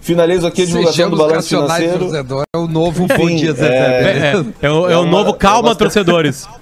Finalizo 0.00 0.46
aqui 0.46 0.62
a 0.62 0.66
divulgação 0.66 1.10
do 1.10 1.16
balanço 1.16 1.48
financeiro. 1.48 1.98
torcedor, 1.98 2.42
é 2.54 2.58
o 2.58 2.66
novo 2.66 3.04
Enfim, 3.04 3.16
Bom 3.16 3.26
Dia 3.36 3.52
Zezé. 3.52 3.76
é- 3.76 4.02
beleza? 4.02 4.46
É, 4.62 4.70
o, 4.70 4.88
é 4.88 4.92
É 4.92 4.96
o 4.96 5.02
uma- 5.02 5.10
novo 5.10 5.30
é 5.30 5.34
Calma, 5.34 5.68
uma- 5.68 5.74
torcedores. 5.76 6.48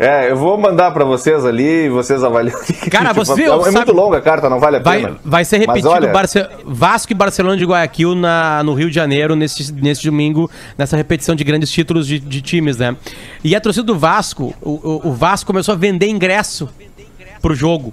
É, 0.00 0.30
eu 0.30 0.36
vou 0.36 0.56
mandar 0.56 0.92
pra 0.92 1.04
vocês 1.04 1.44
ali 1.44 1.86
e 1.86 1.88
vocês 1.88 2.22
avaliam. 2.22 2.56
o 2.56 2.62
que 2.64 2.72
que- 2.72 2.88
Cara, 2.88 3.12
você 3.12 3.34
viu, 3.34 3.52
é, 3.52 3.56
é 3.56 3.62
sabe- 3.64 3.76
muito 3.78 3.92
longa 3.92 4.18
a 4.18 4.20
carta, 4.20 4.48
não 4.48 4.60
vale 4.60 4.76
a 4.76 4.78
Vai, 4.78 5.00
pena. 5.00 5.16
vai 5.24 5.44
ser 5.44 5.58
repetido 5.58 5.88
olha, 5.88 6.06
Barce- 6.12 6.46
Vasco 6.64 7.10
e 7.10 7.16
Barcelona 7.16 7.56
de 7.56 7.64
Guayaquil 7.64 8.14
na, 8.14 8.62
no 8.62 8.74
Rio 8.74 8.88
de 8.90 8.94
Janeiro 8.94 9.34
nesse, 9.34 9.72
nesse 9.72 10.04
domingo, 10.04 10.48
nessa 10.78 10.96
repetição 10.96 11.34
de 11.34 11.42
grandes 11.42 11.68
títulos 11.72 12.06
de, 12.06 12.20
de 12.20 12.40
times, 12.40 12.76
né? 12.76 12.94
E 13.42 13.56
a 13.56 13.60
torcida 13.60 13.82
do 13.84 13.98
Vasco, 13.98 14.54
o, 14.62 14.70
o- 14.70 15.08
o 15.08 15.12
Vasco 15.12 15.48
começou 15.48 15.72
a 15.74 15.76
vender 15.76 16.06
ingresso 16.08 16.68
pro 17.42 17.52
jogo. 17.52 17.92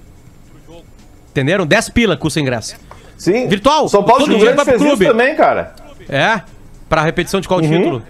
Entenderam? 1.36 1.66
10 1.66 1.90
pila 1.90 2.16
custa 2.16 2.40
o 2.40 2.42
ingresso. 2.42 2.76
Sim. 3.18 3.46
Virtual. 3.46 3.88
São 3.90 4.02
Paulo 4.02 4.24
Todo 4.24 4.34
de 4.34 4.40
Grande 4.40 4.64
fez 4.64 4.76
isso 4.76 4.86
clube. 4.86 5.06
também, 5.06 5.34
cara. 5.36 5.74
É? 6.08 6.40
Pra 6.88 7.02
repetição 7.02 7.40
de 7.40 7.46
qual 7.48 7.60
Uhum. 7.60 7.68
título? 7.68 8.02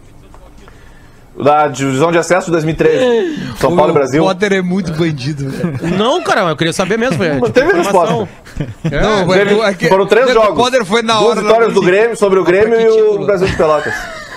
Da 1.43 1.67
divisão 1.69 2.11
de 2.13 2.17
acesso 2.19 2.47
de 2.47 2.53
2013. 2.53 3.37
São 3.59 3.75
Paulo 3.77 3.91
e 3.91 3.95
Brasil. 3.95 4.23
O 4.23 4.27
Potter 4.27 4.53
é 4.55 4.63
muito 4.63 4.93
bandido, 4.93 5.51
velho. 5.51 5.97
Não, 5.99 6.23
cara, 6.23 6.43
eu 6.49 6.57
queria 6.57 6.73
saber 6.73 6.97
mesmo. 6.99 7.17
foi, 7.19 7.29
Não 7.35 7.51
teve 7.51 7.73
resposta. 7.73 8.15
Não, 8.15 8.29
Teve- 9.29 9.61
é- 9.61 9.71
é- 9.85 9.89
foram 9.89 10.07
três 10.07 10.31
o 10.31 10.33
jogos. 10.33 10.57
Potter 10.57 10.85
foi 10.85 11.03
na 11.03 11.19
Duas 11.19 11.31
hora. 11.37 11.41
vitórias 11.43 11.75
do 11.75 11.83
Grêmio, 11.83 12.17
sobre 12.17 12.39
o 12.39 12.45
Grêmio 12.45 12.81
e 12.81 12.89
o? 12.89 13.27
Brasil 13.27 13.49
de 13.49 13.57
Pelotas. 13.57 13.93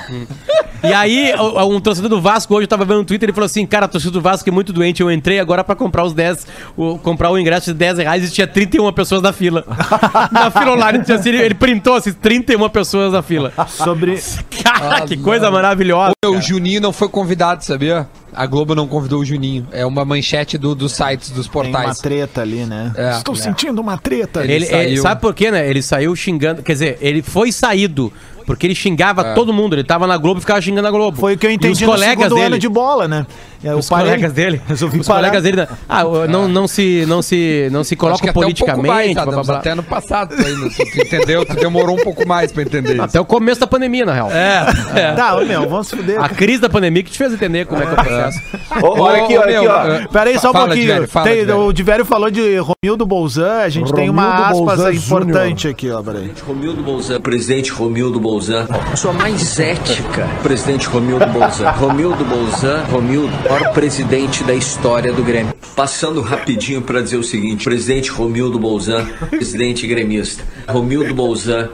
E 0.81 0.93
aí, 0.93 1.33
um 1.67 1.77
torcedor 1.81 2.09
do 2.09 2.21
Vasco 2.21 2.55
hoje 2.55 2.63
eu 2.63 2.67
tava 2.69 2.85
vendo 2.85 2.99
no 2.99 3.03
Twitter, 3.03 3.27
ele 3.27 3.33
falou 3.33 3.47
assim: 3.47 3.65
Cara, 3.65 3.83
a 3.85 3.89
torcida 3.89 4.13
do 4.13 4.21
Vasco 4.21 4.47
é 4.47 4.51
muito 4.51 4.71
doente. 4.71 5.01
Eu 5.01 5.11
entrei 5.11 5.37
agora 5.37 5.61
pra 5.61 5.75
comprar 5.75 6.05
os 6.05 6.13
10, 6.13 6.47
o- 6.77 6.97
comprar 6.97 7.29
o 7.31 7.37
ingresso 7.37 7.73
de 7.73 7.77
10 7.77 7.97
reais 7.97 8.23
e 8.29 8.31
tinha 8.31 8.47
31 8.47 8.89
pessoas 8.93 9.21
na 9.21 9.33
fila. 9.33 9.65
na 10.31 10.49
fila 10.49 10.71
online, 10.71 11.03
tinha 11.03 11.17
assim, 11.17 11.29
ele, 11.29 11.41
ele 11.43 11.53
printou 11.53 11.95
assim, 11.95 12.13
31 12.13 12.69
pessoas 12.69 13.11
na 13.11 13.21
fila. 13.21 13.51
Sobre. 13.67 14.21
Cara, 14.63 15.01
que 15.01 15.17
coisa 15.17 15.51
maravilhosa. 15.51 16.13
Ô, 16.25 16.29
O 16.29 16.41
Juninho 16.41 16.79
não 16.79 16.93
foi 16.93 17.09
convidado, 17.09 17.61
sabia? 17.65 18.07
A 18.33 18.45
Globo 18.45 18.73
não 18.73 18.87
convidou 18.87 19.19
o 19.19 19.25
Juninho. 19.25 19.67
É 19.73 19.85
uma 19.85 20.05
manchete 20.05 20.57
do- 20.57 20.75
dos 20.75 20.93
sites, 20.93 21.29
dos 21.29 21.45
Tem 21.49 21.61
uma 21.61 21.71
portais. 21.71 21.97
treta 21.99 22.41
ali, 22.41 22.63
né? 22.65 22.93
É. 22.95 23.17
Estou 23.17 23.35
sentindo 23.35 23.81
uma 23.81 23.97
treta. 23.97 24.45
Ele 24.45 24.53
Ele, 24.53 24.65
saiu- 24.65 24.89
ele- 24.91 25.01
sabe 25.01 25.19
por 25.19 25.33
quê, 25.33 25.51
né? 25.51 25.69
Ele 25.69 25.81
saiu 25.81 26.15
xingando. 26.15 26.63
Quer 26.63 26.71
dizer, 26.71 26.97
ele 27.01 27.21
foi 27.21 27.51
saído 27.51 28.13
porque 28.49 28.65
ele 28.65 28.73
xingava 28.73 29.35
todo 29.35 29.53
mundo. 29.53 29.75
Ele 29.75 29.83
tava 29.83 30.07
na 30.07 30.17
Globo 30.17 30.39
e 30.39 30.41
ficava 30.41 30.59
xingando 30.59 30.87
a 30.87 30.91
Globo. 30.91 31.15
Foi 31.19 31.35
o 31.35 31.37
que 31.37 31.45
eu 31.45 31.51
E 31.51 31.53
entendi 31.53 31.73
os 31.73 31.81
no 31.81 31.93
colegas 31.93 32.33
dele. 32.33 32.57
de 32.57 32.67
bola, 32.67 33.07
né? 33.07 33.27
Eu 33.63 33.77
Os 33.77 33.89
colegas 33.89 34.31
dele. 34.33 34.61
Resolvi 34.67 34.99
os 34.99 35.07
parar. 35.07 35.19
colegas 35.19 35.43
dele. 35.43 35.67
Ah, 35.87 36.03
não, 36.29 36.47
não, 36.47 36.67
se, 36.67 37.05
não, 37.07 37.21
se, 37.21 37.67
não 37.71 37.83
se 37.83 37.95
coloca 37.95 38.21
até 38.21 38.29
um 38.29 38.33
politicamente. 38.33 38.87
mais, 38.87 39.13
blá, 39.13 39.23
blá, 39.25 39.33
Adams, 39.33 39.47
blá. 39.47 39.57
até 39.57 39.71
ano 39.71 39.83
passado, 39.83 40.35
tu, 40.35 40.45
ainda, 40.45 40.69
tu, 40.69 40.75
tu 40.77 41.01
entendeu? 41.01 41.45
Tu 41.45 41.55
demorou 41.55 41.95
um 41.97 42.03
pouco 42.03 42.25
mais 42.27 42.51
pra 42.51 42.63
entender 42.63 42.93
isso. 42.93 43.01
Até 43.03 43.19
o 43.19 43.25
começo 43.25 43.59
da 43.59 43.67
pandemia, 43.67 44.05
na 44.05 44.13
real. 44.13 44.31
É. 44.31 45.13
Tá, 45.13 45.35
ô, 45.35 45.45
meu, 45.45 45.67
vamos 45.67 45.87
se 45.87 45.95
fuder. 45.97 46.21
A 46.23 46.29
crise 46.29 46.61
da 46.61 46.69
pandemia 46.69 47.03
que 47.03 47.11
te 47.11 47.17
fez 47.17 47.33
entender 47.33 47.65
como 47.65 47.81
é 47.83 47.85
que 47.85 47.91
eu 47.91 47.95
processo. 47.95 48.39
Ô, 48.81 49.01
olha 49.01 49.23
aqui, 49.23 49.37
Ô, 49.37 49.41
olha 49.41 49.59
aqui, 49.59 49.67
ó. 49.67 49.73
ah, 50.05 50.07
Pera 50.11 50.29
aí 50.29 50.39
só 50.39 50.49
um 50.49 50.53
Fala, 50.53 50.65
pouquinho. 50.65 50.85
Divério, 50.87 51.07
fala, 51.07 51.25
Tem- 51.27 51.39
Divério. 51.39 51.61
o 51.65 51.73
Divério 51.73 52.05
falou 52.05 52.31
de 52.31 52.57
Romildo 52.59 53.05
Bolzan, 53.05 53.59
a 53.61 53.69
gente 53.69 53.91
tem 53.93 54.09
uma 54.09 54.23
Romildo 54.49 54.69
aspas 54.71 54.79
Bolzan 54.79 54.93
importante 54.93 55.67
aqui, 55.67 55.91
ó, 55.91 56.01
peraí. 56.01 56.31
Romildo 56.47 56.81
Bolzan, 56.81 57.19
presidente 57.19 57.71
Romildo 57.71 58.19
Bolzan. 58.19 58.67
Sua 58.95 59.11
mais 59.13 59.59
ética, 59.59 60.27
presidente 60.43 60.87
Romildo 60.87 61.25
Bolzan. 61.27 61.69
Romildo 61.71 62.23
Bolzan, 62.25 62.83
Romildo, 62.91 63.33
maior 63.49 63.73
presidente 63.73 64.43
da 64.43 64.53
história 64.53 65.11
do 65.11 65.23
Grêmio. 65.23 65.53
Passando 65.75 66.21
rapidinho 66.21 66.81
para 66.83 67.01
dizer 67.01 67.17
o 67.17 67.23
seguinte: 67.23 67.63
presidente 67.63 68.11
Romildo 68.11 68.59
Bolzan, 68.59 69.05
presidente 69.29 69.87
gremista. 69.87 70.43
Romildo 70.67 71.13
Bolzan. 71.13 71.69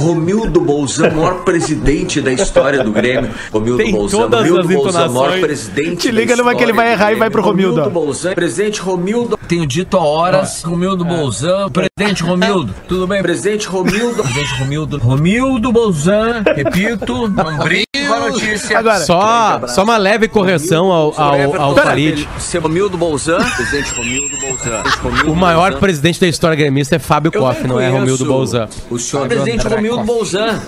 Romildo 0.00 0.62
Bolzan, 0.62 1.10
maior 1.10 1.44
presidente 1.44 2.22
da 2.22 2.32
história 2.32 2.82
do 2.82 2.90
Grêmio. 2.90 3.30
Romildo 3.52 3.82
Tem 3.82 3.92
Bolzan, 3.92 4.18
todas 4.18 4.40
Romildo 4.48 4.60
as 4.60 4.74
Bolzan, 4.74 5.08
maior 5.08 5.40
presidente 5.40 5.96
Te 5.96 6.10
liga 6.10 6.34
numa 6.36 6.54
que 6.54 6.62
ele 6.62 6.72
vai 6.72 6.92
errar 6.92 7.12
e 7.12 7.16
vai 7.16 7.28
pro 7.28 7.42
Grêmio. 7.42 7.68
Romildo. 7.68 7.90
Bolzan, 7.90 8.32
presidente 8.34 8.80
Romildo. 8.80 9.38
Tenho 9.46 9.66
dito 9.66 9.98
há 9.98 10.00
horas, 10.02 10.62
Romildo 10.62 11.04
Bolzan, 11.04 11.68
presidente 11.70 12.22
Romildo. 12.22 12.74
Tudo 12.88 13.06
bem? 13.06 13.20
Presidente 13.20 13.66
Romildo. 13.66 14.22
Presidente 14.22 14.54
Romildo. 14.58 14.98
Romildo 14.98 15.72
Bolzan, 15.72 16.42
repito, 16.56 17.28
não 17.28 17.58
brinco 17.58 17.86
a. 17.94 18.78
Agora, 18.78 19.00
Só, 19.00 19.66
só 19.66 19.82
uma 19.84 19.98
leve 19.98 20.28
correção 20.28 20.90
ao, 20.90 21.20
ao, 21.20 21.60
ao 21.60 21.74
Farid. 21.74 22.26
Seu 22.38 22.62
Romildo 22.62 22.96
Bolzan, 22.96 23.38
presidente 23.56 23.92
Romildo 23.94 24.29
Bolzan. 24.60 25.30
O 25.30 25.34
maior 25.34 25.70
Bolzan. 25.70 25.80
presidente 25.80 26.20
da 26.20 26.26
história 26.26 26.56
gremista 26.56 26.96
é 26.96 26.98
Fábio 26.98 27.32
Koff, 27.32 27.66
não 27.66 27.80
é 27.80 27.88
Romildo 27.88 28.24
Bolzan. 28.24 28.68
O 28.90 28.98
senhor 28.98 29.26
presidente 29.26 29.66
Romildo 29.66 30.04
Bolzan. 30.04 30.60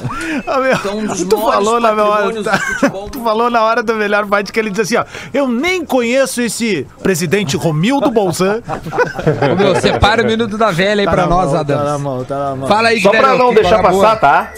Então, 0.79 0.99
um 0.99 1.07
dos 1.07 1.23
tu 1.25 1.37
falou 1.39 1.81
na 1.81 1.93
hora, 1.93 2.33
futebol 2.61 3.11
tu 3.11 3.23
falou 3.23 3.51
na 3.51 3.63
hora 3.63 3.83
do 3.83 3.95
melhor 3.95 4.27
fight 4.27 4.53
que 4.53 4.59
ele 4.59 4.71
disse 4.71 4.97
assim, 4.97 4.97
ó, 4.97 5.05
eu 5.33 5.49
nem 5.49 5.85
conheço 5.85 6.41
esse 6.43 6.87
presidente 7.03 7.57
Romildo 7.57 8.11
Bolzan. 8.11 8.63
Ô, 9.53 9.57
meu, 9.57 9.81
separa 9.81 10.23
o 10.23 10.27
minuto 10.27 10.57
da 10.57 10.71
velha 10.71 11.03
aí 11.03 11.09
pra 11.09 11.27
nós, 11.27 11.53
Tá 11.53 11.65
na 11.65 11.99
mão, 11.99 12.25
tá 12.25 12.39
na 12.39 12.57
mão. 12.57 12.69
Fala 12.69 12.89
aí, 12.89 13.01
Só 13.01 13.11
pra 13.11 13.35
não 13.37 13.53
deixar 13.55 13.83
boa. 13.83 14.03
passar, 14.03 14.17
tá? 14.17 14.53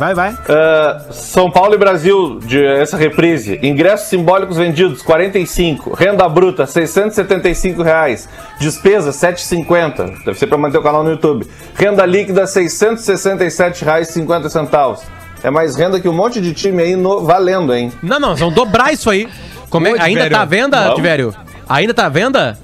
Vai, 0.00 0.14
vai. 0.14 0.34
Ah, 0.48 1.02
São 1.10 1.50
Paulo 1.50 1.74
e 1.74 1.76
Brasil, 1.76 2.38
de 2.40 2.64
essa 2.64 2.96
reprise. 2.96 3.60
Ingressos 3.62 4.08
simbólicos 4.08 4.56
vendidos, 4.56 5.02
45. 5.02 5.92
Renda 5.94 6.26
bruta, 6.26 6.66
675 6.66 7.82
reais. 7.82 8.26
Despesa, 8.58 9.10
7,50. 9.12 10.24
Deve 10.24 10.38
ser 10.38 10.46
para 10.46 10.56
manter 10.56 10.78
o 10.78 10.82
canal 10.82 11.04
no 11.04 11.10
YouTube. 11.10 11.46
Renda 11.74 12.06
líquida, 12.06 12.46
667 12.46 13.84
reais 13.84 14.08
50 14.08 14.48
centavos. 14.48 15.02
É 15.44 15.50
mais 15.50 15.76
renda 15.76 16.00
que 16.00 16.08
um 16.08 16.14
monte 16.14 16.40
de 16.40 16.54
time 16.54 16.82
aí 16.82 16.96
no- 16.96 17.20
valendo, 17.26 17.74
hein? 17.74 17.92
Não, 18.02 18.18
não, 18.18 18.34
vão 18.34 18.50
dobrar 18.50 18.94
isso 18.94 19.10
aí. 19.10 19.28
Como 19.68 19.86
é- 19.86 19.92
Ô, 19.92 19.96
ainda 20.00 20.30
tá 20.30 20.40
à 20.40 20.44
venda. 20.46 20.94
Tivério? 20.94 21.34
Ainda 21.68 21.92
tá 21.92 22.06
à 22.06 22.08
venda? 22.08 22.58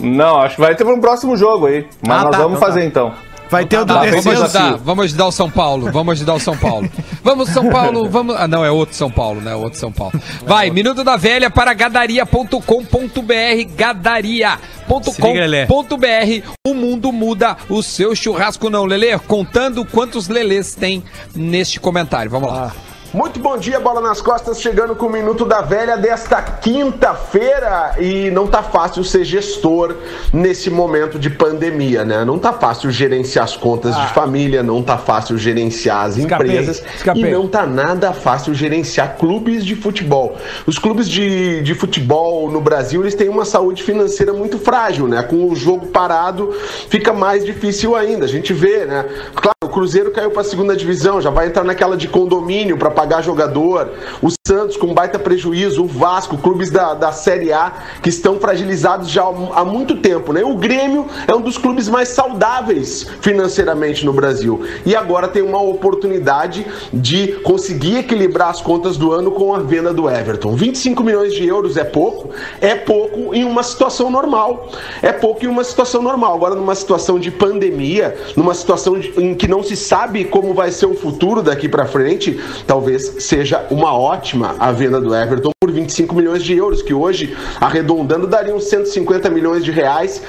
Não, 0.00 0.38
acho 0.38 0.54
que 0.54 0.60
vai 0.62 0.74
ter 0.74 0.84
para 0.86 0.94
um 0.94 1.00
próximo 1.02 1.36
jogo 1.36 1.66
aí. 1.66 1.86
Mas 2.06 2.18
Ah, 2.20 2.24
nós 2.24 2.30
tá, 2.32 2.38
vamos 2.38 2.56
então 2.56 2.66
fazer 2.66 2.80
tá. 2.80 2.86
então. 2.86 3.12
Vai 3.50 3.64
ter 3.64 3.78
o 3.78 3.84
do 3.84 3.94
tá, 3.94 4.00
Vamos 4.00 4.26
ajudar, 4.26 4.76
vamos 4.76 5.04
ajudar 5.04 5.26
o 5.26 5.32
São 5.32 5.50
Paulo, 5.50 5.90
vamos 5.90 6.12
ajudar 6.12 6.34
o 6.34 6.40
São 6.40 6.56
Paulo. 6.56 6.88
Vamos, 7.22 7.50
São 7.50 7.68
Paulo, 7.68 8.08
vamos. 8.08 8.36
Ah, 8.36 8.48
não, 8.48 8.64
é 8.64 8.70
outro 8.70 8.94
São 8.94 9.10
Paulo, 9.10 9.40
né? 9.40 9.54
Outro 9.54 9.78
São 9.78 9.92
Paulo. 9.92 10.18
Vai, 10.46 10.70
Minuto 10.70 11.04
da 11.04 11.16
Velha 11.16 11.50
para 11.50 11.74
gadaria.com.br, 11.74 13.74
gadaria.com.br. 13.76 16.48
O 16.66 16.74
mundo 16.74 17.12
muda, 17.12 17.56
o 17.68 17.82
seu 17.82 18.14
churrasco 18.14 18.70
não, 18.70 18.84
Lelê. 18.84 19.18
Contando 19.18 19.84
quantos 19.84 20.28
Lelês 20.28 20.74
tem 20.74 21.02
neste 21.34 21.78
comentário. 21.78 22.30
Vamos 22.30 22.50
lá. 22.50 22.72
Muito 23.12 23.40
bom 23.40 23.56
dia, 23.56 23.80
bola 23.80 24.02
nas 24.02 24.20
costas, 24.20 24.60
chegando 24.60 24.94
com 24.94 25.06
o 25.06 25.10
Minuto 25.10 25.46
da 25.46 25.62
Velha 25.62 25.96
desta 25.96 26.42
quinta-feira. 26.42 27.94
E 27.98 28.30
não 28.30 28.46
tá 28.46 28.62
fácil 28.62 29.02
ser 29.02 29.24
gestor 29.24 29.96
nesse 30.30 30.68
momento 30.68 31.18
de 31.18 31.30
pandemia, 31.30 32.04
né? 32.04 32.22
Não 32.22 32.38
tá 32.38 32.52
fácil 32.52 32.90
gerenciar 32.90 33.46
as 33.46 33.56
contas 33.56 33.96
de 33.96 34.08
família, 34.08 34.62
não 34.62 34.82
tá 34.82 34.98
fácil 34.98 35.38
gerenciar 35.38 36.04
as 36.04 36.18
Escapei, 36.18 36.48
empresas 36.48 36.82
escapei. 36.96 37.24
e 37.24 37.30
não 37.30 37.48
tá 37.48 37.66
nada 37.66 38.12
fácil 38.12 38.52
gerenciar 38.52 39.16
clubes 39.16 39.64
de 39.64 39.74
futebol. 39.74 40.36
Os 40.66 40.78
clubes 40.78 41.08
de, 41.08 41.62
de 41.62 41.74
futebol 41.74 42.50
no 42.50 42.60
Brasil, 42.60 43.00
eles 43.00 43.14
têm 43.14 43.30
uma 43.30 43.46
saúde 43.46 43.82
financeira 43.82 44.34
muito 44.34 44.58
frágil, 44.58 45.08
né? 45.08 45.22
Com 45.22 45.48
o 45.50 45.56
jogo 45.56 45.86
parado, 45.86 46.54
fica 46.90 47.14
mais 47.14 47.42
difícil 47.42 47.96
ainda. 47.96 48.26
A 48.26 48.28
gente 48.28 48.52
vê, 48.52 48.84
né? 48.84 49.06
Claro, 49.34 49.57
o 49.68 49.70
Cruzeiro 49.70 50.10
caiu 50.10 50.30
para 50.30 50.40
a 50.40 50.44
segunda 50.44 50.74
divisão, 50.74 51.20
já 51.20 51.28
vai 51.28 51.46
entrar 51.46 51.62
naquela 51.62 51.94
de 51.94 52.08
condomínio 52.08 52.78
para 52.78 52.90
pagar 52.90 53.22
jogador. 53.22 53.90
O 54.22 54.28
Santos 54.46 54.78
com 54.78 54.94
baita 54.94 55.18
prejuízo, 55.18 55.84
o 55.84 55.86
Vasco, 55.86 56.38
clubes 56.38 56.70
da, 56.70 56.94
da 56.94 57.12
Série 57.12 57.52
A 57.52 57.70
que 58.02 58.08
estão 58.08 58.40
fragilizados 58.40 59.10
já 59.10 59.22
há 59.54 59.62
muito 59.62 59.96
tempo, 59.96 60.32
né? 60.32 60.42
O 60.42 60.54
Grêmio 60.56 61.06
é 61.26 61.34
um 61.34 61.40
dos 61.42 61.58
clubes 61.58 61.86
mais 61.86 62.08
saudáveis 62.08 63.06
financeiramente 63.20 64.06
no 64.06 64.12
Brasil 64.14 64.62
e 64.86 64.96
agora 64.96 65.28
tem 65.28 65.42
uma 65.42 65.60
oportunidade 65.60 66.66
de 66.90 67.32
conseguir 67.42 67.98
equilibrar 67.98 68.48
as 68.48 68.62
contas 68.62 68.96
do 68.96 69.12
ano 69.12 69.30
com 69.32 69.54
a 69.54 69.58
venda 69.58 69.92
do 69.92 70.08
Everton. 70.08 70.54
25 70.56 71.02
milhões 71.04 71.34
de 71.34 71.46
euros 71.46 71.76
é 71.76 71.84
pouco, 71.84 72.30
é 72.62 72.74
pouco 72.74 73.34
em 73.34 73.44
uma 73.44 73.62
situação 73.62 74.10
normal, 74.10 74.68
é 75.02 75.12
pouco 75.12 75.44
em 75.44 75.48
uma 75.48 75.62
situação 75.62 76.00
normal. 76.00 76.34
Agora 76.34 76.54
numa 76.54 76.74
situação 76.74 77.18
de 77.18 77.30
pandemia, 77.30 78.16
numa 78.34 78.54
situação 78.54 78.98
de- 78.98 79.12
em 79.20 79.34
que 79.34 79.46
não 79.46 79.57
se 79.62 79.76
sabe 79.76 80.24
como 80.24 80.54
vai 80.54 80.70
ser 80.70 80.86
o 80.86 80.94
futuro 80.94 81.42
daqui 81.42 81.68
para 81.68 81.86
frente, 81.86 82.38
talvez 82.66 83.16
seja 83.20 83.66
uma 83.70 83.96
ótima 83.96 84.56
a 84.58 84.72
venda 84.72 85.00
do 85.00 85.14
Everton 85.14 85.50
por 85.60 85.70
25 85.70 86.14
milhões 86.14 86.42
de 86.42 86.56
euros, 86.56 86.82
que 86.82 86.94
hoje, 86.94 87.36
arredondando, 87.60 88.26
dariam 88.26 88.60
150 88.60 89.28
milhões 89.30 89.64
de 89.64 89.70
reais. 89.70 90.22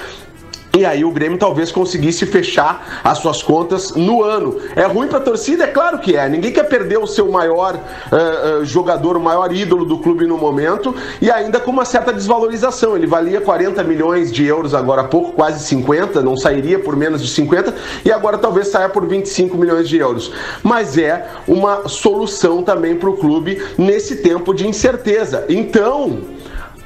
E 0.78 0.86
aí 0.86 1.04
o 1.04 1.10
Grêmio 1.10 1.38
talvez 1.38 1.72
conseguisse 1.72 2.28
fechar 2.28 3.02
as 3.04 3.18
suas 3.18 3.42
contas 3.42 3.96
no 3.96 4.24
ano. 4.24 4.60
É 4.76 4.86
ruim 4.86 5.08
pra 5.08 5.20
torcida? 5.20 5.64
É 5.64 5.68
claro 5.68 5.98
que 5.98 6.16
é. 6.16 6.30
Ninguém 6.30 6.52
quer 6.52 6.64
perder 6.64 7.00
o 7.00 7.08
seu 7.08 7.30
maior 7.32 7.80
ah, 8.12 8.16
ah, 8.16 8.64
jogador, 8.64 9.18
o 9.18 9.20
maior 9.20 9.52
ídolo 9.52 9.84
do 9.84 9.98
clube 9.98 10.28
no 10.28 10.38
momento, 10.38 10.96
e 11.20 11.32
ainda 11.32 11.60
com 11.60 11.72
uma 11.72 11.86
certa 11.86 12.14
desvalorização. 12.14 12.96
Ele 12.96 13.08
valia 13.08 13.42
40 13.42 13.84
milhões 13.84 14.32
de 14.32 14.46
euros 14.46 14.76
agora 14.76 15.02
há 15.02 15.06
pouco, 15.06 15.32
quase 15.32 15.66
50, 15.66 16.22
não 16.22 16.38
sairia 16.38 16.78
por 16.78 16.96
menos 16.96 17.22
de 17.22 17.30
50, 17.30 17.74
e 18.06 18.12
agora 18.12 18.38
talvez 18.38 18.68
saia 18.68 18.90
por 18.90 19.08
25 19.08 19.58
milhões 19.58 19.90
de 19.90 19.98
euros. 19.98 20.32
Mas 20.62 21.00
é 21.00 21.30
uma 21.48 21.88
solução 21.88 22.62
também 22.62 22.96
para 22.96 23.10
o 23.10 23.18
clube 23.18 23.60
nesse 23.76 24.18
tempo 24.18 24.54
de 24.54 24.68
incerteza. 24.68 25.46
Então, 25.50 26.39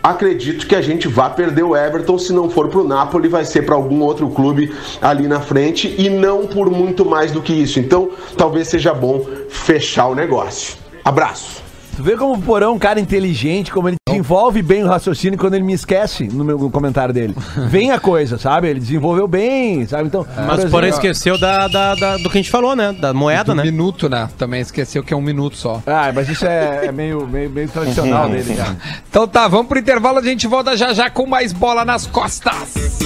acredito 0.03 0.67
que 0.67 0.75
a 0.75 0.81
gente 0.81 1.07
vai 1.07 1.33
perder 1.33 1.63
o 1.63 1.75
Everton. 1.75 2.17
Se 2.19 2.33
não 2.33 2.49
for 2.49 2.67
para 2.67 2.81
o 2.81 2.87
Napoli, 2.87 3.29
vai 3.29 3.45
ser 3.45 3.61
para 3.61 3.75
algum 3.75 4.01
outro 4.01 4.29
clube 4.29 4.75
ali 5.01 5.27
na 5.27 5.39
frente 5.39 5.95
e 5.97 6.09
não 6.09 6.45
por 6.45 6.69
muito 6.69 7.05
mais 7.05 7.31
do 7.31 7.41
que 7.41 7.53
isso. 7.53 7.79
Então, 7.79 8.11
talvez 8.37 8.67
seja 8.67 8.93
bom 8.93 9.25
fechar 9.49 10.07
o 10.07 10.15
negócio. 10.15 10.75
Abraço. 11.05 11.63
Tu 11.95 12.03
vê 12.03 12.17
como 12.17 12.33
o 12.33 12.41
Porão 12.41 12.69
é 12.69 12.71
um 12.71 12.79
cara 12.79 12.99
inteligente, 12.99 13.71
como 13.71 13.87
ele 13.87 13.97
desenvolve 14.13 14.61
bem 14.61 14.83
o 14.83 14.87
raciocínio 14.87 15.37
quando 15.37 15.55
ele 15.55 15.63
me 15.63 15.73
esquece 15.73 16.25
no 16.27 16.43
meu 16.43 16.69
comentário 16.69 17.13
dele. 17.13 17.35
Vem 17.69 17.91
a 17.91 17.99
coisa, 17.99 18.37
sabe? 18.37 18.67
Ele 18.69 18.79
desenvolveu 18.79 19.27
bem, 19.27 19.85
sabe? 19.87 20.07
Então, 20.07 20.23
por 20.23 20.43
Mas 20.45 20.65
porém 20.65 20.89
esqueceu 20.89 21.37
da, 21.37 21.67
da- 21.67 21.95
da- 21.95 22.17
do 22.17 22.29
que 22.29 22.37
a 22.37 22.41
gente 22.41 22.51
falou, 22.51 22.75
né? 22.75 22.91
Da 22.93 23.13
moeda, 23.13 23.51
Um 23.51 23.55
né? 23.55 23.63
minuto, 23.63 24.07
né? 24.09 24.29
Também 24.37 24.61
esqueceu 24.61 25.03
que 25.03 25.13
é 25.13 25.17
um 25.17 25.21
minuto 25.21 25.57
só. 25.57 25.81
Ah, 25.85 26.11
mas 26.13 26.29
isso 26.29 26.45
é, 26.45 26.85
é 26.87 26.91
meio, 26.91 27.27
meio, 27.27 27.49
meio 27.49 27.67
tradicional 27.67 28.29
dele, 28.29 28.55
cara. 28.55 28.77
Então 29.09 29.27
tá, 29.27 29.47
vamos 29.47 29.67
pro 29.67 29.77
intervalo, 29.79 30.19
a 30.19 30.23
gente 30.23 30.47
volta 30.47 30.75
já 30.75 30.93
já 30.93 31.09
com 31.09 31.25
mais 31.27 31.53
bola 31.53 31.85
nas 31.85 32.07
costas. 32.07 32.99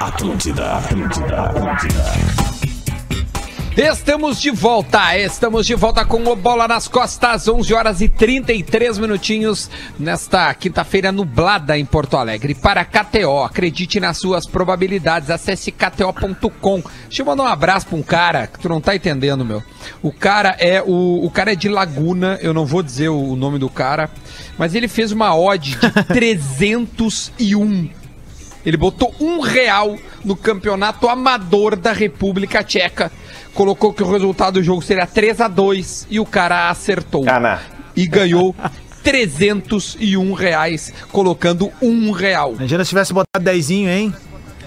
Atlântida, 0.00 0.72
Atlântida, 0.78 1.40
Atlântida. 1.42 2.45
Estamos 3.76 4.40
de 4.40 4.50
volta, 4.50 5.18
estamos 5.18 5.66
de 5.66 5.74
volta 5.74 6.02
com 6.02 6.24
o 6.24 6.34
Bola 6.34 6.66
nas 6.66 6.88
Costas, 6.88 7.46
11 7.46 7.74
horas 7.74 8.00
e 8.00 8.08
33 8.08 8.96
minutinhos 8.96 9.68
nesta 9.98 10.54
quinta-feira 10.54 11.12
nublada 11.12 11.76
em 11.76 11.84
Porto 11.84 12.16
Alegre. 12.16 12.54
Para 12.54 12.86
KTO, 12.86 13.44
acredite 13.44 14.00
nas 14.00 14.16
suas 14.16 14.46
probabilidades, 14.46 15.28
acesse 15.28 15.70
kto.com. 15.70 16.82
Deixa 17.02 17.20
eu 17.20 17.26
mandar 17.26 17.42
um 17.42 17.48
abraço 17.48 17.88
para 17.88 17.98
um 17.98 18.02
cara 18.02 18.46
que 18.46 18.58
tu 18.58 18.66
não 18.66 18.80
tá 18.80 18.96
entendendo, 18.96 19.44
meu. 19.44 19.62
O 20.02 20.10
cara 20.10 20.56
é 20.58 20.80
o, 20.80 21.22
o 21.22 21.30
cara 21.30 21.52
é 21.52 21.54
de 21.54 21.68
Laguna, 21.68 22.38
eu 22.40 22.54
não 22.54 22.64
vou 22.64 22.82
dizer 22.82 23.10
o, 23.10 23.32
o 23.32 23.36
nome 23.36 23.58
do 23.58 23.68
cara, 23.68 24.08
mas 24.56 24.74
ele 24.74 24.88
fez 24.88 25.12
uma 25.12 25.36
odd 25.36 25.76
de 25.76 25.76
301 26.14 28.05
ele 28.66 28.76
botou 28.76 29.14
um 29.20 29.38
real 29.38 29.96
no 30.24 30.34
campeonato 30.34 31.08
amador 31.08 31.76
da 31.76 31.92
República 31.92 32.64
Tcheca. 32.64 33.12
Colocou 33.54 33.92
que 33.92 34.02
o 34.02 34.10
resultado 34.10 34.54
do 34.54 34.62
jogo 34.62 34.82
seria 34.82 35.06
3 35.06 35.40
a 35.40 35.48
2 35.48 36.08
e 36.10 36.18
o 36.18 36.26
cara 36.26 36.68
acertou. 36.68 37.24
Cana. 37.24 37.60
E 37.94 38.06
ganhou 38.08 38.54
301 39.04 40.32
reais, 40.32 40.92
colocando 41.12 41.72
um 41.80 42.10
real. 42.10 42.54
Imagina 42.54 42.84
se 42.84 42.88
tivesse 42.88 43.12
botado 43.12 43.44
dezinho, 43.44 43.88
hein? 43.88 44.12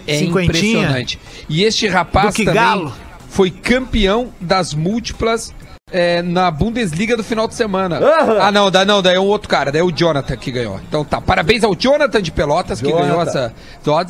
É 0.08 0.18
Cinquentinha. 0.18 0.78
impressionante. 0.80 1.20
E 1.50 1.64
este 1.64 1.86
rapaz 1.88 2.34
também 2.36 2.54
galo. 2.54 2.94
foi 3.28 3.52
campeão 3.52 4.30
das 4.40 4.74
múltiplas 4.74 5.54
é, 5.92 6.22
na 6.22 6.50
Bundesliga 6.52 7.16
do 7.18 7.24
final 7.24 7.48
de 7.48 7.56
semana. 7.56 7.98
Aham. 7.98 8.38
Ah, 8.42 8.52
não, 8.52 8.70
daí, 8.72 8.86
não, 8.86 9.02
daí 9.02 9.16
é 9.16 9.20
um 9.20 9.26
outro 9.26 9.48
cara, 9.50 9.72
daí 9.72 9.82
é 9.82 9.84
o 9.84 9.92
Jonathan 9.92 10.36
que 10.38 10.52
ganhou. 10.52 10.80
Então 10.88 11.04
tá, 11.04 11.20
parabéns 11.20 11.64
ao 11.64 11.76
Jonathan 11.76 12.22
de 12.22 12.32
Pelotas 12.32 12.80
que 12.82 12.88
Jonathan. 12.90 13.08
ganhou 13.08 13.22
essa. 13.22 13.54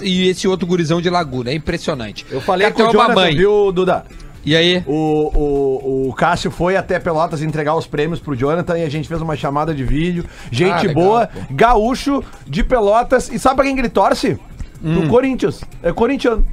E 0.04 0.28
esse 0.30 0.48
outro 0.48 0.68
gurizão 0.68 1.02
de 1.02 1.10
Laguna, 1.10 1.52
é 1.52 1.54
impressionante. 1.54 2.26
Eu 2.30 2.42
falei 2.42 2.70
Cara, 2.70 2.74
com 2.76 2.90
o 2.90 2.92
Jonathan, 2.92 3.16
mamãe. 3.16 3.36
viu, 3.36 3.72
Duda? 3.72 4.06
E 4.46 4.56
aí? 4.56 4.82
O, 4.88 4.94
o, 4.96 6.10
o 6.10 6.14
Cássio 6.14 6.50
foi 6.50 6.78
até 6.78 6.98
Pelotas 6.98 7.42
entregar 7.42 7.76
os 7.76 7.86
prêmios 7.86 8.20
pro 8.20 8.36
Jonathan 8.36 8.78
e 8.80 8.84
a 8.86 8.90
gente 8.90 9.08
fez 9.08 9.22
uma 9.22 9.36
chamada 9.36 9.74
de 9.76 9.84
vídeo. 9.84 10.24
Gente 10.50 10.72
Ah, 10.72 10.82
legal, 10.82 10.94
boa, 10.96 11.28
pô. 11.28 11.40
gaúcho 11.52 12.24
de 12.48 12.64
Pelotas. 12.64 13.30
E 13.30 13.38
sabe 13.38 13.56
pra 13.58 13.66
quem 13.66 13.76
que 13.76 13.82
ele 13.82 13.90
torce? 13.90 14.40
Hum. 14.82 15.02
Do 15.02 15.08
Corinthians. 15.10 15.62
É 15.84 15.92
corintiano. 15.92 16.46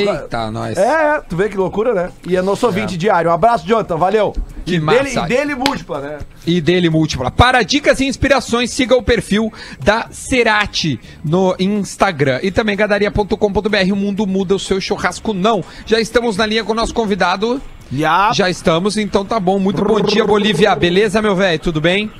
Eita, 0.00 0.50
nós. 0.50 0.76
É, 0.76 1.16
é, 1.16 1.20
tu 1.20 1.36
vê 1.36 1.48
que 1.48 1.56
loucura, 1.56 1.94
né? 1.94 2.10
E 2.26 2.36
é 2.36 2.42
nosso 2.42 2.66
ouvinte 2.66 2.96
diário. 2.96 3.30
Um 3.30 3.34
abraço, 3.34 3.66
Jonathan, 3.66 3.96
valeu. 3.96 4.34
Que 4.64 4.74
e 4.74 4.80
massa. 4.80 4.98
dele, 4.98 5.10
e 5.12 5.26
dele 5.28 5.54
múltipla, 5.54 6.00
né? 6.00 6.18
E 6.46 6.60
dele 6.60 6.90
múltipla. 6.90 7.30
Para 7.30 7.62
dicas 7.62 8.00
e 8.00 8.06
inspirações, 8.06 8.70
siga 8.70 8.96
o 8.96 9.02
perfil 9.02 9.52
da 9.82 10.08
Cerati 10.10 11.00
no 11.24 11.54
Instagram. 11.58 12.40
E 12.42 12.50
também 12.50 12.76
gadaria.com.br. 12.76 13.92
O 13.92 13.96
mundo 13.96 14.26
muda, 14.26 14.54
o 14.54 14.58
seu 14.58 14.80
churrasco 14.80 15.32
não. 15.32 15.64
Já 15.84 16.00
estamos 16.00 16.36
na 16.36 16.46
linha 16.46 16.64
com 16.64 16.72
o 16.72 16.76
nosso 16.76 16.94
convidado. 16.94 17.60
Já. 17.92 18.32
Já 18.32 18.50
estamos, 18.50 18.96
então 18.96 19.24
tá 19.24 19.38
bom. 19.38 19.58
Muito 19.58 19.84
bom 19.84 20.00
dia, 20.00 20.24
Bolívia. 20.24 20.74
Beleza, 20.74 21.22
meu 21.22 21.36
velho? 21.36 21.58
Tudo 21.58 21.80
bem? 21.80 22.10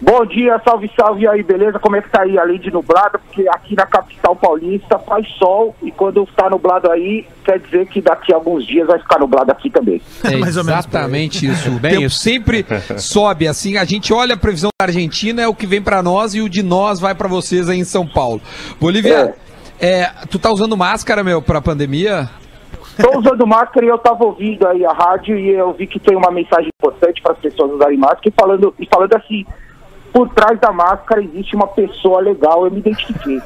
Bom 0.00 0.24
dia, 0.26 0.60
salve, 0.64 0.90
salve 0.94 1.26
aí, 1.26 1.42
beleza? 1.42 1.78
Como 1.78 1.96
é 1.96 2.02
que 2.02 2.08
tá 2.08 2.22
aí, 2.22 2.38
além 2.38 2.58
de 2.58 2.70
nublado? 2.70 3.18
Porque 3.18 3.48
aqui 3.48 3.74
na 3.74 3.84
capital 3.84 4.36
paulista 4.36 4.98
faz 4.98 5.26
sol 5.32 5.74
e 5.82 5.90
quando 5.90 6.24
tá 6.36 6.48
nublado 6.48 6.90
aí, 6.90 7.26
quer 7.44 7.58
dizer 7.58 7.86
que 7.86 8.00
daqui 8.00 8.32
a 8.32 8.36
alguns 8.36 8.64
dias 8.64 8.86
vai 8.86 8.98
ficar 9.00 9.18
nublado 9.18 9.50
aqui 9.50 9.68
também. 9.68 10.00
É 10.22 10.36
Mais 10.38 10.56
ou 10.56 10.64
menos 10.64 10.86
por 10.86 10.96
aí. 10.96 11.02
exatamente 11.04 11.46
isso. 11.46 11.70
Bem 11.80 12.04
isso. 12.04 12.18
sempre 12.18 12.64
sobe 12.96 13.48
assim. 13.48 13.76
A 13.76 13.84
gente 13.84 14.12
olha 14.12 14.34
a 14.34 14.38
previsão 14.38 14.70
da 14.80 14.86
Argentina, 14.86 15.42
é 15.42 15.48
o 15.48 15.54
que 15.54 15.66
vem 15.66 15.82
pra 15.82 16.02
nós 16.02 16.34
e 16.34 16.40
o 16.40 16.48
de 16.48 16.62
nós 16.62 17.00
vai 17.00 17.14
pra 17.14 17.26
vocês 17.26 17.68
aí 17.68 17.78
em 17.78 17.84
São 17.84 18.06
Paulo. 18.06 18.40
Bolívia, 18.80 19.34
é, 19.80 20.10
tu 20.30 20.38
tá 20.38 20.50
usando 20.50 20.76
máscara, 20.76 21.24
meu, 21.24 21.42
pra 21.42 21.60
pandemia? 21.60 22.30
Tô 23.00 23.18
usando 23.18 23.46
máscara 23.46 23.86
e 23.86 23.88
eu 23.88 23.98
tava 23.98 24.24
ouvindo 24.24 24.66
aí 24.66 24.84
a 24.84 24.92
rádio 24.92 25.38
e 25.38 25.50
eu 25.50 25.72
vi 25.72 25.86
que 25.86 26.00
tem 26.00 26.16
uma 26.16 26.32
mensagem 26.32 26.68
importante 26.68 27.22
para 27.22 27.32
as 27.32 27.38
pessoas 27.38 27.72
usarem 27.72 27.96
máscara 27.96 28.28
e 28.28 28.32
falando, 28.32 28.74
e 28.78 28.86
falando 28.86 29.14
assim, 29.14 29.46
por 30.12 30.28
trás 30.30 30.58
da 30.60 30.72
máscara 30.72 31.22
existe 31.22 31.54
uma 31.54 31.66
pessoa 31.66 32.20
legal, 32.20 32.64
eu 32.64 32.70
me 32.70 32.78
identifiquei. 32.78 33.40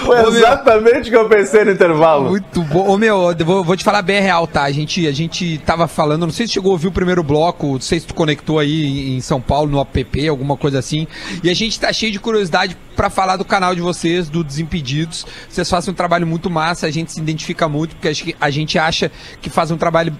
Foi 0.00 0.18
exatamente 0.28 1.08
o 1.08 1.12
que 1.12 1.16
eu 1.16 1.28
pensei 1.28 1.64
no 1.64 1.72
intervalo. 1.72 2.30
Muito 2.30 2.62
bom. 2.62 2.88
Ô, 2.88 2.96
meu, 2.96 3.34
eu 3.38 3.46
vou, 3.46 3.62
vou 3.62 3.76
te 3.76 3.84
falar 3.84 4.02
bem 4.02 4.20
real, 4.20 4.46
tá? 4.46 4.62
A 4.62 4.72
gente, 4.72 5.06
a 5.06 5.12
gente 5.12 5.58
tava 5.58 5.86
falando, 5.86 6.24
não 6.26 6.32
sei 6.32 6.46
se 6.46 6.54
chegou 6.54 6.70
a 6.70 6.72
ouvir 6.72 6.88
o 6.88 6.92
primeiro 6.92 7.22
bloco, 7.22 7.74
não 7.74 7.80
sei 7.80 8.00
se 8.00 8.06
tu 8.06 8.14
conectou 8.14 8.58
aí 8.58 9.16
em 9.16 9.20
São 9.20 9.40
Paulo, 9.40 9.70
no 9.70 9.80
app, 9.80 10.28
alguma 10.28 10.56
coisa 10.56 10.78
assim. 10.78 11.06
E 11.42 11.50
a 11.50 11.54
gente 11.54 11.78
tá 11.78 11.92
cheio 11.92 12.12
de 12.12 12.18
curiosidade 12.18 12.76
pra 12.96 13.10
falar 13.10 13.36
do 13.36 13.44
canal 13.44 13.74
de 13.74 13.80
vocês, 13.82 14.28
do 14.28 14.42
Desimpedidos. 14.42 15.26
Vocês 15.48 15.68
fazem 15.68 15.92
um 15.92 15.94
trabalho 15.94 16.26
muito 16.26 16.48
massa, 16.50 16.86
a 16.86 16.90
gente 16.90 17.12
se 17.12 17.20
identifica 17.20 17.68
muito, 17.68 17.94
porque 17.94 18.34
a 18.40 18.50
gente 18.50 18.78
acha 18.78 19.12
que 19.40 19.50
faz 19.50 19.70
um 19.70 19.76
trabalho 19.76 20.16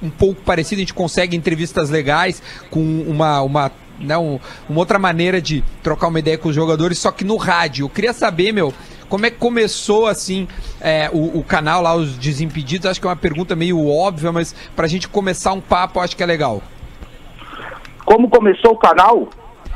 um 0.00 0.08
pouco 0.08 0.40
parecido, 0.42 0.78
a 0.78 0.82
gente 0.84 0.94
consegue 0.94 1.36
entrevistas 1.36 1.90
legais 1.90 2.40
com 2.70 2.80
uma, 3.06 3.42
uma, 3.42 3.72
né, 3.98 4.16
um- 4.16 4.38
uma 4.68 4.78
outra 4.78 4.98
maneira 4.98 5.40
de 5.42 5.62
trocar 5.82 6.06
uma 6.08 6.18
ideia 6.18 6.38
com 6.38 6.48
os 6.48 6.54
jogadores, 6.54 6.98
só 6.98 7.10
que 7.10 7.24
no 7.24 7.36
rádio. 7.36 7.84
Eu 7.84 7.90
queria 7.90 8.12
saber, 8.12 8.52
meu, 8.52 8.72
como 9.08 9.26
é 9.26 9.30
que 9.30 9.36
começou 9.36 10.06
assim 10.06 10.48
é, 10.80 11.10
o, 11.12 11.38
o 11.40 11.44
canal 11.44 11.82
lá, 11.82 11.94
os 11.94 12.16
Desimpedidos? 12.16 12.86
Acho 12.86 13.00
que 13.00 13.06
é 13.06 13.10
uma 13.10 13.16
pergunta 13.16 13.54
meio 13.56 13.84
óbvia, 13.86 14.32
mas 14.32 14.54
pra 14.74 14.86
gente 14.86 15.08
começar 15.08 15.52
um 15.52 15.60
papo, 15.60 16.00
acho 16.00 16.16
que 16.16 16.22
é 16.22 16.26
legal. 16.26 16.62
Como 18.04 18.28
começou 18.28 18.72
o 18.72 18.76
canal? 18.76 19.28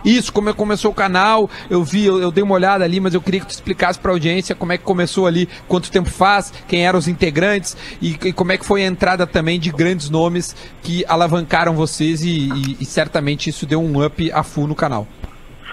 Isso, 0.07 0.33
como 0.33 0.49
é 0.49 0.53
começou 0.53 0.93
o 0.93 0.95
canal, 0.95 1.51
eu 1.69 1.83
vi, 1.83 2.07
eu, 2.07 2.19
eu 2.21 2.31
dei 2.31 2.43
uma 2.45 2.55
olhada 2.55 2.85
ali, 2.85 3.01
mas 3.01 3.13
eu 3.13 3.21
queria 3.21 3.41
que 3.41 3.47
tu 3.47 3.51
explicasse 3.51 3.99
pra 3.99 4.13
audiência 4.13 4.55
como 4.55 4.73
é 4.73 4.79
que 4.79 4.85
começou 4.85 5.27
ali, 5.27 5.49
quanto 5.67 5.91
tempo 5.91 6.09
faz, 6.09 6.53
quem 6.69 6.87
eram 6.87 6.97
os 6.99 7.09
integrantes 7.09 7.77
e, 8.01 8.13
e 8.25 8.33
como 8.33 8.53
é 8.53 8.57
que 8.57 8.65
foi 8.65 8.85
a 8.85 8.87
entrada 8.87 9.27
também 9.27 9.59
de 9.59 9.71
grandes 9.73 10.09
nomes 10.09 10.55
que 10.83 11.05
alavancaram 11.09 11.75
vocês 11.75 12.23
e, 12.25 12.49
e- 12.49 12.77
e 12.81 12.85
certamente 12.85 13.51
isso 13.51 13.67
deu 13.67 13.81
um 13.81 14.05
up 14.07 14.31
a 14.33 14.43
full 14.45 14.69
no 14.69 14.75
canal. 14.77 15.09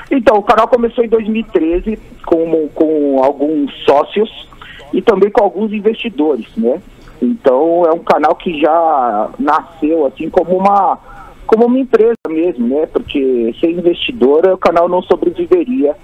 Então, 0.10 0.38
o 0.38 0.43
canal 0.43 0.67
começou 0.67 1.04
em 1.04 1.08
2013 1.08 2.00
com, 2.26 2.67
com 2.74 3.24
alguns 3.24 3.72
sócios 3.86 4.48
e 4.91 5.02
também 5.02 5.30
com 5.30 5.43
alguns 5.43 5.72
investidores, 5.72 6.48
né? 6.58 6.82
Então, 7.22 7.86
é 7.86 7.91
um 7.91 8.00
canal 8.00 8.36
que 8.36 8.60
já 8.60 9.30
nasceu 9.39 10.06
assim 10.08 10.30
como 10.30 10.58
uma 10.58 10.98
como 11.45 11.65
uma 11.65 11.79
empresa 11.79 12.15
mesmo, 12.29 12.67
né? 12.67 12.86
Porque 12.88 13.53
sem 13.60 13.71
investidora 13.71 14.53
o 14.53 14.58
canal 14.58 14.88
não 14.88 15.01
sobreviveria 15.01 15.95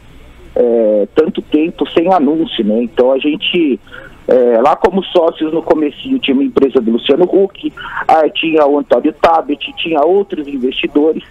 é, 0.55 1.07
tanto 1.15 1.41
tempo 1.41 1.89
sem 1.91 2.11
anúncio, 2.13 2.63
né? 2.65 2.83
Então 2.83 3.11
a 3.11 3.17
gente 3.17 3.79
é, 4.27 4.61
lá 4.61 4.75
como 4.75 5.03
sócios 5.05 5.53
no 5.53 5.63
comecinho 5.63 6.19
tinha 6.19 6.35
uma 6.35 6.43
empresa 6.43 6.79
do 6.79 6.91
Luciano 6.91 7.23
Huck, 7.23 7.73
aí 8.07 8.31
tinha 8.31 8.65
o 8.65 8.77
Antônio 8.77 9.13
Tabet, 9.13 9.73
tinha 9.77 10.01
outros 10.01 10.47
investidores 10.47 11.23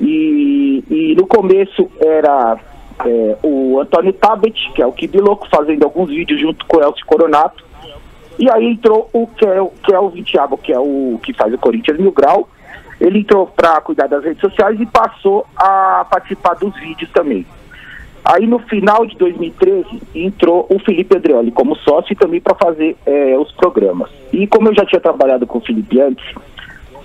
e, 0.00 0.82
e 0.90 1.14
no 1.14 1.26
começo 1.26 1.88
era 2.00 2.58
é, 3.04 3.36
o 3.42 3.80
Antônio 3.80 4.12
Tabet, 4.12 4.72
que 4.74 4.82
é 4.82 4.86
o 4.86 4.92
Kibiloco, 4.92 5.48
fazendo 5.48 5.84
alguns 5.84 6.08
vídeos 6.08 6.40
junto 6.40 6.64
com 6.66 6.78
o 6.78 6.82
Elcio 6.82 7.06
Coronato. 7.06 7.64
E 8.38 8.50
aí 8.50 8.66
entrou 8.66 9.08
o 9.12 9.26
Kel, 9.26 9.72
Kelvin 9.84 10.22
Thiago, 10.22 10.56
que 10.56 10.72
é 10.72 10.78
o 10.78 11.20
que 11.22 11.32
faz 11.32 11.52
o 11.52 11.58
Corinthians 11.58 11.98
Mil 11.98 12.12
Grau. 12.12 12.48
Ele 13.02 13.18
entrou 13.18 13.48
para 13.48 13.80
cuidar 13.80 14.06
das 14.06 14.22
redes 14.22 14.40
sociais 14.40 14.80
e 14.80 14.86
passou 14.86 15.44
a 15.56 16.06
participar 16.08 16.54
dos 16.54 16.72
vídeos 16.78 17.10
também. 17.10 17.44
Aí 18.24 18.46
no 18.46 18.60
final 18.60 19.04
de 19.04 19.16
2013 19.16 20.00
entrou 20.14 20.64
o 20.70 20.78
Felipe 20.78 21.16
Andreoli 21.16 21.50
como 21.50 21.74
sócio 21.74 22.12
e 22.12 22.16
também 22.16 22.40
para 22.40 22.54
fazer 22.54 22.96
eh, 23.04 23.36
os 23.36 23.50
programas. 23.50 24.08
E 24.32 24.46
como 24.46 24.68
eu 24.68 24.74
já 24.74 24.86
tinha 24.86 25.00
trabalhado 25.00 25.44
com 25.48 25.58
o 25.58 25.60
Felipe 25.60 26.00
antes, 26.00 26.24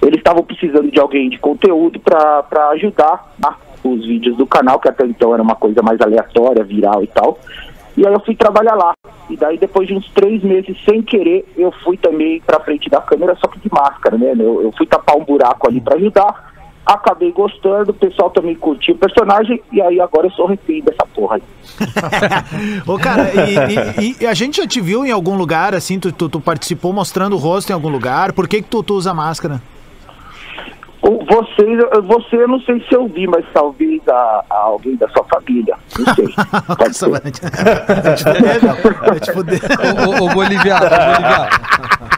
eles 0.04 0.20
estavam 0.20 0.44
precisando 0.44 0.92
de 0.92 1.00
alguém 1.00 1.32
de 1.32 1.40
conteúdo 1.40 2.00
para 2.00 2.70
ajudar 2.74 3.34
né, 3.44 3.50
os 3.84 4.06
vídeos 4.06 4.38
do 4.38 4.46
canal, 4.46 4.80
que 4.80 4.90
até 4.90 5.04
então 5.04 5.34
era 5.34 5.42
uma 5.42 5.56
coisa 5.56 5.82
mais 5.82 6.00
aleatória, 6.00 6.64
viral 6.64 7.04
e 7.04 7.08
tal. 7.08 7.40
E 7.98 8.06
aí 8.08 8.14
eu 8.14 8.20
fui 8.20 8.36
trabalhar 8.36 8.76
lá. 8.76 8.94
E 9.30 9.36
daí 9.36 9.58
depois 9.58 9.88
de 9.88 9.94
uns 9.96 10.08
três 10.12 10.42
meses, 10.44 10.78
sem 10.86 11.02
querer, 11.02 11.44
eu 11.58 11.72
fui 11.84 11.98
também 11.98 12.40
pra 12.46 12.60
frente 12.60 12.90
da 12.90 13.02
câmera, 13.02 13.36
só 13.36 13.48
que 13.48 13.60
de 13.60 13.70
máscara, 13.74 14.18
né? 14.18 14.34
Eu, 14.38 14.62
eu 14.62 14.72
fui 14.78 14.86
tapar 14.86 15.16
um 15.18 15.26
buraco 15.26 15.68
ali 15.68 15.82
para 15.82 15.96
ajudar. 15.98 16.56
Acabei 16.86 17.32
gostando, 17.34 17.92
o 17.92 17.94
pessoal 17.94 18.30
também 18.30 18.56
curtiu 18.56 18.96
o 18.96 18.98
personagem, 18.98 19.62
e 19.74 19.82
aí 19.82 20.00
agora 20.00 20.28
eu 20.28 20.32
sou 20.32 20.46
refém 20.46 20.82
dessa 20.82 21.06
porra 21.14 21.36
aí. 21.36 21.44
Ô, 22.88 22.98
cara, 22.98 23.24
e, 23.34 24.06
e- 24.12 24.16
e 24.22 24.26
a 24.26 24.34
gente 24.34 24.58
já 24.62 24.68
te 24.68 24.80
viu 24.80 25.06
em 25.06 25.12
algum 25.12 25.36
lugar, 25.36 25.76
assim, 25.76 26.00
tu, 26.00 26.14
tu, 26.14 26.30
tu 26.30 26.40
participou 26.40 26.94
mostrando 26.94 27.34
o 27.34 27.40
rosto 27.40 27.72
em 27.72 27.74
algum 27.74 27.90
lugar, 27.90 28.32
por 28.32 28.48
que 28.48 28.62
que 28.62 28.70
tu, 28.70 28.82
tu 28.84 28.94
usa 28.94 29.14
máscara? 29.14 29.62
Vocês, 31.30 31.80
você, 32.06 32.36
eu 32.36 32.48
não 32.50 32.60
sei 32.62 32.80
se 32.88 32.94
eu 32.94 33.08
vi, 33.08 33.28
mas 33.28 33.46
talvez 33.54 34.02
a, 34.10 34.44
a 34.50 34.56
alguém 34.58 34.96
da 34.98 35.08
sua 35.10 35.24
família. 35.24 35.76
Não 35.98 36.14
sei. 36.16 36.28
Pode 36.78 36.98
ser. 36.98 37.10
Vai 37.10 37.22
te 37.32 38.24
fuder, 38.24 38.64
meu. 38.64 39.06
Vai 39.06 39.20
te 39.20 39.32
fuder. 39.32 39.62
Ô, 40.20 40.26
ô, 40.26 40.30
Bolívia. 40.34 40.76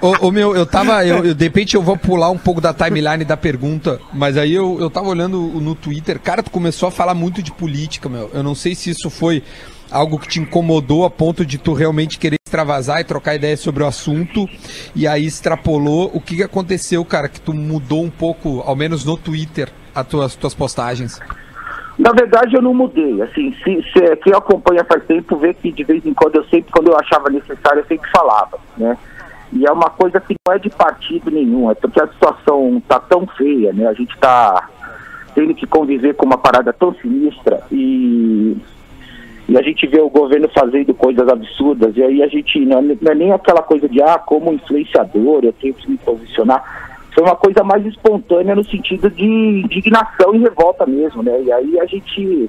Ô, 0.01 0.27
ô, 0.27 0.31
meu, 0.31 0.55
eu 0.55 0.65
tava. 0.65 1.05
Eu, 1.05 1.23
eu- 1.25 1.33
de 1.35 1.43
repente 1.43 1.75
eu 1.75 1.81
vou 1.83 1.97
pular 1.97 2.31
um 2.31 2.37
pouco 2.37 2.59
da 2.59 2.73
timeline 2.73 3.23
da 3.23 3.37
pergunta, 3.37 3.99
mas 4.13 4.37
aí 4.37 4.53
eu, 4.55 4.77
eu 4.79 4.89
tava 4.89 5.07
olhando 5.07 5.39
no 5.39 5.75
Twitter, 5.75 6.19
cara, 6.19 6.41
tu 6.41 6.49
começou 6.49 6.89
a 6.89 6.91
falar 6.91 7.13
muito 7.13 7.43
de 7.43 7.51
política, 7.51 8.09
meu. 8.09 8.31
Eu 8.33 8.41
não 8.41 8.55
sei 8.55 8.73
se 8.73 8.89
isso 8.89 9.09
foi 9.09 9.43
algo 9.91 10.17
que 10.19 10.27
te 10.27 10.39
incomodou 10.39 11.05
a 11.05 11.09
ponto 11.09 11.45
de 11.45 11.57
tu 11.57 11.73
realmente 11.73 12.17
querer 12.17 12.38
extravasar 12.49 12.99
e 12.99 13.03
trocar 13.03 13.35
ideias 13.35 13.59
sobre 13.59 13.83
o 13.83 13.87
assunto, 13.87 14.49
e 14.95 15.07
aí 15.07 15.25
extrapolou. 15.25 16.09
O 16.13 16.19
que, 16.19 16.37
que 16.37 16.43
aconteceu, 16.43 17.05
cara, 17.05 17.29
que 17.29 17.39
tu 17.39 17.53
mudou 17.53 18.03
um 18.03 18.09
pouco, 18.09 18.61
ao 18.65 18.75
menos 18.75 19.05
no 19.05 19.15
Twitter, 19.15 19.69
as 19.93 20.07
tuas, 20.07 20.35
tuas 20.35 20.55
postagens? 20.55 21.19
Na 21.97 22.11
verdade, 22.11 22.55
eu 22.55 22.61
não 22.61 22.73
mudei. 22.73 23.21
Assim, 23.21 23.53
se, 23.63 23.83
se 23.93 24.15
quem 24.17 24.33
acompanha 24.33 24.83
faz 24.83 25.03
tempo 25.05 25.37
vê 25.37 25.53
que 25.53 25.71
de 25.71 25.83
vez 25.83 26.05
em 26.05 26.13
quando 26.13 26.37
eu 26.37 26.43
sempre, 26.45 26.71
quando 26.71 26.87
eu 26.87 26.97
achava 26.97 27.29
necessário, 27.29 27.81
eu 27.81 27.85
sempre 27.85 28.09
falava, 28.09 28.57
né? 28.77 28.97
E 29.51 29.65
é 29.65 29.71
uma 29.71 29.89
coisa 29.89 30.19
que 30.19 30.35
não 30.47 30.53
é 30.53 30.59
de 30.59 30.69
partido 30.69 31.31
nenhum, 31.31 31.69
é 31.69 31.75
porque 31.75 31.99
a 31.99 32.07
situação 32.07 32.81
tá 32.87 32.99
tão 32.99 33.25
feia, 33.27 33.73
né? 33.73 33.87
A 33.87 33.93
gente 33.93 34.17
tá 34.17 34.69
tendo 35.33 35.53
que 35.53 35.67
conviver 35.67 36.15
com 36.15 36.25
uma 36.25 36.37
parada 36.37 36.71
tão 36.71 36.93
sinistra 36.95 37.61
e 37.71 38.55
e 39.49 39.57
a 39.57 39.63
gente 39.63 39.87
vê 39.87 39.99
o 39.99 40.11
governo 40.11 40.47
fazendo 40.49 40.93
coisas 40.93 41.27
absurdas, 41.27 41.97
e 41.97 42.03
aí 42.03 42.21
a 42.21 42.27
gente 42.27 42.59
não, 42.65 42.77
é- 42.77 42.97
não 43.01 43.11
é 43.11 43.15
nem 43.15 43.31
aquela 43.31 43.63
coisa 43.63 43.89
de, 43.89 43.99
ah, 43.99 44.19
como 44.19 44.53
influenciador, 44.53 45.39
eu 45.43 45.51
tenho 45.53 45.73
que 45.73 45.89
me 45.89 45.97
posicionar. 45.97 46.63
Foi 47.15 47.23
uma 47.23 47.35
coisa 47.35 47.63
mais 47.63 47.83
espontânea 47.83 48.55
no 48.55 48.63
sentido 48.63 49.09
de 49.09 49.25
indignação 49.25 50.35
e 50.35 50.37
revolta 50.37 50.85
mesmo, 50.85 51.23
né? 51.23 51.41
E 51.41 51.51
aí 51.51 51.79
a 51.79 51.85
gente. 51.87 52.47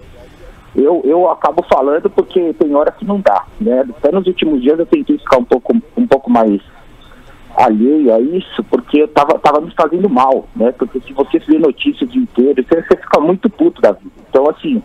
Eu, 0.76 1.00
eu 1.04 1.28
acabo 1.30 1.64
falando 1.64 2.08
porque 2.10 2.52
tem 2.52 2.74
hora 2.74 2.92
que 2.92 3.04
não 3.04 3.18
dá, 3.18 3.44
né? 3.58 3.80
Até 3.96 4.12
nos 4.12 4.26
últimos 4.26 4.60
dias 4.60 4.78
eu 4.78 4.86
tentei 4.86 5.16
ficar 5.16 5.38
um 5.38 5.44
pouco, 5.44 5.74
um 5.96 6.06
pouco 6.06 6.30
mais 6.30 6.60
alheio 7.56 8.14
a 8.14 8.20
isso, 8.20 8.62
porque 8.64 9.02
eu 9.02 9.08
tava, 9.08 9.38
tava 9.38 9.60
me 9.60 9.72
fazendo 9.74 10.08
mal, 10.08 10.46
né? 10.54 10.70
Porque 10.72 11.00
se 11.00 11.12
você 11.14 11.38
vê 11.38 11.58
notícia 11.58 12.04
o 12.04 12.08
dia 12.08 12.22
inteiro, 12.22 12.62
você, 12.62 12.82
você 12.82 12.96
fica 12.96 13.18
muito 13.18 13.48
puto 13.48 13.80
da 13.80 13.92
vida. 13.92 14.12
Então, 14.28 14.48
assim, 14.48 14.80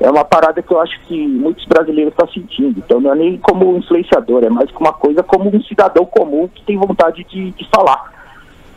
é 0.00 0.10
uma 0.10 0.24
parada 0.24 0.62
que 0.62 0.72
eu 0.72 0.80
acho 0.80 0.98
que 1.02 1.26
muitos 1.26 1.64
brasileiros 1.64 2.12
estão 2.12 2.28
sentindo. 2.28 2.78
Então, 2.78 3.00
não 3.00 3.12
é 3.12 3.16
nem 3.16 3.36
como 3.38 3.76
influenciador, 3.76 4.44
é 4.44 4.48
mais 4.48 4.70
uma 4.70 4.92
coisa 4.92 5.22
como 5.22 5.54
um 5.54 5.62
cidadão 5.62 6.04
comum 6.04 6.48
que 6.48 6.62
tem 6.64 6.76
vontade 6.78 7.24
de, 7.24 7.50
de 7.50 7.68
falar. 7.68 8.12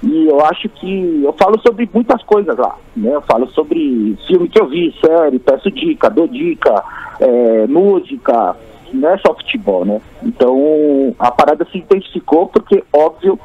E 0.04 0.28
eu 0.28 0.44
acho 0.44 0.68
que 0.68 1.22
eu 1.24 1.32
falo 1.34 1.60
sobre 1.62 1.88
muitas 1.94 2.24
coisas 2.24 2.58
lá, 2.58 2.76
né? 2.98 3.14
Eu 3.14 3.22
falo 3.22 3.48
sobre 3.52 4.18
filme 4.26 4.50
que 4.50 4.60
eu 4.60 4.68
vi, 4.68 4.96
série, 5.00 5.38
peço 5.38 5.70
dica, 5.70 6.10
dou 6.10 6.28
dica, 6.28 6.84
é, 7.20 7.68
música, 7.68 8.56
não 8.92 9.10
é 9.10 9.18
só 9.20 9.36
futebol, 9.36 9.86
né? 9.86 10.02
Então 10.24 11.16
a 11.20 11.30
parada 11.30 11.68
se 11.72 11.78
intensificou 11.78 12.48
porque, 12.48 12.84
óbvio, 12.92 13.40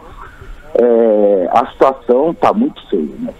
é, 0.80 1.48
a 1.52 1.66
situação 1.66 2.32
tá 2.32 2.54
muito 2.54 2.80
feia, 2.88 3.14
né? 3.18 3.34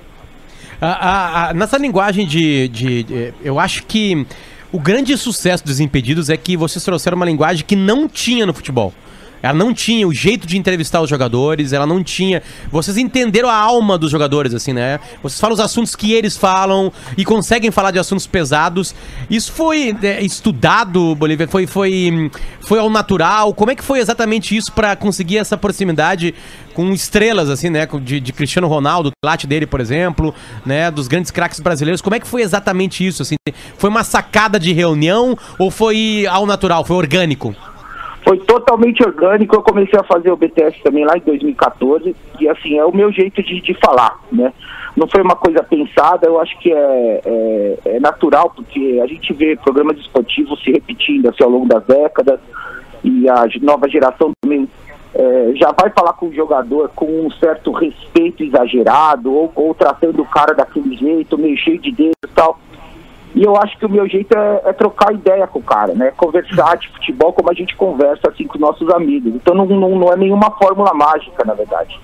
A- 0.81 1.49
a- 1.49 1.55
nessa 1.55 1.79
linguagem 1.79 2.27
de, 2.27 2.69
de- 2.69 3.03
de- 3.03 3.35
Eu 3.43 3.59
acho 3.59 3.85
que 3.85 4.27
o 4.73 4.79
grande 4.79 5.17
sucesso 5.17 5.65
dos 5.65 5.81
Impedidos 5.81 6.29
é 6.29 6.37
que 6.37 6.57
vocês 6.57 6.85
trouxeram 6.85 7.17
uma 7.17 7.25
linguagem 7.27 7.65
que 7.67 7.77
não 7.77 8.09
tinha 8.09 8.45
no 8.45 8.53
futebol. 8.53 8.93
Ela 9.43 9.55
não 9.55 9.73
tinha 9.73 10.07
o 10.07 10.13
jeito 10.13 10.47
de 10.47 10.57
entrevistar 10.57 11.01
os 11.01 11.11
jogadores, 11.11 11.73
ela 11.73 11.87
não 11.87 12.03
tinha. 12.03 12.43
Vocês 12.71 12.97
entenderam 12.97 13.49
a 13.49 13.57
alma 13.57 13.99
dos 13.99 14.11
jogadores, 14.11 14.55
assim, 14.55 14.73
né? 14.73 14.99
Vocês 15.23 15.41
falam 15.41 15.55
os 15.55 15.61
assuntos 15.61 15.95
que 15.95 16.13
eles 16.13 16.37
falam 16.37 16.93
e 17.17 17.25
conseguem 17.25 17.71
falar 17.71 17.91
de 17.91 17.99
assuntos 17.99 18.27
pesados. 18.27 18.95
Isso 19.31 19.53
foi 19.53 19.97
é, 20.03 20.23
estudado, 20.23 21.15
Bolívia? 21.15 21.47
Foi, 21.47 21.67
foi, 21.67 22.11
hum, 22.13 22.31
foi 22.61 22.79
ao 22.79 22.91
natural? 22.91 23.55
Como 23.55 23.71
é 23.71 23.75
que 23.75 23.85
foi 23.85 23.99
exatamente 23.99 24.57
isso 24.57 24.73
pra 24.73 24.97
conseguir 24.97 25.39
essa 25.39 25.57
proximidade 25.57 26.35
com 26.75 26.93
estrelas, 26.93 27.49
assim, 27.49 27.71
né? 27.71 27.87
De, 28.03 28.21
de 28.21 28.33
Cristiano 28.33 28.69
Ronaldo, 28.69 29.11
late 29.25 29.47
dele, 29.47 29.67
por 29.67 29.81
exemplo, 29.81 30.35
né? 30.65 30.91
Dos 30.91 31.09
grandes 31.09 31.31
craques 31.31 31.61
brasileiros. 31.61 32.01
Como 32.01 32.15
é 32.15 32.21
que 32.21 32.27
foi 32.27 32.43
exatamente 32.43 33.07
isso, 33.07 33.23
assim? 33.23 33.37
Foi 33.79 33.89
uma 33.89 34.05
sacada 34.05 34.59
de 34.59 34.73
reunião 34.73 35.37
ou 35.59 35.71
foi 35.71 36.27
ao 36.29 36.47
natural, 36.47 36.85
foi 36.85 36.97
orgânico? 36.97 37.55
Foi 38.27 38.39
totalmente 38.39 39.05
orgânico. 39.05 39.55
Eu 39.55 39.63
comecei 39.63 39.97
a 39.97 40.03
fazer 40.03 40.33
o 40.33 40.37
BTS 40.37 40.83
também 40.83 41.05
lá 41.05 41.17
em 41.17 41.21
2014 41.21 42.17
e 42.41 42.49
assim 42.49 42.77
é 42.77 42.85
o 42.85 42.95
meu 42.95 43.13
jeito 43.13 43.41
de, 43.41 43.61
de 43.61 43.73
falar, 43.75 44.19
né? 44.33 44.53
Não 44.97 45.07
foi 45.07 45.23
uma 45.23 45.37
coisa 45.37 45.63
pensada. 45.63 46.27
Eu 46.27 46.41
acho 46.41 46.59
que 46.59 46.73
é, 46.73 47.21
é, 47.25 47.79
é 47.85 48.01
natural 48.01 48.51
porque 48.51 49.01
a 49.01 49.07
gente 49.07 49.33
vê 49.33 49.55
programas 49.55 49.97
esportivos 49.99 50.61
se 50.65 50.73
repetindo 50.73 51.29
assim, 51.29 51.45
ao 51.45 51.51
longo 51.51 51.69
das 51.69 51.85
décadas 51.85 52.41
e 53.05 53.29
a 53.29 53.45
nova 53.63 53.89
geração 53.89 54.33
também 54.41 54.69
é, 55.15 55.53
já 55.55 55.71
vai 55.71 55.91
falar 55.91 56.15
com 56.15 56.27
o 56.27 56.35
jogador 56.35 56.91
com 56.97 57.07
um 57.07 57.31
certo 57.31 57.71
respeito 57.71 58.43
exagerado 58.43 59.33
ou, 59.33 59.53
ou 59.55 59.73
tratando 59.73 60.23
o 60.23 60.27
cara 60.27 60.53
daquele 60.53 60.97
jeito, 60.97 61.39
meio 61.39 61.57
cheio 61.57 61.79
de 61.79 61.93
dedos 61.93 62.17
e 62.25 62.35
tal. 62.35 62.59
E 63.37 63.43
eu 63.43 63.55
acho 63.55 63.77
que 63.77 63.85
o 63.85 63.91
meu 63.91 64.09
jeito 64.09 64.35
é, 64.35 64.63
é 64.65 64.73
trocar 64.73 65.13
ideia 65.13 65.47
com 65.47 65.59
o 65.59 65.63
cara, 65.63 65.93
né? 65.93 66.11
Conversar 66.17 66.79
de 66.79 66.89
futebol 66.89 67.35
como 67.35 67.51
a 67.51 67.55
gente 67.55 67.77
conversa 67.77 68.31
assim 68.31 68.47
com 68.47 68.55
os 68.55 68.61
nossos 68.61 68.89
amigos. 68.89 69.35
Então 69.35 69.55
não, 69.55 69.67
não, 69.67 69.91
não 69.91 70.11
é 70.11 70.17
nenhuma 70.17 70.51
fórmula 70.53 70.95
mágica, 70.95 71.45
na 71.45 71.53
verdade. 71.53 72.01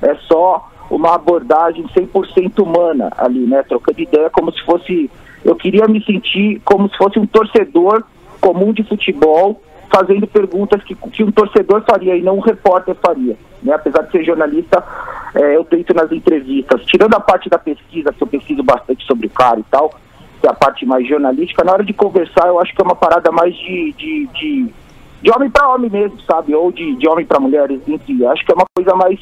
É 0.00 0.14
só 0.28 0.70
uma 0.88 1.16
abordagem 1.16 1.84
100% 1.88 2.62
humana 2.62 3.10
ali, 3.18 3.46
né? 3.46 3.64
Trocando 3.64 4.00
ideia 4.00 4.30
como 4.30 4.52
se 4.52 4.64
fosse... 4.64 5.10
Eu 5.44 5.56
queria 5.56 5.88
me 5.88 6.00
sentir 6.04 6.62
como 6.64 6.88
se 6.88 6.96
fosse 6.96 7.18
um 7.18 7.26
torcedor 7.26 8.04
comum 8.40 8.72
de 8.72 8.84
futebol 8.84 9.60
fazendo 9.90 10.26
perguntas 10.28 10.84
que, 10.84 10.94
que 10.94 11.24
um 11.24 11.32
torcedor 11.32 11.82
faria 11.82 12.16
e 12.16 12.22
não 12.22 12.36
um 12.36 12.40
repórter 12.40 12.94
faria. 12.94 13.36
Né? 13.60 13.74
Apesar 13.74 14.02
de 14.02 14.12
ser 14.12 14.24
jornalista, 14.24 14.84
é, 15.34 15.56
eu 15.56 15.64
tento 15.64 15.92
nas 15.92 16.12
entrevistas, 16.12 16.84
tirando 16.84 17.14
a 17.14 17.20
parte 17.20 17.48
da 17.48 17.58
pesquisa, 17.58 18.12
que 18.12 18.22
eu 18.22 18.26
pesquiso 18.28 18.62
bastante 18.62 19.04
sobre 19.04 19.26
o 19.26 19.30
cara 19.30 19.58
e 19.58 19.64
tal, 19.64 19.92
que 20.46 20.48
é 20.48 20.50
a 20.50 20.54
parte 20.54 20.86
mais 20.86 21.06
jornalística, 21.08 21.64
na 21.64 21.72
hora 21.72 21.84
de 21.84 21.92
conversar 21.92 22.46
eu 22.46 22.60
acho 22.60 22.72
que 22.72 22.80
é 22.80 22.84
uma 22.84 22.94
parada 22.94 23.32
mais 23.32 23.52
de, 23.54 23.92
de, 23.98 24.26
de, 24.28 24.66
de 25.20 25.30
homem 25.34 25.50
para 25.50 25.68
homem 25.68 25.90
mesmo, 25.90 26.20
sabe? 26.20 26.54
Ou 26.54 26.70
de, 26.70 26.94
de 26.94 27.08
homem 27.08 27.26
para 27.26 27.40
mulheres, 27.40 27.80
enfim. 27.86 28.24
Acho 28.26 28.44
que 28.44 28.52
é 28.52 28.54
uma 28.54 28.66
coisa 28.72 28.94
mais 28.94 29.18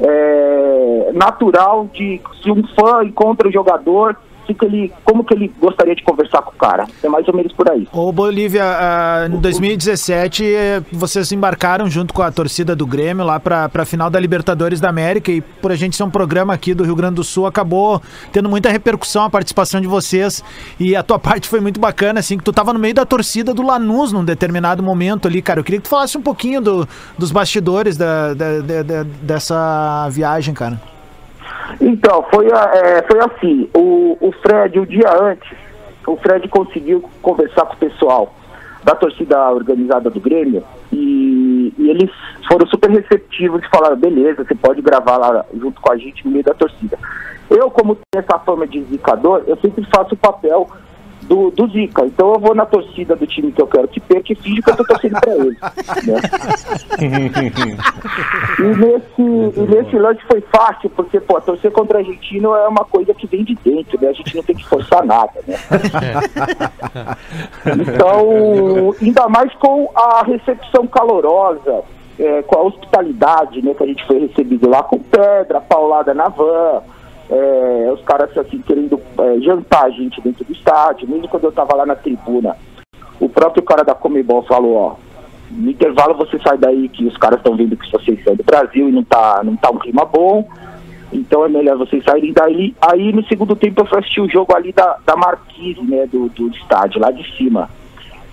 é, 0.00 1.10
natural 1.14 1.88
de 1.94 2.20
se 2.42 2.50
um 2.50 2.66
fã 2.74 3.04
encontra 3.04 3.48
o 3.48 3.52
jogador, 3.52 4.16
que 4.46 4.54
que 4.54 4.64
ele, 4.64 4.92
como 5.04 5.24
que 5.24 5.34
ele 5.34 5.52
gostaria 5.60 5.94
de 5.94 6.02
conversar 6.02 6.42
com 6.42 6.50
o 6.50 6.54
cara. 6.58 6.86
É 7.02 7.08
mais 7.08 7.26
ou 7.28 7.34
menos 7.34 7.52
por 7.52 7.70
aí. 7.70 7.86
Ô 7.92 8.10
Bolívia, 8.12 8.62
ah, 8.64 9.26
em 9.30 9.38
2017 9.40 10.44
eh, 10.44 10.82
vocês 10.92 11.30
embarcaram 11.32 11.88
junto 11.90 12.14
com 12.14 12.22
a 12.22 12.30
torcida 12.30 12.74
do 12.76 12.86
Grêmio 12.86 13.24
lá 13.24 13.38
pra, 13.40 13.68
pra 13.68 13.84
final 13.84 14.08
da 14.08 14.18
Libertadores 14.20 14.80
da 14.80 14.88
América 14.88 15.30
e 15.32 15.40
por 15.40 15.70
a 15.72 15.76
gente 15.76 15.96
ser 15.96 16.04
um 16.04 16.10
programa 16.10 16.54
aqui 16.54 16.72
do 16.74 16.84
Rio 16.84 16.94
Grande 16.96 17.16
do 17.16 17.24
Sul 17.24 17.46
acabou 17.46 18.00
tendo 18.32 18.48
muita 18.48 18.70
repercussão 18.70 19.24
a 19.24 19.30
participação 19.30 19.80
de 19.80 19.86
vocês 19.86 20.42
e 20.78 20.94
a 20.96 21.02
tua 21.02 21.18
parte 21.20 21.48
foi 21.48 21.60
muito 21.60 21.80
bacana, 21.80 22.20
assim, 22.20 22.38
que 22.38 22.44
tu 22.44 22.52
tava 22.52 22.72
no 22.72 22.78
meio 22.78 22.94
da 22.94 23.04
torcida 23.04 23.52
do 23.52 23.62
Lanús 23.62 24.12
num 24.12 24.24
determinado 24.24 24.82
momento 24.82 25.26
ali, 25.28 25.42
cara. 25.42 25.60
Eu 25.60 25.64
queria 25.64 25.80
que 25.80 25.84
tu 25.84 25.90
falasse 25.90 26.16
um 26.16 26.22
pouquinho 26.22 26.60
do- 26.60 26.88
dos 27.18 27.30
bastidores 27.32 27.96
da- 27.96 28.34
da- 28.34 28.82
da- 28.82 29.02
dessa 29.22 30.08
viagem, 30.10 30.54
cara. 30.54 30.80
Então, 31.80 32.24
foi, 32.32 32.46
é, 32.46 33.02
foi 33.02 33.20
assim, 33.20 33.68
o, 33.74 34.16
o 34.20 34.32
Fred, 34.32 34.78
o 34.78 34.86
dia 34.86 35.10
antes, 35.20 35.50
o 36.06 36.16
Fred 36.16 36.48
conseguiu 36.48 37.02
conversar 37.22 37.66
com 37.66 37.74
o 37.74 37.78
pessoal 37.78 38.34
da 38.84 38.94
torcida 38.94 39.50
organizada 39.50 40.08
do 40.08 40.20
Grêmio 40.20 40.62
e, 40.92 41.74
e 41.76 41.90
eles 41.90 42.10
foram 42.48 42.64
super 42.68 42.88
receptivos 42.88 43.60
e 43.64 43.68
falaram, 43.68 43.96
beleza, 43.96 44.44
você 44.44 44.54
pode 44.54 44.80
gravar 44.80 45.16
lá 45.16 45.44
junto 45.54 45.80
com 45.80 45.92
a 45.92 45.96
gente 45.96 46.24
no 46.24 46.30
meio 46.30 46.44
da 46.44 46.54
torcida. 46.54 46.96
Eu, 47.50 47.70
como 47.70 47.96
tenho 47.96 48.24
essa 48.24 48.38
fama 48.38 48.66
de 48.66 48.82
zicador, 48.84 49.42
eu 49.46 49.56
sempre 49.56 49.84
faço 49.92 50.14
o 50.14 50.18
papel 50.18 50.68
do, 51.26 51.50
do 51.50 51.68
Zica. 51.68 52.04
Então 52.06 52.34
eu 52.34 52.40
vou 52.40 52.54
na 52.54 52.64
torcida 52.66 53.14
do 53.16 53.26
time 53.26 53.52
que 53.52 53.60
eu 53.60 53.66
quero 53.66 53.88
que 53.88 54.00
perca 54.00 54.32
e 54.32 54.36
finge 54.36 54.62
que 54.62 54.70
eu 54.70 54.76
tô 54.76 54.84
torcendo 54.84 55.20
pra 55.20 55.34
ele. 55.34 55.56
né? 56.06 56.20
E 58.58 58.62
nesse, 58.62 59.60
e 59.60 59.60
nesse 59.68 59.96
lance 59.98 60.20
foi 60.30 60.40
fácil, 60.40 60.88
porque, 60.90 61.20
pô, 61.20 61.40
torcer 61.40 61.70
contra 61.70 61.98
o 61.98 62.00
argentino 62.00 62.54
é 62.54 62.66
uma 62.66 62.84
coisa 62.84 63.12
que 63.12 63.26
vem 63.26 63.44
de 63.44 63.54
dentro, 63.56 64.00
né? 64.00 64.08
A 64.08 64.12
gente 64.12 64.34
não 64.34 64.42
tem 64.42 64.56
que 64.56 64.66
forçar 64.66 65.04
nada, 65.04 65.32
né? 65.46 65.56
Então, 67.66 68.94
ainda 69.00 69.28
mais 69.28 69.52
com 69.54 69.90
a 69.94 70.24
recepção 70.24 70.86
calorosa, 70.86 71.84
é, 72.18 72.42
com 72.42 72.58
a 72.58 72.62
hospitalidade, 72.62 73.62
né, 73.62 73.74
que 73.74 73.82
a 73.82 73.86
gente 73.86 74.06
foi 74.06 74.18
recebido 74.20 74.68
lá 74.68 74.82
com 74.82 74.98
pedra, 74.98 75.60
paulada 75.60 76.14
na 76.14 76.28
van, 76.28 76.82
é, 77.28 77.90
os 77.92 78.02
caras 78.02 78.36
assim 78.36 78.58
querendo 78.62 79.00
é, 79.18 79.40
jantar 79.40 79.84
a 79.84 79.90
gente 79.90 80.20
dentro 80.20 80.44
do 80.44 80.52
estádio, 80.52 81.08
mesmo 81.08 81.28
quando 81.28 81.44
eu 81.44 81.52
tava 81.52 81.74
lá 81.74 81.86
na 81.86 81.96
tribuna, 81.96 82.56
o 83.20 83.28
próprio 83.28 83.62
cara 83.62 83.82
da 83.82 83.94
Comebol 83.94 84.42
falou, 84.42 84.76
ó, 84.76 84.96
no 85.50 85.70
intervalo 85.70 86.14
você 86.14 86.38
sai 86.40 86.58
daí 86.58 86.88
que 86.88 87.04
os 87.06 87.16
caras 87.16 87.38
estão 87.38 87.56
vendo 87.56 87.76
que 87.76 87.90
vocês 87.90 88.22
são 88.22 88.34
do 88.34 88.44
Brasil 88.44 88.88
e 88.88 88.92
não 88.92 89.04
tá, 89.04 89.40
não 89.44 89.56
tá 89.56 89.70
um 89.70 89.78
clima 89.78 90.04
bom. 90.04 90.48
Então 91.12 91.44
é 91.44 91.48
melhor 91.48 91.78
vocês 91.78 92.02
saírem 92.04 92.32
daí. 92.32 92.74
Aí 92.80 93.12
no 93.12 93.24
segundo 93.26 93.54
tempo 93.54 93.80
eu 93.80 93.86
fui 93.86 93.98
assistir 93.98 94.20
o 94.20 94.28
jogo 94.28 94.54
ali 94.54 94.72
da, 94.72 94.98
da 95.06 95.16
Marquise, 95.16 95.80
né, 95.82 96.06
do, 96.06 96.28
do 96.28 96.48
estádio, 96.48 97.00
lá 97.00 97.10
de 97.10 97.24
cima. 97.36 97.70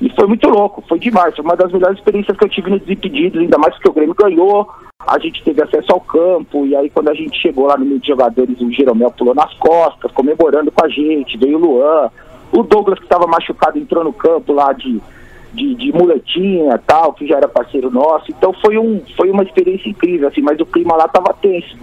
E 0.04 0.10
foi 0.10 0.28
muito 0.28 0.50
louco, 0.50 0.84
foi 0.86 1.00
demais. 1.00 1.34
Foi 1.34 1.46
uma 1.46 1.56
das 1.56 1.72
melhores 1.72 1.98
experiências 1.98 2.36
que 2.36 2.44
eu 2.44 2.50
tive 2.50 2.70
nos 2.70 2.82
Desimpedidos, 2.82 3.40
ainda 3.40 3.58
mais 3.58 3.74
porque 3.76 3.90
o 3.90 3.94
Grêmio 3.94 4.14
ganhou, 4.14 4.68
a 5.00 5.18
gente 5.18 5.42
teve 5.42 5.64
acesso 5.64 5.94
ao 5.94 6.02
campo, 6.02 6.66
e 6.66 6.76
aí 6.76 6.90
quando 6.90 7.08
a 7.08 7.14
gente 7.14 7.42
chegou 7.42 7.68
lá 7.68 7.78
no 7.78 7.86
meio 7.86 8.02
de 8.02 8.08
jogadores, 8.08 8.60
o 8.60 8.70
Jeromel 8.70 9.12
pulou 9.12 9.34
nas 9.34 9.54
costas, 9.54 10.12
comemorando 10.12 10.74
com 10.74 10.86
a 10.86 10.90
gente, 10.90 11.38
veio 11.38 11.58
o 11.58 11.62
Luan, 11.62 12.12
o 12.52 12.64
Douglas 12.64 13.00
que 13.00 13.06
estava 13.06 13.26
machucado 13.26 13.80
entrou 13.80 14.04
no 14.04 14.12
campo 14.12 14.52
lá 14.52 14.74
de, 14.74 15.00
de, 15.54 15.74
de 15.74 15.94
muletinha 15.94 16.78
tal, 16.86 17.14
que 17.14 17.26
já 17.26 17.38
era 17.38 17.48
parceiro 17.48 17.90
nosso. 17.90 18.26
Então 18.30 18.52
foi, 18.52 18.78
um, 18.78 19.02
foi 19.16 19.32
uma 19.32 19.44
experiência 19.44 19.88
incrível, 19.88 20.28
assim, 20.28 20.42
mas 20.42 20.60
o 20.60 20.66
clima 20.66 20.98
lá 20.98 21.08
tava 21.08 21.34
tenso. 21.42 21.78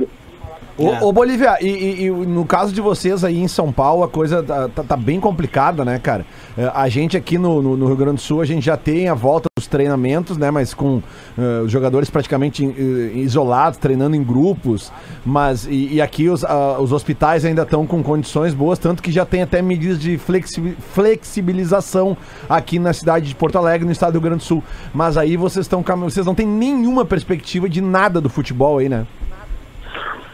Ô, 1.02 1.08
ô, 1.08 1.12
Bolívia, 1.12 1.56
e, 1.60 1.68
e- 1.68 2.02
e 2.06 2.10
no 2.10 2.44
caso 2.44 2.72
de 2.72 2.80
vocês 2.80 3.22
aí 3.24 3.38
em 3.38 3.48
São 3.48 3.70
Paulo, 3.72 4.02
a 4.02 4.08
coisa 4.08 4.42
tá, 4.42 4.68
tá- 4.68 4.82
tá 4.82 4.96
bem 4.96 5.20
complicada, 5.20 5.84
né, 5.84 5.98
cara? 5.98 6.24
É, 6.56 6.70
A 6.74 6.88
gente 6.88 7.16
aqui 7.16 7.36
no, 7.38 7.60
no- 7.62 7.76
no 7.76 7.86
Rio 7.86 7.96
Grande 7.96 8.16
do 8.16 8.20
Sul, 8.22 8.40
a 8.40 8.44
gente 8.46 8.64
já 8.64 8.76
tem 8.76 9.08
a 9.08 9.14
volta 9.14 9.48
dos 9.58 9.66
treinamentos, 9.66 10.36
né? 10.38 10.50
Mas 10.50 10.72
com 10.72 11.02
eh, 11.38 11.62
os 11.64 11.70
jogadores 11.70 12.08
praticamente 12.08 12.64
eh, 12.64 13.18
isolados, 13.18 13.78
treinando 13.78 14.16
em 14.16 14.22
grupos. 14.22 14.90
Mas, 15.24 15.66
e, 15.66 15.94
e 15.94 16.00
aqui 16.02 16.28
os, 16.28 16.44
ah, 16.44 16.78
os 16.80 16.92
hospitais 16.92 17.44
ainda 17.44 17.62
estão 17.62 17.86
com 17.86 18.02
condições 18.02 18.54
boas, 18.54 18.78
tanto 18.78 19.02
que 19.02 19.12
já 19.12 19.24
tem 19.26 19.42
até 19.42 19.60
medidas 19.60 19.98
de 20.00 20.16
flexi- 20.18 20.74
flexibilização 20.94 22.16
aqui 22.48 22.78
na 22.78 22.92
cidade 22.92 23.28
de 23.28 23.34
Porto 23.34 23.56
Alegre, 23.58 23.84
no 23.86 23.92
estado 23.92 24.12
do 24.12 24.16
Rio 24.18 24.22
Grande 24.30 24.38
do 24.38 24.46
Sul. 24.46 24.62
Mas 24.94 25.16
aí 25.16 25.36
vocês 25.36 25.64
estão 25.66 25.82
vocês 25.82 26.24
não 26.26 26.34
têm 26.34 26.46
nenhuma 26.46 27.04
perspectiva 27.04 27.68
de 27.68 27.80
nada 27.80 28.20
do 28.20 28.28
futebol 28.28 28.78
aí, 28.78 28.88
né? 28.88 29.06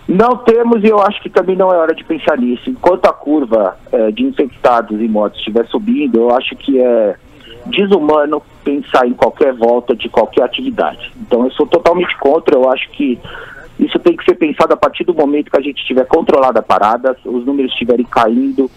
Não 0.08 0.36
temos 0.36 0.84
e 0.84 0.86
eu 0.86 1.00
acho 1.00 1.20
que 1.20 1.28
também 1.28 1.56
não 1.56 1.72
é 1.72 1.76
hora 1.76 1.94
de 1.94 2.04
pensar 2.04 2.38
nisso. 2.38 2.70
Enquanto 2.70 3.06
a 3.06 3.12
curva 3.12 3.76
eh, 3.90 4.12
de 4.12 4.24
infectados 4.24 5.00
e 5.00 5.08
mortes 5.08 5.38
estiver 5.40 5.66
subindo, 5.66 6.20
eu 6.20 6.30
acho 6.34 6.54
que 6.54 6.80
é 6.80 7.16
desumano 7.66 8.40
pensar 8.62 9.06
em 9.08 9.12
qualquer 9.12 9.52
volta 9.52 9.96
de 9.96 10.08
qualquer 10.08 10.44
atividade. 10.44 11.12
Então 11.20 11.44
eu 11.44 11.50
sou 11.50 11.66
totalmente 11.66 12.16
contra, 12.18 12.54
eu 12.54 12.70
acho 12.70 12.88
que 12.90 13.18
Isso 13.78 13.98
tem 13.98 14.16
que 14.16 14.24
ser 14.24 14.36
pensado 14.36 14.72
a 14.72 14.76
partir 14.76 15.04
do 15.04 15.12
momento 15.12 15.50
que 15.50 15.58
a 15.58 15.62
gente 15.62 15.84
tiver 15.84 16.06
controlado 16.06 16.58
a 16.58 16.62
parada, 16.62 17.14
os 17.24 17.44
números 17.44 17.72
estiverem 17.72 18.06
caindo 18.06 18.70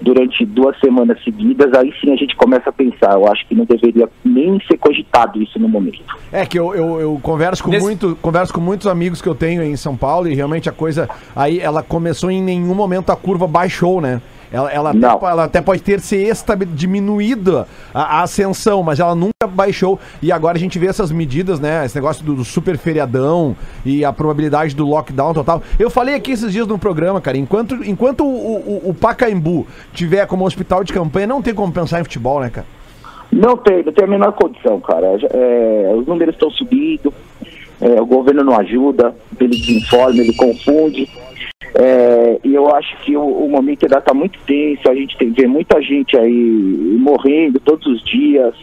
durante 0.00 0.44
duas 0.44 0.78
semanas 0.80 1.22
seguidas, 1.22 1.72
aí 1.74 1.92
sim 2.00 2.12
a 2.12 2.16
gente 2.16 2.34
começa 2.36 2.70
a 2.70 2.72
pensar. 2.72 3.12
Eu 3.12 3.26
acho 3.26 3.46
que 3.46 3.54
não 3.54 3.64
deveria 3.64 4.08
nem 4.24 4.60
ser 4.66 4.76
cogitado 4.78 5.40
isso 5.42 5.58
no 5.58 5.68
momento. 5.68 6.02
É 6.32 6.44
que 6.44 6.58
eu, 6.58 6.74
eu, 6.74 7.00
eu 7.00 7.20
converso, 7.22 7.62
com 7.62 7.70
muito, 7.70 8.16
converso 8.20 8.52
com 8.52 8.60
muitos 8.60 8.86
amigos 8.86 9.22
que 9.22 9.28
eu 9.28 9.34
tenho 9.34 9.62
em 9.62 9.76
São 9.76 9.96
Paulo 9.96 10.28
e 10.28 10.34
realmente 10.34 10.68
a 10.68 10.72
coisa 10.72 11.08
aí 11.34 11.60
ela 11.60 11.82
começou 11.82 12.30
em 12.30 12.42
nenhum 12.42 12.74
momento 12.74 13.10
a 13.10 13.16
curva 13.16 13.46
baixou, 13.46 14.00
né? 14.00 14.20
Ela, 14.54 14.70
ela, 14.70 14.90
até, 14.90 15.26
ela 15.26 15.44
até 15.44 15.60
pode 15.60 15.82
ter 15.82 15.98
se 15.98 16.32
diminuído 16.68 17.66
a, 17.92 18.18
a 18.18 18.22
ascensão, 18.22 18.84
mas 18.84 19.00
ela 19.00 19.12
nunca 19.12 19.48
baixou. 19.48 19.98
E 20.22 20.30
agora 20.30 20.56
a 20.56 20.60
gente 20.60 20.78
vê 20.78 20.86
essas 20.86 21.10
medidas, 21.10 21.58
né? 21.58 21.84
Esse 21.84 21.96
negócio 21.96 22.24
do, 22.24 22.36
do 22.36 22.44
super 22.44 22.78
feriadão 22.78 23.56
e 23.84 24.04
a 24.04 24.12
probabilidade 24.12 24.76
do 24.76 24.86
lockdown 24.86 25.34
total. 25.34 25.60
Eu 25.76 25.90
falei 25.90 26.14
aqui 26.14 26.30
esses 26.30 26.52
dias 26.52 26.68
no 26.68 26.78
programa, 26.78 27.20
cara, 27.20 27.36
enquanto, 27.36 27.82
enquanto 27.84 28.24
o, 28.24 28.84
o, 28.84 28.90
o 28.90 28.94
Pacaembu 28.94 29.66
tiver 29.92 30.24
como 30.28 30.46
hospital 30.46 30.84
de 30.84 30.92
campanha, 30.92 31.26
não 31.26 31.42
tem 31.42 31.52
como 31.52 31.72
pensar 31.72 32.00
em 32.00 32.04
futebol, 32.04 32.38
né, 32.38 32.48
cara? 32.48 32.66
Não 33.32 33.56
tem, 33.56 33.82
não 33.82 33.92
tem 33.92 34.04
a 34.04 34.08
menor 34.08 34.32
condição, 34.34 34.78
cara. 34.78 35.18
É, 35.32 35.92
os 35.96 36.06
números 36.06 36.36
estão 36.36 36.48
subindo, 36.52 37.12
é, 37.80 38.00
o 38.00 38.06
governo 38.06 38.44
não 38.44 38.56
ajuda, 38.56 39.12
ele 39.40 39.56
desinforma, 39.56 40.20
ele 40.20 40.32
confunde. 40.34 41.08
É, 41.74 42.40
e 42.44 42.54
eu 42.54 42.74
acho 42.74 42.96
que 43.02 43.16
o, 43.16 43.24
o 43.24 43.48
momento 43.48 43.84
ainda 43.84 43.98
está 43.98 44.14
muito 44.14 44.38
tenso, 44.46 44.88
a 44.88 44.94
gente 44.94 45.16
tem 45.16 45.30
vê 45.30 45.46
muita 45.46 45.80
gente 45.82 46.16
aí 46.16 46.96
morrendo 46.98 47.60
todos 47.60 47.86
os 47.86 48.04
dias. 48.04 48.54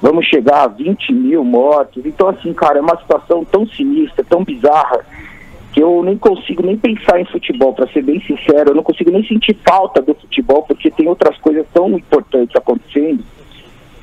Vamos 0.00 0.26
chegar 0.26 0.64
a 0.64 0.68
20 0.68 1.12
mil 1.12 1.42
mortos. 1.42 2.04
Então, 2.04 2.28
assim, 2.28 2.52
cara, 2.52 2.78
é 2.78 2.82
uma 2.82 2.98
situação 2.98 3.44
tão 3.44 3.66
sinistra, 3.66 4.24
tão 4.24 4.44
bizarra, 4.44 5.04
que 5.72 5.82
eu 5.82 6.02
nem 6.02 6.16
consigo 6.16 6.62
nem 6.64 6.76
pensar 6.76 7.20
em 7.20 7.24
futebol, 7.24 7.72
para 7.72 7.88
ser 7.88 8.02
bem 8.02 8.20
sincero. 8.20 8.70
Eu 8.70 8.74
não 8.74 8.82
consigo 8.82 9.10
nem 9.10 9.26
sentir 9.26 9.56
falta 9.66 10.00
do 10.02 10.14
futebol, 10.14 10.62
porque 10.62 10.90
tem 10.90 11.08
outras 11.08 11.36
coisas 11.38 11.66
tão 11.72 11.88
importantes 11.90 12.54
acontecendo 12.56 13.24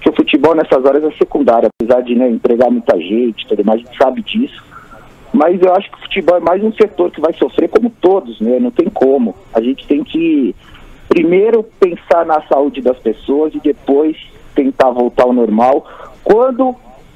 que 0.03 0.09
o 0.09 0.13
futebol 0.13 0.53
nessas 0.53 0.83
horas 0.83 1.01
é 1.03 1.11
secundário, 1.11 1.69
apesar 1.79 2.01
de 2.01 2.13
né, 2.13 2.29
empregar 2.29 2.69
muita 2.69 2.99
gente, 2.99 3.47
tudo 3.47 3.63
mais, 3.63 3.81
a 3.81 3.85
gente 3.85 3.97
sabe 3.97 4.21
disso. 4.21 4.61
Mas 5.33 5.59
eu 5.61 5.73
acho 5.73 5.89
que 5.89 5.97
o 5.97 6.01
futebol 6.01 6.37
é 6.37 6.39
mais 6.39 6.63
um 6.63 6.71
setor 6.73 7.09
que 7.09 7.19
vai 7.19 7.33
sofrer 7.33 7.67
como 7.67 7.89
todos, 7.89 8.39
né? 8.39 8.59
Não 8.59 8.69
tem 8.69 8.87
como. 8.87 9.35
A 9.51 9.59
gente 9.59 9.87
tem 9.87 10.03
que 10.03 10.55
primeiro 11.09 11.63
pensar 11.79 12.23
na 12.25 12.41
saúde 12.43 12.81
das 12.81 12.97
pessoas 12.99 13.53
e 13.55 13.59
depois 13.59 14.15
tentar 14.53 14.91
voltar 14.91 15.23
ao 15.23 15.33
normal 15.33 15.87
quando 16.23 16.75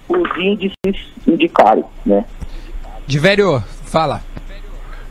os 0.09 0.37
índices 0.37 1.13
indicarem, 1.27 1.85
né? 2.03 2.25
De 3.05 3.19
velho, 3.19 3.61
fala. 3.85 4.21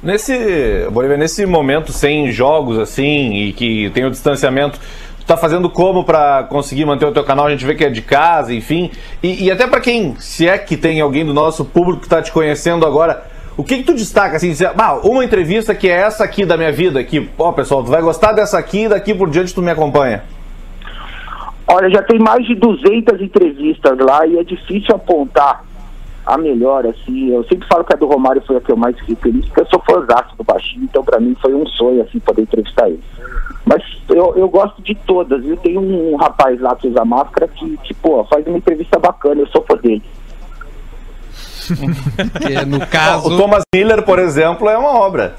Nesse, 0.02 0.88
Bolívia, 0.90 1.16
nesse 1.16 1.46
momento 1.46 1.92
sem 1.92 2.30
jogos 2.30 2.78
assim 2.78 3.34
e 3.34 3.52
que 3.52 3.90
tem 3.90 4.04
o 4.04 4.10
distanciamento, 4.10 4.78
tá 5.26 5.36
fazendo 5.36 5.68
como 5.68 6.04
pra 6.04 6.44
conseguir 6.44 6.84
manter 6.84 7.06
o 7.06 7.12
teu 7.12 7.24
canal? 7.24 7.46
A 7.46 7.50
gente 7.50 7.66
vê 7.66 7.74
que 7.74 7.84
é 7.84 7.90
de 7.90 8.02
casa, 8.02 8.54
enfim. 8.54 8.90
E, 9.22 9.44
e 9.44 9.50
até 9.50 9.66
pra 9.66 9.80
quem, 9.80 10.14
se 10.18 10.48
é 10.48 10.56
que 10.56 10.76
tem 10.76 11.00
alguém 11.00 11.24
do 11.26 11.34
nosso 11.34 11.64
público 11.64 12.02
que 12.02 12.08
tá 12.08 12.22
te 12.22 12.30
conhecendo 12.30 12.86
agora, 12.86 13.24
o 13.56 13.64
que 13.64 13.78
que 13.78 13.82
tu 13.84 13.94
destaca 13.94 14.36
assim? 14.36 14.48
dizer, 14.48 14.72
"Bah, 14.74 15.00
uma 15.02 15.24
entrevista 15.24 15.74
que 15.74 15.88
é 15.88 15.92
essa 15.92 16.22
aqui 16.22 16.44
da 16.44 16.56
minha 16.56 16.70
vida, 16.70 17.02
que, 17.02 17.28
ó, 17.38 17.52
pessoal, 17.52 17.82
tu 17.82 17.90
vai 17.90 18.02
gostar 18.02 18.32
dessa 18.32 18.58
aqui 18.58 18.84
e 18.84 18.88
daqui 18.88 19.14
por 19.14 19.28
diante 19.28 19.54
tu 19.54 19.62
me 19.62 19.70
acompanha. 19.70 20.22
Olha, 21.68 21.90
já 21.90 22.02
tem 22.02 22.18
mais 22.18 22.46
de 22.46 22.54
200 22.54 23.20
entrevistas 23.20 23.98
lá 23.98 24.24
e 24.26 24.38
é 24.38 24.44
difícil 24.44 24.94
apontar 24.94 25.64
a 26.24 26.38
melhor, 26.38 26.86
assim. 26.86 27.30
Eu 27.30 27.44
sempre 27.44 27.66
falo 27.66 27.84
que 27.84 27.92
a 27.92 27.96
do 27.96 28.06
Romário 28.06 28.42
foi 28.46 28.56
a 28.56 28.60
que 28.60 28.70
eu 28.70 28.76
mais 28.76 28.96
fiquei 29.00 29.16
feliz, 29.16 29.44
porque 29.46 29.62
eu 29.62 29.66
sou 29.66 29.82
fãzaço 29.88 30.36
do 30.36 30.44
Baixinho, 30.44 30.84
então 30.84 31.02
pra 31.02 31.18
mim 31.18 31.36
foi 31.40 31.54
um 31.54 31.66
sonho, 31.66 32.02
assim, 32.02 32.20
poder 32.20 32.42
entrevistar 32.42 32.88
ele. 32.88 33.02
Mas 33.66 33.82
eu, 34.08 34.32
eu 34.36 34.48
gosto 34.48 34.80
de 34.80 34.94
todas, 34.94 35.42
viu? 35.42 35.56
Tem 35.56 35.76
um, 35.76 36.14
rapaz 36.14 36.58
lá 36.60 36.76
que 36.76 36.86
usa 36.86 37.04
máscara 37.04 37.48
que, 37.48 37.76
que, 37.78 37.92
pô, 37.94 38.24
faz 38.24 38.46
uma 38.46 38.58
entrevista 38.58 38.96
bacana, 38.96 39.40
eu 39.40 39.46
sou 39.48 39.64
fã 39.68 39.76
dele. 39.76 40.02
Que 42.40 42.64
no 42.64 42.86
caso. 42.86 43.28
O 43.28 43.36
Thomas 43.36 43.64
Miller, 43.74 44.04
por 44.04 44.20
exemplo, 44.20 44.68
é 44.68 44.78
uma 44.78 45.00
obra. 45.00 45.34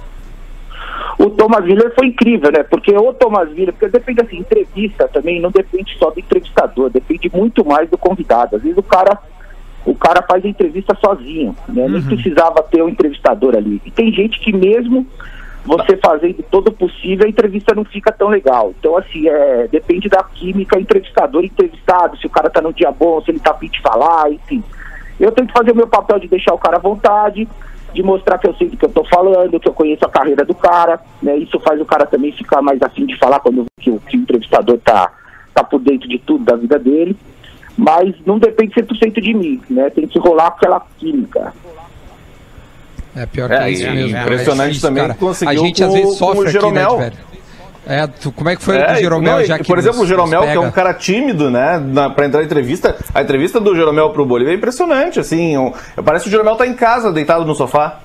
O 1.17 1.29
Thomas 1.29 1.63
Miller 1.63 1.95
foi 1.95 2.07
incrível, 2.07 2.51
né? 2.51 2.63
Porque 2.63 2.91
o 2.91 3.13
Thomas 3.13 3.49
Miller, 3.49 3.71
porque 3.73 3.87
depende 3.87 4.21
assim, 4.21 4.37
entrevista 4.37 5.07
também 5.07 5.41
não 5.41 5.49
depende 5.49 5.97
só 5.97 6.09
do 6.11 6.19
entrevistador, 6.19 6.89
depende 6.89 7.31
muito 7.33 7.65
mais 7.65 7.89
do 7.89 7.97
convidado. 7.97 8.57
Às 8.57 8.61
vezes 8.61 8.77
o 8.77 8.83
cara, 8.83 9.17
o 9.85 9.95
cara 9.95 10.21
faz 10.21 10.43
a 10.43 10.49
entrevista 10.49 10.93
sozinho, 10.95 11.55
né? 11.69 11.87
Nem 11.87 12.01
precisava 12.01 12.61
ter 12.63 12.83
um 12.83 12.89
entrevistador 12.89 13.55
ali. 13.55 13.81
E 13.85 13.89
tem 13.89 14.11
gente 14.11 14.37
que 14.41 14.51
mesmo 14.51 15.07
você 15.67 15.97
fazendo 15.97 16.41
todo 16.49 16.71
possível, 16.71 17.25
a 17.25 17.29
entrevista 17.29 17.75
não 17.75 17.83
fica 17.83 18.09
tão 18.09 18.29
legal. 18.29 18.73
Então, 18.79 18.95
assim, 18.95 19.27
é, 19.27 19.67
depende 19.67 20.07
da 20.07 20.23
química 20.23 20.79
entrevistador 20.79 21.43
entrevistado, 21.43 22.17
se 22.17 22.25
o 22.25 22.29
cara 22.29 22.49
tá 22.49 22.61
no 22.61 22.71
dia 22.71 22.89
bom, 22.89 23.21
se 23.21 23.31
ele 23.31 23.39
tá 23.39 23.51
afim 23.51 23.67
de 23.67 23.81
falar, 23.81 24.31
enfim. 24.31 24.63
Eu 25.19 25.29
tento 25.31 25.51
fazer 25.51 25.73
o 25.73 25.75
meu 25.75 25.87
papel 25.87 26.19
de 26.19 26.27
deixar 26.29 26.53
o 26.53 26.57
cara 26.57 26.77
à 26.77 26.79
vontade, 26.79 27.45
de 27.93 28.01
mostrar 28.01 28.37
que 28.37 28.47
eu 28.47 28.53
sei 28.55 28.69
do 28.69 28.77
que 28.77 28.85
eu 28.85 28.89
tô 28.89 29.03
falando, 29.03 29.59
que 29.59 29.67
eu 29.67 29.73
conheço 29.73 30.05
a 30.05 30.09
carreira 30.09 30.45
do 30.45 30.55
cara, 30.55 31.01
né? 31.21 31.35
Isso 31.35 31.59
faz 31.59 31.81
o 31.81 31.85
cara 31.85 32.05
também 32.05 32.31
ficar 32.31 32.61
mais 32.61 32.81
afim 32.81 33.05
de 33.05 33.17
falar 33.17 33.41
quando 33.41 33.65
que 33.81 33.91
o, 33.91 33.99
que 33.99 34.15
o 34.15 34.21
entrevistador 34.21 34.77
tá, 34.77 35.11
tá 35.53 35.65
por 35.65 35.79
dentro 35.81 36.07
de 36.07 36.17
tudo 36.19 36.45
da 36.45 36.55
vida 36.55 36.79
dele. 36.79 37.17
Mas 37.77 38.15
não 38.25 38.39
depende 38.39 38.73
100% 38.73 39.21
de 39.21 39.33
mim, 39.33 39.61
né? 39.69 39.89
Tem 39.89 40.07
que 40.07 40.17
rolar 40.17 40.47
aquela 40.47 40.81
química. 40.97 41.53
É 43.17 43.25
pior 43.25 43.51
É, 43.51 43.63
que 43.63 43.69
isso 43.71 43.83
e 43.83 43.89
mesmo. 43.89 44.17
impressionante 44.17 44.67
difícil, 44.69 44.89
também 44.89 45.03
cara. 45.03 45.13
que 45.15 45.19
conseguiu 45.19 45.51
A 45.63 45.65
gente 45.65 45.83
às 45.83 45.89
com- 45.89 45.95
vezes 45.95 46.09
com 46.11 46.15
sofre 46.17 46.37
o 46.39 46.41
aqui, 46.43 46.51
Jeromel. 46.51 46.97
né, 46.97 47.03
velho? 47.09 47.27
É, 47.89 48.05
tu, 48.05 48.31
como 48.33 48.49
é 48.49 48.55
que 48.57 48.61
foi 48.61 48.75
É, 48.77 48.93
do 48.95 48.99
Jeromel, 48.99 49.37
não, 49.37 49.45
já 49.45 49.57
que 49.57 49.63
por 49.63 49.79
exemplo, 49.79 49.99
nos- 49.99 50.05
o 50.05 50.09
Jeromel, 50.09 50.41
que 50.41 50.47
é 50.49 50.59
um 50.59 50.69
cara 50.71 50.93
tímido, 50.93 51.49
né, 51.49 51.79
na, 51.83 52.09
pra 52.09 52.25
entrar 52.25 52.41
em 52.41 52.45
entrevista, 52.45 52.95
a 53.15 53.21
entrevista 53.21 53.59
do 53.61 53.73
Jeromel 53.73 54.09
pro 54.09 54.25
Bolívia 54.25 54.51
é 54.51 54.55
impressionante, 54.55 55.19
assim, 55.21 55.57
um- 55.57 55.71
parece 56.03 56.23
que 56.23 56.27
o 56.29 56.31
Jeromel 56.31 56.55
tá 56.57 56.67
em 56.67 56.73
casa, 56.73 57.11
deitado 57.13 57.45
no 57.45 57.55
sofá. 57.55 57.99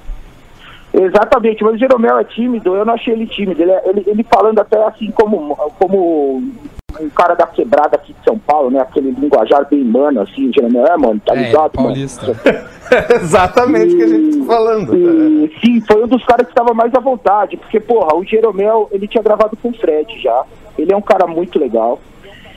Exatamente, 0.95 1.65
mas 1.65 1.75
o 1.75 1.79
Jeromel 1.79 2.19
é 2.19 2.25
tímido, 2.25 2.77
eu 2.77 2.85
não 2.85 2.95
achei 2.95 3.13
ele 3.15 3.27
tímido. 3.27 3.61
Ele, 3.63 3.71
é- 3.71 3.83
ele, 3.89 4.05
ele 4.07 4.23
falando 4.31 4.59
até 4.61 4.83
assim 4.87 5.11
como, 5.11 5.55
como 5.79 6.43
um 7.01 7.09
cara 7.11 7.35
da 7.35 7.47
quebrada 7.47 7.97
aqui 7.97 8.13
de 8.13 8.25
São 8.25 8.39
Paulo, 8.39 8.71
né? 8.71 8.81
Aquele 8.81 9.11
linguajar 9.11 9.67
bem 9.69 9.85
mano, 9.85 10.21
assim, 10.21 10.49
o 10.49 10.53
Jeromel, 10.53 10.87
é, 10.87 10.97
mano, 10.97 11.21
tá 11.25 11.35
É, 11.35 11.45
ligado, 11.45 11.73
mano? 11.77 11.89
paulista. 11.89 12.27
Exatamente 13.21 13.95
o 13.95 13.97
que 13.97 14.03
a 14.03 14.09
gente 14.09 14.39
tá 14.39 14.45
falando. 14.45 14.97
E, 14.97 15.53
sim, 15.65 15.81
foi 15.81 16.05
um 16.05 16.09
dos 16.09 16.25
caras 16.25 16.47
que 16.47 16.53
estava 16.53 16.75
mais 16.75 16.95
à 16.95 17.01
vontade, 17.01 17.57
porque, 17.57 17.81
porra, 17.81 18.15
o 18.17 18.25
Jeromel, 18.25 18.89
ele 18.93 19.09
tinha 19.09 19.23
gravado 19.23 19.57
com 19.61 19.71
o 19.71 19.75
Fred 19.75 20.21
já. 20.21 20.45
Ele 20.79 20.93
é 20.93 20.97
um 20.97 21.03
cara 21.03 21.27
muito 21.27 21.59
legal. 21.59 21.99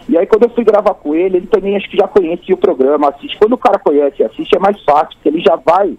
E 0.08 0.18
aí, 0.18 0.26
quando 0.28 0.44
eu 0.44 0.50
fui 0.50 0.64
gravar 0.64 0.94
com 0.94 1.16
ele, 1.16 1.38
ele 1.38 1.48
também 1.48 1.76
acho 1.76 1.90
que 1.90 1.98
já 1.98 2.08
conhecia 2.08 2.54
o 2.54 2.58
programa, 2.58 3.10
assiste. 3.10 3.38
Quando 3.38 3.54
o 3.54 3.58
cara 3.58 3.80
conhece 3.80 4.22
e 4.22 4.26
assiste, 4.26 4.56
é 4.56 4.60
mais 4.60 4.82
fácil, 4.84 5.16
porque 5.16 5.30
ele 5.30 5.42
já 5.42 5.56
vai 5.56 5.98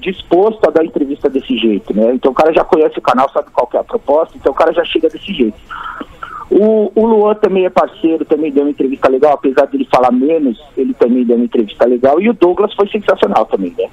disposto 0.00 0.64
a 0.64 0.70
dar 0.70 0.84
entrevista 0.84 1.28
desse 1.28 1.56
jeito, 1.58 1.92
né? 1.94 2.14
Então 2.14 2.30
o 2.30 2.34
cara 2.34 2.52
já 2.52 2.62
conhece 2.62 2.96
o 2.98 3.02
canal, 3.02 3.28
sabe 3.30 3.50
qual 3.50 3.66
que 3.66 3.76
é 3.76 3.80
a 3.80 3.84
proposta, 3.84 4.36
então 4.36 4.52
o 4.52 4.54
cara 4.54 4.72
já 4.72 4.84
chega 4.84 5.08
desse 5.08 5.32
jeito. 5.34 5.58
O, 6.50 6.90
o 6.94 7.06
Luan 7.06 7.34
também 7.34 7.66
é 7.66 7.70
parceiro, 7.70 8.24
também 8.24 8.50
deu 8.50 8.62
uma 8.64 8.70
entrevista 8.70 9.08
legal, 9.08 9.32
apesar 9.34 9.66
dele 9.66 9.86
falar 9.92 10.10
menos, 10.10 10.58
ele 10.76 10.94
também 10.94 11.24
deu 11.24 11.36
uma 11.36 11.44
entrevista 11.44 11.84
legal. 11.86 12.20
E 12.20 12.28
o 12.30 12.32
Douglas 12.32 12.72
foi 12.74 12.88
sensacional 12.88 13.44
também, 13.46 13.74
né? 13.78 13.86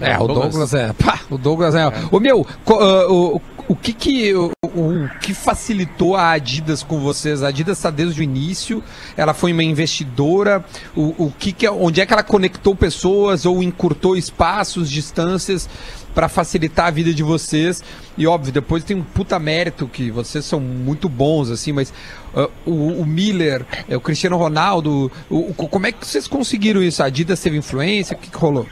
É, 0.00 0.18
o 0.18 0.26
Douglas 0.26 0.74
é. 0.74 0.92
Pá, 0.92 1.20
o 1.30 1.38
Douglas 1.38 1.74
é. 1.74 1.84
Ô 2.12 2.20
meu, 2.20 2.44
co- 2.64 2.78
ah, 2.80 3.10
o, 3.10 3.40
o 3.68 3.74
que 3.76 3.92
que 3.92 4.34
o, 4.34 4.50
o 4.64 5.08
que 5.20 5.34
facilitou 5.34 6.14
a 6.16 6.30
Adidas 6.32 6.82
com 6.82 7.00
vocês? 7.00 7.42
A 7.42 7.48
Adidas 7.48 7.78
está 7.78 7.90
desde 7.90 8.20
o 8.20 8.22
início. 8.22 8.82
Ela 9.16 9.34
foi 9.34 9.52
uma 9.52 9.64
investidora. 9.64 10.64
O, 10.94 11.26
o 11.26 11.32
que 11.38 11.52
que 11.52 11.66
é- 11.66 11.70
onde 11.70 12.00
é 12.00 12.06
que 12.06 12.12
ela 12.12 12.22
conectou 12.22 12.74
pessoas 12.76 13.44
ou 13.46 13.62
encurtou 13.62 14.16
espaços, 14.16 14.90
distâncias 14.90 15.68
para 16.14 16.28
facilitar 16.28 16.86
a 16.86 16.90
vida 16.90 17.12
de 17.12 17.22
vocês? 17.22 17.82
E 18.16 18.26
óbvio, 18.26 18.52
depois 18.52 18.84
tem 18.84 18.96
um 18.96 19.02
puta 19.02 19.38
mérito 19.38 19.86
que 19.88 20.10
vocês 20.10 20.44
são 20.44 20.60
muito 20.60 21.08
bons 21.08 21.50
assim, 21.50 21.72
mas 21.72 21.92
ah, 22.34 22.48
o, 22.64 23.00
o 23.00 23.06
Miller, 23.06 23.64
eh, 23.88 23.96
o 23.96 24.00
Cristiano 24.00 24.36
Ronaldo, 24.36 25.10
o, 25.28 25.36
o- 25.50 25.54
como 25.54 25.86
é 25.86 25.92
que 25.92 26.06
vocês 26.06 26.26
conseguiram 26.28 26.82
isso? 26.82 27.02
A 27.02 27.06
Adidas 27.06 27.40
teve 27.40 27.56
influência? 27.58 28.16
O 28.16 28.20
que, 28.20 28.30
que 28.30 28.36
rolou? 28.38 28.66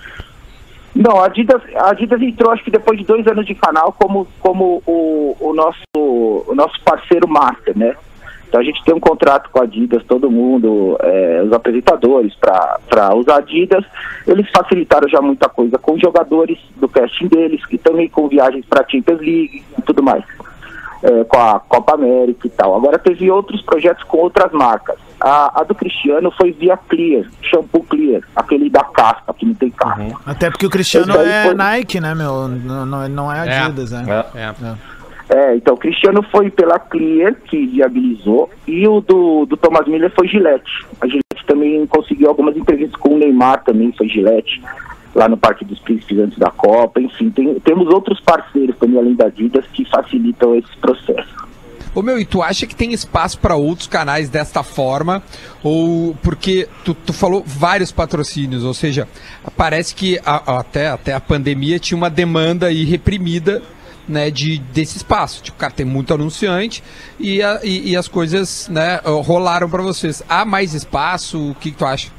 Não, 0.95 1.21
a 1.21 1.27
Adidas, 1.27 1.61
a 1.75 1.91
Adidas 1.91 2.23
entrou 2.23 2.53
acho 2.53 2.63
que 2.63 2.71
depois 2.71 2.99
de 2.99 3.05
dois 3.05 3.27
anos 3.27 3.45
de 3.45 3.55
canal 3.55 3.93
como, 3.93 4.29
como 4.41 4.81
o, 4.87 5.37
o, 5.41 5.53
nosso, 5.53 5.83
o 5.97 6.55
nosso 6.55 6.81
parceiro 6.85 7.29
master, 7.29 7.77
né? 7.77 7.97
Então 8.47 8.61
a 8.61 8.65
gente 8.65 8.85
tem 8.85 8.95
um 8.95 9.01
contrato 9.01 9.51
com 9.51 9.59
a 9.59 9.65
Adidas, 9.65 10.05
todo 10.05 10.31
mundo, 10.31 10.97
é, 11.01 11.43
os 11.45 11.53
apresentadores 11.53 12.33
para 12.37 13.13
usar 13.17 13.39
Adidas. 13.39 13.85
Eles 14.25 14.49
facilitaram 14.51 15.09
já 15.09 15.21
muita 15.21 15.49
coisa 15.49 15.77
com 15.77 15.95
os 15.95 16.01
jogadores 16.01 16.59
do 16.77 16.89
casting 16.89 17.27
deles, 17.27 17.61
e 17.69 17.77
também 17.77 18.09
com 18.09 18.29
viagens 18.29 18.65
para 18.65 18.89
Champions 18.89 19.19
League 19.19 19.65
e 19.77 19.83
tudo 19.83 20.05
mais. 20.05 20.25
É, 21.05 21.23
com 21.25 21.37
a 21.39 21.61
Copa 21.61 21.95
América 21.95 22.47
e 22.47 22.51
tal. 22.51 22.75
Agora 22.75 22.99
teve 22.99 23.31
outros 23.31 23.61
projetos 23.61 24.03
com 24.05 24.17
outras 24.17 24.51
marcas. 24.53 24.97
A, 25.21 25.61
a 25.61 25.65
do 25.65 25.75
Cristiano 25.75 26.31
foi 26.31 26.53
via 26.53 26.77
Clear, 26.77 27.27
shampoo 27.43 27.83
Clear, 27.85 28.23
aquele 28.35 28.71
da 28.71 28.83
casca, 28.85 29.33
que 29.35 29.45
não 29.47 29.55
tem 29.55 29.71
casca. 29.71 30.17
Até 30.27 30.51
porque 30.51 30.67
o 30.67 30.71
Cristiano 30.71 31.15
é 31.21 31.45
foi- 31.45 31.55
Nike, 31.55 32.01
né, 32.01 32.15
meu? 32.15 32.49
Não, 32.49 32.87
não, 32.87 33.09
não 33.09 33.33
é 33.33 33.41
Adidas, 33.41 33.91
né? 33.93 34.05
É, 35.29 35.57
então 35.57 35.75
o 35.75 35.79
Cristiano 35.79 36.23
foi 36.31 36.51
pela 36.51 36.79
Clear, 36.79 37.35
que 37.47 37.67
viabilizou, 37.67 38.51
e 38.67 38.87
o 38.87 39.01
do, 39.01 39.47
do 39.47 39.57
Thomas 39.57 39.87
Miller 39.87 40.13
foi 40.15 40.29
Gillette. 40.29 40.87
A 41.01 41.07
Gillette 41.07 41.47
também 41.47 41.87
conseguiu 41.87 42.29
algumas 42.29 42.57
entrevistas 42.57 42.99
com 43.01 43.15
o 43.15 43.19
Neymar, 43.19 43.63
também 43.65 43.93
foi 43.97 44.09
Gillette, 44.09 44.63
lá 45.15 45.29
no 45.29 45.37
Parque 45.37 45.65
dos 45.65 45.79
Príncipes 45.79 46.19
antes 46.19 46.39
da 46.39 46.51
Copa. 46.51 47.01
Enfim, 47.01 47.31
tem- 47.31 47.59
temos 47.61 47.87
outros 47.89 48.21
parceiros 48.21 48.77
também, 48.79 48.99
além 48.99 49.15
da 49.15 49.27
Adidas, 49.27 49.65
que 49.73 49.85
facilitam 49.85 50.55
esse 50.57 50.77
processo. 50.79 51.45
Ô 51.95 52.03
meu, 52.03 52.19
e 52.19 52.25
tu 52.25 52.43
acha 52.43 52.67
que 52.67 52.75
tem 52.75 52.93
espaço 52.93 53.39
para 53.39 53.55
outros 53.55 53.87
canais 53.87 54.29
desta 54.29 54.65
forma? 54.65 55.23
Ou 55.63 56.17
porque 56.25 56.69
tu, 56.85 56.93
tu 56.93 57.13
falou 57.13 57.45
vários 57.47 57.93
patrocínios, 57.93 58.65
ou 58.65 58.75
seja, 58.75 59.07
parece 59.57 59.95
que 59.95 60.19
a- 60.27 60.59
até, 60.59 60.89
até 60.89 61.13
a 61.15 61.21
pandemia 61.21 61.79
tinha 61.79 61.97
uma 61.97 62.11
demanda 62.11 62.67
aí 62.67 62.83
reprimida 62.85 63.63
né, 64.09 64.29
de, 64.31 64.59
desse 64.59 64.97
espaço. 64.97 65.41
Tipo, 65.43 65.57
cara, 65.57 65.73
tem 65.73 65.87
muito 65.87 66.13
anunciante 66.13 66.83
e, 67.19 67.41
a- 67.41 67.61
e, 67.63 67.93
e 67.93 67.97
as 67.97 68.09
coisas 68.09 68.69
né, 68.69 69.01
rolaram 69.05 69.71
para 69.71 69.81
vocês. 69.83 70.21
Há 70.29 70.45
mais 70.45 70.75
espaço? 70.75 71.51
O 71.51 71.55
que, 71.55 71.71
que 71.71 71.77
tu 71.79 71.87
acha? 71.87 72.11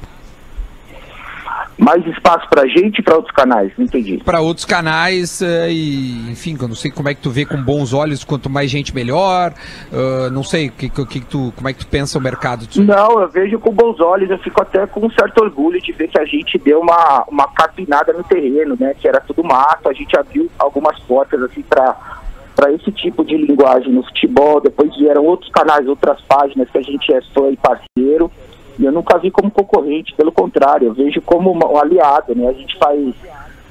Mais 1.78 2.06
espaço 2.06 2.48
pra 2.48 2.66
gente 2.66 3.00
e 3.00 3.02
pra 3.02 3.16
outros 3.16 3.34
canais, 3.34 3.70
não 3.76 3.84
entendi. 3.84 4.18
Para 4.24 4.40
outros 4.40 4.64
canais 4.64 5.42
eh, 5.42 5.70
e, 5.70 6.30
enfim, 6.30 6.56
eu 6.60 6.68
não 6.68 6.74
sei 6.74 6.90
como 6.90 7.08
é 7.08 7.14
que 7.14 7.20
tu 7.20 7.30
vê 7.30 7.44
com 7.44 7.62
bons 7.62 7.92
olhos, 7.92 8.24
quanto 8.24 8.48
mais 8.48 8.70
gente 8.70 8.94
melhor. 8.94 9.52
ah, 9.92 10.30
não 10.30 10.42
sei, 10.42 10.70
que, 10.70 10.88
que, 10.88 11.04
que 11.06 11.20
tu, 11.20 11.52
como 11.54 11.68
é 11.68 11.72
que 11.72 11.80
tu 11.80 11.86
pensa 11.86 12.18
o 12.18 12.20
mercado 12.20 12.66
disso? 12.66 12.82
Não, 12.82 13.20
eu 13.20 13.28
vejo 13.28 13.58
com 13.58 13.70
bons 13.70 14.00
olhos, 14.00 14.30
eu 14.30 14.38
fico 14.38 14.62
até 14.62 14.86
com 14.86 15.06
um 15.06 15.10
certo 15.10 15.42
orgulho 15.42 15.80
de 15.80 15.92
ver 15.92 16.08
que 16.08 16.18
a 16.18 16.24
gente 16.24 16.58
deu 16.58 16.80
uma, 16.80 17.24
uma 17.28 17.48
capinada 17.48 18.12
no 18.12 18.24
terreno, 18.24 18.76
né? 18.78 18.94
Que 18.94 19.08
era 19.08 19.20
tudo 19.20 19.44
mato, 19.44 19.88
a 19.88 19.92
gente 19.92 20.16
abriu 20.18 20.50
algumas 20.58 20.98
portas 21.00 21.42
assim 21.42 21.62
para 21.62 22.16
para 22.54 22.72
esse 22.72 22.90
tipo 22.90 23.22
de 23.22 23.36
linguagem 23.36 23.92
no 23.92 24.02
futebol. 24.02 24.62
Depois 24.62 24.96
vieram 24.96 25.22
outros 25.26 25.50
canais, 25.52 25.86
outras 25.86 26.18
páginas 26.22 26.70
que 26.70 26.78
a 26.78 26.82
gente 26.82 27.12
é 27.12 27.20
fã 27.34 27.50
e 27.50 27.56
parceiro. 27.56 28.32
Eu 28.78 28.92
nunca 28.92 29.16
vi 29.18 29.30
como 29.30 29.50
concorrente, 29.50 30.12
pelo 30.14 30.30
contrário, 30.30 30.88
eu 30.88 30.94
vejo 30.94 31.20
como 31.22 31.50
uma- 31.50 31.66
um 31.70 31.78
aliado, 31.78 32.34
né? 32.34 32.48
A 32.48 32.52
gente 32.52 32.76
faz. 32.78 33.14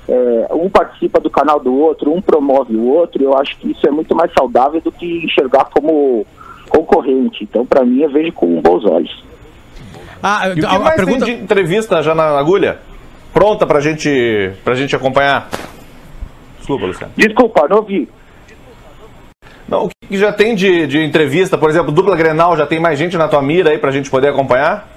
é, 0.08 0.48
um 0.54 0.70
participa 0.70 1.20
do 1.20 1.32
canal 1.32 1.60
do 1.60 1.74
outro, 1.76 2.14
um 2.14 2.22
promove 2.22 2.76
o 2.76 2.86
outro. 2.94 3.24
Eu 3.24 3.36
acho 3.36 3.58
que 3.58 3.72
isso 3.72 3.88
é 3.88 3.90
muito 3.92 4.16
mais 4.16 4.32
saudável 4.38 4.80
do 4.80 4.92
que 4.92 5.26
enxergar 5.26 5.66
como 5.66 6.24
concorrente. 6.70 7.44
Então, 7.44 7.66
para 7.66 7.84
mim, 7.84 8.02
eu 8.02 8.10
vejo 8.12 8.32
com 8.34 8.62
bons 8.62 8.86
olhos. 8.86 9.24
Ah, 10.22 10.48
E 10.50 10.52
o 10.52 10.56
que 10.58 10.66
a, 10.66 10.70
a 10.70 10.80
mais 10.80 10.96
pergunta. 10.96 11.26
tem 11.26 11.36
de 11.38 11.44
entrevista 11.44 12.04
já 12.04 12.14
na 12.14 12.38
agulha? 12.38 12.78
Pronta 13.34 13.66
pra 13.66 13.80
gente, 13.80 14.52
pra 14.64 14.76
gente 14.76 14.96
acompanhar? 14.96 15.50
Desculpa, 16.60 16.86
Luciano. 16.86 17.14
Desculpa, 17.18 17.68
não 17.68 17.78
ouvi. 17.78 18.08
Não, 19.68 19.86
o 19.86 19.90
que 20.08 20.18
já 20.20 20.32
tem 20.32 20.54
de, 20.54 20.86
de 20.86 21.04
entrevista? 21.04 21.58
Por 21.58 21.70
exemplo, 21.72 21.92
dupla 21.92 22.16
Grenal, 22.16 22.56
já 22.56 22.68
tem 22.68 22.80
mais 22.80 23.00
gente 23.00 23.18
na 23.18 23.28
tua 23.28 23.42
mira 23.42 23.72
aí 23.72 23.80
pra 23.80 23.90
gente 23.90 24.12
poder 24.12 24.28
acompanhar? 24.28 24.88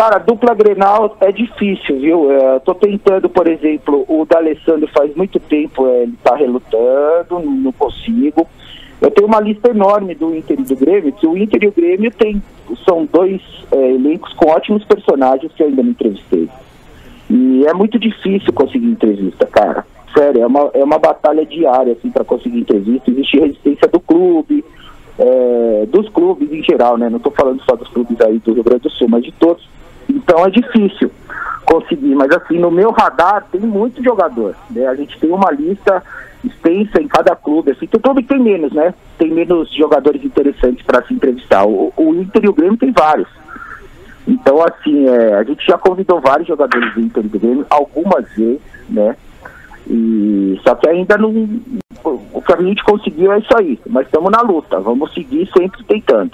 Cara, 0.00 0.16
dupla 0.16 0.54
Grenal 0.54 1.14
é 1.20 1.30
difícil, 1.30 2.00
viu? 2.00 2.32
É, 2.32 2.58
tô 2.60 2.74
tentando, 2.74 3.28
por 3.28 3.46
exemplo, 3.46 4.06
o 4.08 4.24
D'Alessandro 4.24 4.88
faz 4.88 5.14
muito 5.14 5.38
tempo, 5.38 5.86
é, 5.88 6.04
ele 6.04 6.14
tá 6.24 6.34
relutando, 6.34 7.38
não 7.38 7.70
consigo. 7.70 8.48
Eu 8.98 9.10
tenho 9.10 9.28
uma 9.28 9.42
lista 9.42 9.68
enorme 9.68 10.14
do 10.14 10.34
Inter 10.34 10.58
e 10.58 10.62
do 10.62 10.74
Grêmio, 10.74 11.12
que 11.12 11.26
o 11.26 11.36
Inter 11.36 11.64
e 11.64 11.66
o 11.66 11.72
Grêmio 11.72 12.10
tem, 12.12 12.42
são 12.82 13.06
dois 13.12 13.42
é, 13.72 13.90
elencos 13.90 14.32
com 14.32 14.48
ótimos 14.48 14.82
personagens 14.84 15.52
que 15.52 15.62
eu 15.62 15.66
ainda 15.66 15.82
não 15.82 15.90
entrevistei. 15.90 16.48
E 17.28 17.66
é 17.66 17.74
muito 17.74 17.98
difícil 17.98 18.54
conseguir 18.54 18.86
entrevista, 18.86 19.44
cara. 19.44 19.84
Sério, 20.16 20.40
é 20.40 20.46
uma, 20.46 20.70
é 20.72 20.82
uma 20.82 20.98
batalha 20.98 21.44
diária, 21.44 21.92
assim, 21.92 22.10
para 22.10 22.24
conseguir 22.24 22.60
entrevista. 22.60 23.10
Existe 23.10 23.38
resistência 23.38 23.86
do 23.86 24.00
clube, 24.00 24.64
é, 25.18 25.86
dos 25.92 26.08
clubes 26.08 26.50
em 26.50 26.62
geral, 26.62 26.96
né? 26.96 27.10
Não 27.10 27.18
estou 27.18 27.32
falando 27.32 27.62
só 27.64 27.76
dos 27.76 27.88
clubes 27.88 28.18
aí 28.22 28.38
do 28.38 28.54
Rio 28.54 28.64
Grande 28.64 28.84
do 28.84 28.90
Sul, 28.90 29.06
mas 29.06 29.22
de 29.22 29.32
todos. 29.32 29.68
Então 30.10 30.44
é 30.44 30.50
difícil 30.50 31.10
conseguir, 31.64 32.14
mas 32.14 32.30
assim, 32.32 32.58
no 32.58 32.70
meu 32.70 32.90
radar 32.90 33.46
tem 33.50 33.60
muito 33.60 34.02
jogador, 34.02 34.56
né? 34.70 34.86
A 34.86 34.94
gente 34.94 35.18
tem 35.20 35.30
uma 35.30 35.50
lista 35.52 36.02
extensa 36.44 37.00
em 37.00 37.06
cada 37.06 37.36
clube, 37.36 37.70
assim, 37.70 37.86
tem 37.86 38.00
clube 38.00 38.22
tem 38.22 38.40
menos, 38.40 38.72
né? 38.72 38.94
Tem 39.18 39.30
menos 39.30 39.72
jogadores 39.74 40.24
interessantes 40.24 40.84
para 40.84 41.02
se 41.04 41.14
entrevistar. 41.14 41.64
O, 41.64 41.92
o 41.96 42.14
Inter 42.14 42.44
e 42.44 42.48
o 42.48 42.52
Grêmio 42.52 42.78
tem 42.78 42.90
vários. 42.90 43.28
Então, 44.26 44.62
assim, 44.62 45.08
é, 45.08 45.34
a 45.34 45.44
gente 45.44 45.64
já 45.66 45.78
convidou 45.78 46.20
vários 46.20 46.48
jogadores 46.48 46.94
do 46.94 47.00
Inter 47.00 47.24
e 47.24 47.28
do 47.28 47.38
Grêmio, 47.38 47.66
algumas 47.70 48.28
vezes, 48.34 48.60
né? 48.88 49.16
E, 49.86 50.60
só 50.62 50.74
que 50.74 50.88
ainda 50.88 51.16
não. 51.18 51.30
O 52.04 52.40
que 52.40 52.52
a 52.52 52.62
gente 52.62 52.82
conseguiu 52.84 53.32
é 53.32 53.38
isso 53.38 53.56
aí. 53.56 53.78
Mas 53.86 54.06
estamos 54.06 54.30
na 54.30 54.40
luta. 54.40 54.78
Vamos 54.78 55.12
seguir 55.12 55.48
sempre 55.56 55.82
tentando. 55.84 56.32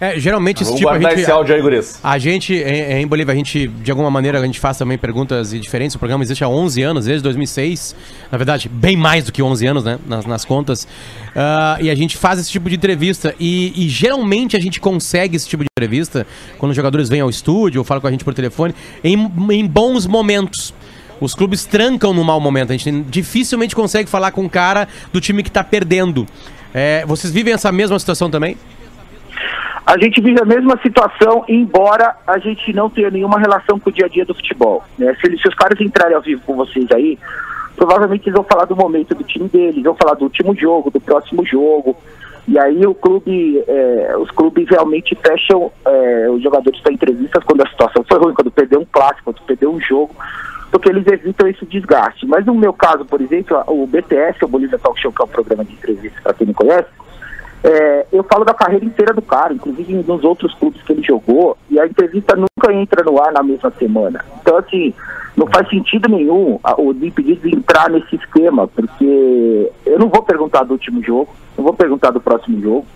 É, 0.00 0.18
geralmente 0.18 0.62
esse 0.62 0.70
Vamos 0.70 0.80
tipo 0.80 0.90
a 0.90 0.98
gente. 0.98 1.20
esse 1.20 1.30
áudio 1.30 1.54
aí, 1.54 1.60
guris. 1.60 2.00
A 2.02 2.18
gente, 2.18 2.54
em, 2.54 3.02
em 3.02 3.06
Bolívia, 3.06 3.32
a 3.32 3.36
gente, 3.36 3.68
de 3.68 3.90
alguma 3.90 4.10
maneira, 4.10 4.40
a 4.40 4.46
gente 4.46 4.58
faz 4.58 4.78
também 4.78 4.96
perguntas 4.96 5.50
diferentes. 5.50 5.94
O 5.94 5.98
programa 5.98 6.24
existe 6.24 6.42
há 6.42 6.48
11 6.48 6.82
anos, 6.82 7.04
desde 7.04 7.22
2006. 7.22 7.94
Na 8.32 8.38
verdade, 8.38 8.66
bem 8.68 8.96
mais 8.96 9.24
do 9.24 9.32
que 9.32 9.42
11 9.42 9.66
anos, 9.66 9.84
né? 9.84 9.98
Nas, 10.06 10.24
nas 10.24 10.44
contas. 10.46 10.88
Ah, 11.36 11.76
e 11.82 11.90
a 11.90 11.94
gente 11.94 12.16
faz 12.16 12.40
esse 12.40 12.50
tipo 12.50 12.70
de 12.70 12.76
entrevista. 12.76 13.34
E, 13.38 13.74
e 13.76 13.90
geralmente 13.90 14.56
a 14.56 14.60
gente 14.60 14.80
consegue 14.80 15.36
esse 15.36 15.46
tipo 15.46 15.62
de 15.62 15.68
entrevista 15.70 16.26
quando 16.56 16.70
os 16.70 16.76
jogadores 16.76 17.10
vêm 17.10 17.20
ao 17.20 17.28
estúdio 17.28 17.80
ou 17.80 17.84
falam 17.84 18.00
com 18.00 18.06
a 18.06 18.10
gente 18.10 18.24
por 18.24 18.32
telefone 18.32 18.74
em, 19.04 19.30
em 19.50 19.66
bons 19.66 20.06
momentos. 20.06 20.72
Os 21.20 21.34
clubes 21.34 21.66
trancam 21.66 22.14
no 22.14 22.24
mau 22.24 22.40
momento. 22.40 22.72
A 22.72 22.76
gente 22.76 23.04
dificilmente 23.10 23.76
consegue 23.76 24.08
falar 24.08 24.30
com 24.30 24.40
um 24.40 24.48
cara 24.48 24.88
do 25.12 25.20
time 25.20 25.42
que 25.42 25.50
tá 25.50 25.62
perdendo. 25.62 26.26
É, 26.72 27.04
vocês 27.04 27.30
vivem 27.30 27.52
essa 27.52 27.70
mesma 27.70 27.98
situação 27.98 28.30
também? 28.30 28.56
A 29.86 29.98
gente 29.98 30.20
vive 30.20 30.40
a 30.40 30.44
mesma 30.44 30.78
situação, 30.82 31.44
embora 31.48 32.14
a 32.26 32.38
gente 32.38 32.72
não 32.72 32.88
tenha 32.88 33.10
nenhuma 33.10 33.38
relação 33.38 33.78
com 33.78 33.90
o 33.90 33.92
dia 33.92 34.06
a 34.06 34.08
dia 34.08 34.24
do 34.24 34.34
futebol. 34.34 34.84
né? 34.98 35.14
Se, 35.20 35.36
se 35.38 35.48
os 35.48 35.54
caras 35.54 35.80
entrarem 35.80 36.14
ao 36.14 36.22
vivo 36.22 36.42
com 36.46 36.54
vocês 36.54 36.86
aí, 36.92 37.18
provavelmente 37.76 38.28
eles 38.28 38.34
vão 38.34 38.44
falar 38.44 38.66
do 38.66 38.76
momento 38.76 39.14
do 39.14 39.24
time 39.24 39.48
deles, 39.48 39.82
vão 39.82 39.94
falar 39.94 40.14
do 40.14 40.24
último 40.24 40.54
jogo, 40.54 40.90
do 40.90 41.00
próximo 41.00 41.44
jogo. 41.44 41.96
E 42.46 42.58
aí 42.58 42.84
o 42.86 42.94
clube, 42.94 43.62
é, 43.66 44.16
os 44.18 44.30
clubes 44.30 44.68
realmente 44.68 45.16
fecham 45.16 45.70
é, 45.84 46.28
os 46.30 46.42
jogadores 46.42 46.80
para 46.80 46.92
entrevistas 46.92 47.42
quando 47.44 47.62
a 47.62 47.68
situação 47.68 48.04
foi 48.06 48.18
ruim, 48.18 48.34
quando 48.34 48.50
perdeu 48.50 48.80
um 48.80 48.86
clássico, 48.90 49.32
quando 49.32 49.46
perdeu 49.46 49.72
um 49.72 49.80
jogo, 49.80 50.14
porque 50.70 50.88
eles 50.88 51.06
evitam 51.06 51.48
esse 51.48 51.64
desgaste. 51.66 52.26
Mas 52.26 52.44
no 52.44 52.54
meu 52.54 52.72
caso, 52.72 53.04
por 53.04 53.20
exemplo, 53.20 53.62
o 53.66 53.86
BTS, 53.86 54.44
o 54.44 54.48
Bolívia 54.48 54.78
Talk 54.78 55.00
Show, 55.00 55.12
que 55.12 55.22
é 55.22 55.24
um 55.24 55.28
programa 55.28 55.64
de 55.64 55.72
entrevista 55.72 56.20
para 56.22 56.34
quem 56.34 56.46
não 56.46 56.54
conhece, 56.54 56.88
é, 57.62 58.06
eu 58.12 58.22
falo 58.24 58.44
da 58.44 58.54
carreira 58.54 58.84
inteira 58.84 59.12
do 59.12 59.22
cara, 59.22 59.52
inclusive 59.52 59.92
nos 59.94 60.24
outros 60.24 60.54
clubes 60.54 60.82
que 60.82 60.92
ele 60.92 61.02
jogou, 61.02 61.56
e 61.68 61.78
a 61.78 61.86
entrevista 61.86 62.34
nunca 62.36 62.72
entra 62.72 63.04
no 63.04 63.20
ar 63.22 63.32
na 63.32 63.42
mesma 63.42 63.70
semana. 63.78 64.24
Então, 64.40 64.56
assim, 64.56 64.94
não 65.36 65.46
faz 65.46 65.68
sentido 65.68 66.08
nenhum 66.08 66.58
a- 66.64 66.80
o 66.80 66.92
Desimpedidos 66.92 67.52
entrar 67.52 67.90
nesse 67.90 68.16
esquema, 68.16 68.66
porque 68.66 69.70
eu 69.86 69.98
não 69.98 70.08
vou 70.08 70.22
perguntar 70.22 70.64
do 70.64 70.72
último 70.72 71.02
jogo, 71.02 71.28
não 71.56 71.64
vou 71.64 71.74
perguntar 71.74 72.10
do 72.10 72.20
próximo 72.20 72.60
jogo. 72.60 72.86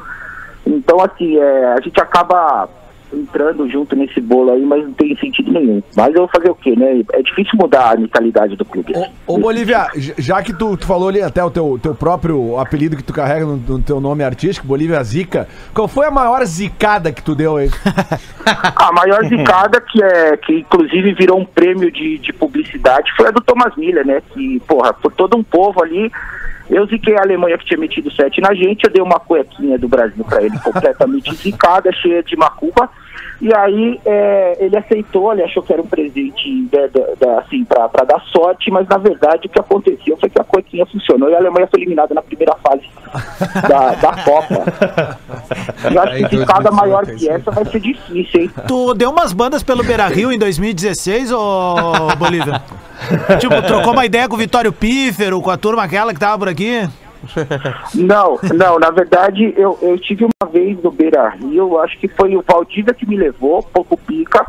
Então, 0.66 0.98
assim, 1.00 1.36
é, 1.36 1.74
a 1.74 1.80
gente 1.80 2.00
acaba 2.00 2.68
entrando 3.14 3.68
junto 3.68 3.94
nesse 3.96 4.20
bolo 4.20 4.52
aí, 4.52 4.62
mas 4.64 4.84
não 4.84 4.92
tem 4.92 5.16
sentido 5.16 5.52
nenhum. 5.52 5.82
Mas 5.96 6.08
eu 6.14 6.20
vou 6.22 6.28
fazer 6.28 6.50
o 6.50 6.54
quê, 6.54 6.74
né? 6.76 7.02
É 7.12 7.22
difícil 7.22 7.52
mudar 7.58 7.92
a 7.92 7.96
mentalidade 7.96 8.56
do 8.56 8.64
clube. 8.64 8.92
Ô, 9.26 9.38
Bolívia, 9.38 9.88
j- 9.96 10.14
já 10.18 10.42
que 10.42 10.52
tu, 10.52 10.76
tu 10.76 10.86
falou 10.86 11.08
ali 11.08 11.22
até 11.22 11.42
o 11.42 11.50
teu, 11.50 11.78
teu 11.82 11.94
próprio 11.94 12.58
apelido 12.58 12.96
que 12.96 13.02
tu 13.04 13.12
carrega 13.12 13.44
no, 13.46 13.56
no 13.56 13.82
teu 13.82 14.00
nome 14.00 14.22
artístico, 14.24 14.66
Bolívia 14.66 15.02
Zica, 15.04 15.48
qual 15.74 15.88
foi 15.88 16.06
a 16.06 16.10
maior 16.10 16.44
zicada 16.44 17.12
que 17.12 17.22
tu 17.22 17.34
deu 17.34 17.56
aí? 17.56 17.70
A 18.76 18.92
maior 18.92 19.24
zicada, 19.26 19.80
que 19.80 20.02
é 20.02 20.36
que 20.36 20.58
inclusive 20.60 21.14
virou 21.14 21.38
um 21.40 21.44
prêmio 21.44 21.90
de, 21.90 22.18
de 22.18 22.32
publicidade, 22.32 23.10
foi 23.16 23.28
a 23.28 23.30
do 23.30 23.40
Thomas 23.40 23.74
Miller, 23.76 24.06
né? 24.06 24.20
Que, 24.32 24.60
porra, 24.68 24.92
por 24.92 25.10
todo 25.12 25.36
um 25.36 25.42
povo 25.42 25.82
ali. 25.82 26.10
Eu 26.68 26.86
ziquei 26.86 27.14
a 27.16 27.22
Alemanha 27.22 27.58
que 27.58 27.66
tinha 27.66 27.78
metido 27.78 28.10
7 28.10 28.40
na 28.40 28.54
gente, 28.54 28.84
eu 28.84 28.90
dei 28.90 29.02
uma 29.02 29.18
cuequinha 29.20 29.78
do 29.78 29.86
Brasil 29.88 30.24
pra 30.24 30.42
ele, 30.42 30.58
completamente 30.60 31.32
zicada, 31.36 31.92
cheia 31.92 32.22
de 32.22 32.36
macuba. 32.36 32.88
E 33.40 33.54
aí 33.54 34.00
é, 34.06 34.56
ele 34.60 34.76
aceitou, 34.76 35.32
ele 35.32 35.42
achou 35.42 35.62
que 35.62 35.72
era 35.72 35.82
um 35.82 35.86
presente 35.86 36.62
da, 36.72 36.86
da- 36.86 37.14
da- 37.20 37.38
assim, 37.40 37.64
pra, 37.64 37.88
pra 37.88 38.04
dar 38.04 38.20
sorte, 38.32 38.70
mas 38.70 38.86
na 38.88 38.96
verdade 38.98 39.46
o 39.46 39.50
que 39.50 39.58
aconteceu 39.60 40.16
foi 40.18 40.30
que 40.30 40.40
a 40.40 40.44
cuequinha 40.44 40.86
funcionou 40.86 41.28
e 41.28 41.34
a 41.34 41.38
Alemanha 41.38 41.66
foi 41.66 41.80
eliminada 41.80 42.14
na 42.14 42.22
primeira 42.22 42.54
fase 42.56 42.82
da, 43.68 43.90
da 43.94 44.22
Copa. 44.22 45.18
Eu 45.92 46.00
acho 46.02 46.28
que 46.28 46.36
zicada 46.38 46.70
maior 46.70 47.04
que 47.06 47.28
essa 47.28 47.50
vai 47.50 47.64
ser 47.64 47.80
difícil, 47.80 48.40
hein? 48.42 48.50
Tu 48.66 48.94
deu 48.94 49.10
umas 49.10 49.32
bandas 49.32 49.62
pelo 49.62 49.84
Beira 49.84 50.06
Rio 50.06 50.32
em 50.32 50.38
2016, 50.38 51.32
ô 51.32 51.76
Bolívia? 52.18 52.62
tipo, 53.40 53.60
trocou 53.62 53.92
uma 53.92 54.06
ideia 54.06 54.28
com 54.28 54.34
o 54.36 54.38
Vitório 54.38 54.72
Pífero, 54.72 55.40
com 55.42 55.50
a 55.50 55.56
turma 55.56 55.82
aquela 55.84 56.14
que 56.14 56.20
tava 56.20 56.38
por 56.38 56.48
aqui? 56.48 56.88
Não, 57.94 58.38
não, 58.54 58.78
na 58.78 58.90
verdade 58.90 59.54
eu, 59.56 59.78
eu 59.80 59.98
tive 59.98 60.24
uma 60.24 60.50
vez 60.50 60.80
no 60.82 60.90
Beira 60.90 61.28
Rio, 61.30 61.78
acho 61.78 61.98
que 61.98 62.08
foi 62.08 62.36
o 62.36 62.44
Valdívia 62.46 62.94
que 62.94 63.06
me 63.06 63.16
levou, 63.16 63.62
pouco 63.62 63.96
pica. 63.96 64.46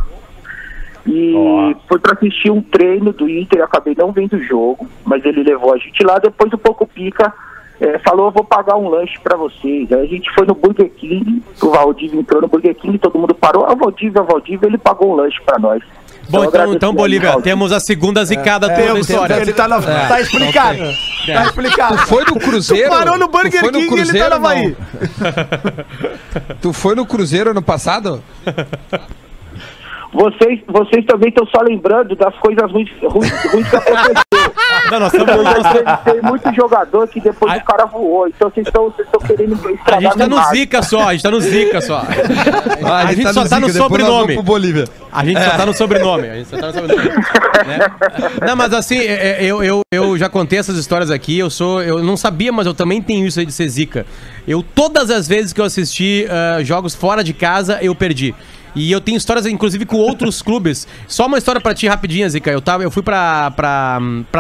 E 1.06 1.76
foi 1.88 2.00
pra 2.00 2.14
assistir 2.14 2.50
um 2.50 2.62
treino 2.62 3.14
do 3.14 3.30
Inter, 3.30 3.60
eu 3.60 3.66
acabei 3.66 3.96
não 3.96 4.12
vendo 4.12 4.34
o 4.34 4.44
jogo, 4.44 4.88
mas 5.06 5.24
ele 5.24 5.44
levou 5.44 5.74
a 5.74 5.78
gente 5.78 6.04
lá, 6.04 6.18
depois 6.18 6.52
o 6.52 6.58
pouco 6.58 6.88
pica 6.88 7.32
é, 7.80 8.00
falou, 8.00 8.28
eu 8.28 8.32
vou 8.32 8.44
pagar 8.44 8.78
um 8.78 8.88
lanche 8.88 9.20
pra 9.22 9.36
vocês. 9.36 9.92
Aí 9.92 10.02
a 10.02 10.06
gente 10.08 10.34
foi 10.34 10.46
no 10.46 10.56
Burger 10.56 10.90
King, 10.92 11.44
o 11.62 11.70
Valdívia 11.70 12.20
entrou 12.20 12.42
no 12.42 12.48
Burger 12.48 12.76
King, 12.76 12.98
todo 12.98 13.20
mundo 13.20 13.36
parou, 13.36 13.66
ah, 13.66 13.74
o 13.74 13.76
Valdívia, 13.76 14.22
o 14.22 14.26
Valdívia, 14.26 14.68
ele 14.68 14.78
pagou 14.78 15.12
um 15.12 15.16
lanche 15.16 15.42
pra 15.46 15.60
nós. 15.60 15.84
Bom, 16.30 16.46
então, 16.46 16.74
então 16.74 16.94
Bolívia, 16.94 17.40
temos 17.42 17.72
a 17.72 17.80
segunda 17.80 18.24
zicada 18.26 18.68
toda 18.68 18.80
da 18.80 18.88
Temos, 18.88 19.10
história. 19.10 19.36
Ele 19.36 19.54
tá, 19.54 19.68
na, 19.68 19.82
tá 19.82 20.22
explicado. 20.22 20.80
Tá 21.26 21.44
explicado. 21.46 21.98
Tu 21.98 22.08
foi 22.08 22.24
no 22.26 22.40
Cruzeiro? 22.40 22.90
Tu 22.90 22.98
parou 22.98 23.18
no 23.18 23.28
Tu 23.28 23.32
Burger 23.32 23.60
foi 23.60 23.72
no 23.72 23.80
King 23.80 23.96
e 23.96 24.00
ele 24.00 24.06
tá 24.06 24.06
Cruzeiro, 24.06 24.30
na 24.30 24.36
Havaí. 24.36 24.76
não? 26.38 26.56
Tu 26.62 26.74
foi 26.74 26.96
no 26.96 27.06
Cruzeiro 27.06 27.52
ano 27.52 27.62
passado? 27.62 28.24
Vocês, 30.16 30.62
vocês 30.66 31.06
também 31.06 31.28
estão 31.28 31.46
só 31.48 31.62
lembrando 31.62 32.16
das 32.16 32.34
coisas 32.38 32.72
ruins, 32.72 32.90
ruins, 33.02 33.30
ruins 33.52 33.70
que 33.70 33.76
aconteceu. 33.76 34.14
Não, 34.90 35.00
nós 35.00 35.14
Eu 35.14 35.20
estamos... 35.20 35.44
já 35.44 35.60
entrevistei 35.60 36.22
muito 36.22 36.56
jogador 36.56 37.08
que 37.10 37.20
depois 37.20 37.58
o 37.58 37.66
cara 37.66 37.86
voou. 37.86 38.28
Então 38.28 38.50
vocês 38.50 38.66
estão 38.66 38.86
vocês 38.86 39.06
estão 39.08 39.20
querendo 39.28 39.54
A 39.54 39.72
estragar 39.72 40.02
gente 40.02 40.18
tá 40.18 40.28
no. 40.28 40.44
Zica 40.46 40.82
só, 40.82 41.10
a 41.10 41.12
gente 41.12 41.24
tá 41.24 41.32
no 41.32 41.42
Zica 41.42 41.82
só. 41.82 42.02
A 42.86 43.14
gente 43.14 43.24
tá 43.24 43.34
só 43.34 43.44
no 43.44 43.50
tá 43.50 43.60
no 43.60 43.70
sobrenome. 43.70 44.34
pro 44.36 44.44
Bolívia. 44.44 44.86
A 45.12 45.26
gente 45.26 45.44
só 45.44 45.50
tá 45.52 45.66
no 45.66 45.74
sobrenome. 45.74 46.30
A 46.30 46.36
gente 46.36 46.50
só 46.50 46.58
tá 46.58 46.68
no 46.68 46.74
sobrenome. 46.74 47.10
né? 47.10 47.80
Não, 48.48 48.56
mas 48.56 48.74
assim, 48.74 49.00
é, 49.00 49.44
é, 49.44 49.46
eu, 49.46 49.64
eu, 49.64 49.82
eu 49.92 50.18
já 50.18 50.30
contei 50.30 50.60
essas 50.60 50.78
histórias 50.78 51.12
aqui. 51.12 51.38
Eu 51.38 51.50
sou. 51.50 51.82
Eu 51.82 52.04
não 52.04 52.16
sabia, 52.16 52.52
mas 52.54 52.66
eu 52.66 52.74
também 52.74 53.02
tenho 53.02 53.26
isso 53.26 53.40
aí 53.40 53.46
de 53.46 53.52
ser 53.52 53.68
zica. 53.68 54.06
Eu, 54.48 54.64
todas 54.64 55.10
as 55.10 55.28
vezes 55.28 55.52
que 55.52 55.60
eu 55.60 55.66
assisti 55.66 56.26
ah, 56.30 56.64
jogos 56.64 56.96
fora 56.96 57.24
de 57.24 57.34
casa, 57.34 57.80
eu 57.82 57.94
perdi. 57.94 58.34
E 58.76 58.92
eu 58.92 59.00
tenho 59.00 59.18
histórias, 59.18 59.46
inclusive, 59.46 59.86
com 59.86 59.98
outros 59.98 60.42
clubes. 60.44 60.88
Só 61.08 61.26
uma 61.28 61.38
história 61.38 61.62
pra 61.62 61.74
ti 61.74 61.88
rapidinha, 61.88 62.30
Zica. 62.30 62.52
Eu, 62.52 62.62
tava, 62.62 62.84
eu 62.84 62.92
fui 62.92 63.02
pra 63.02 63.52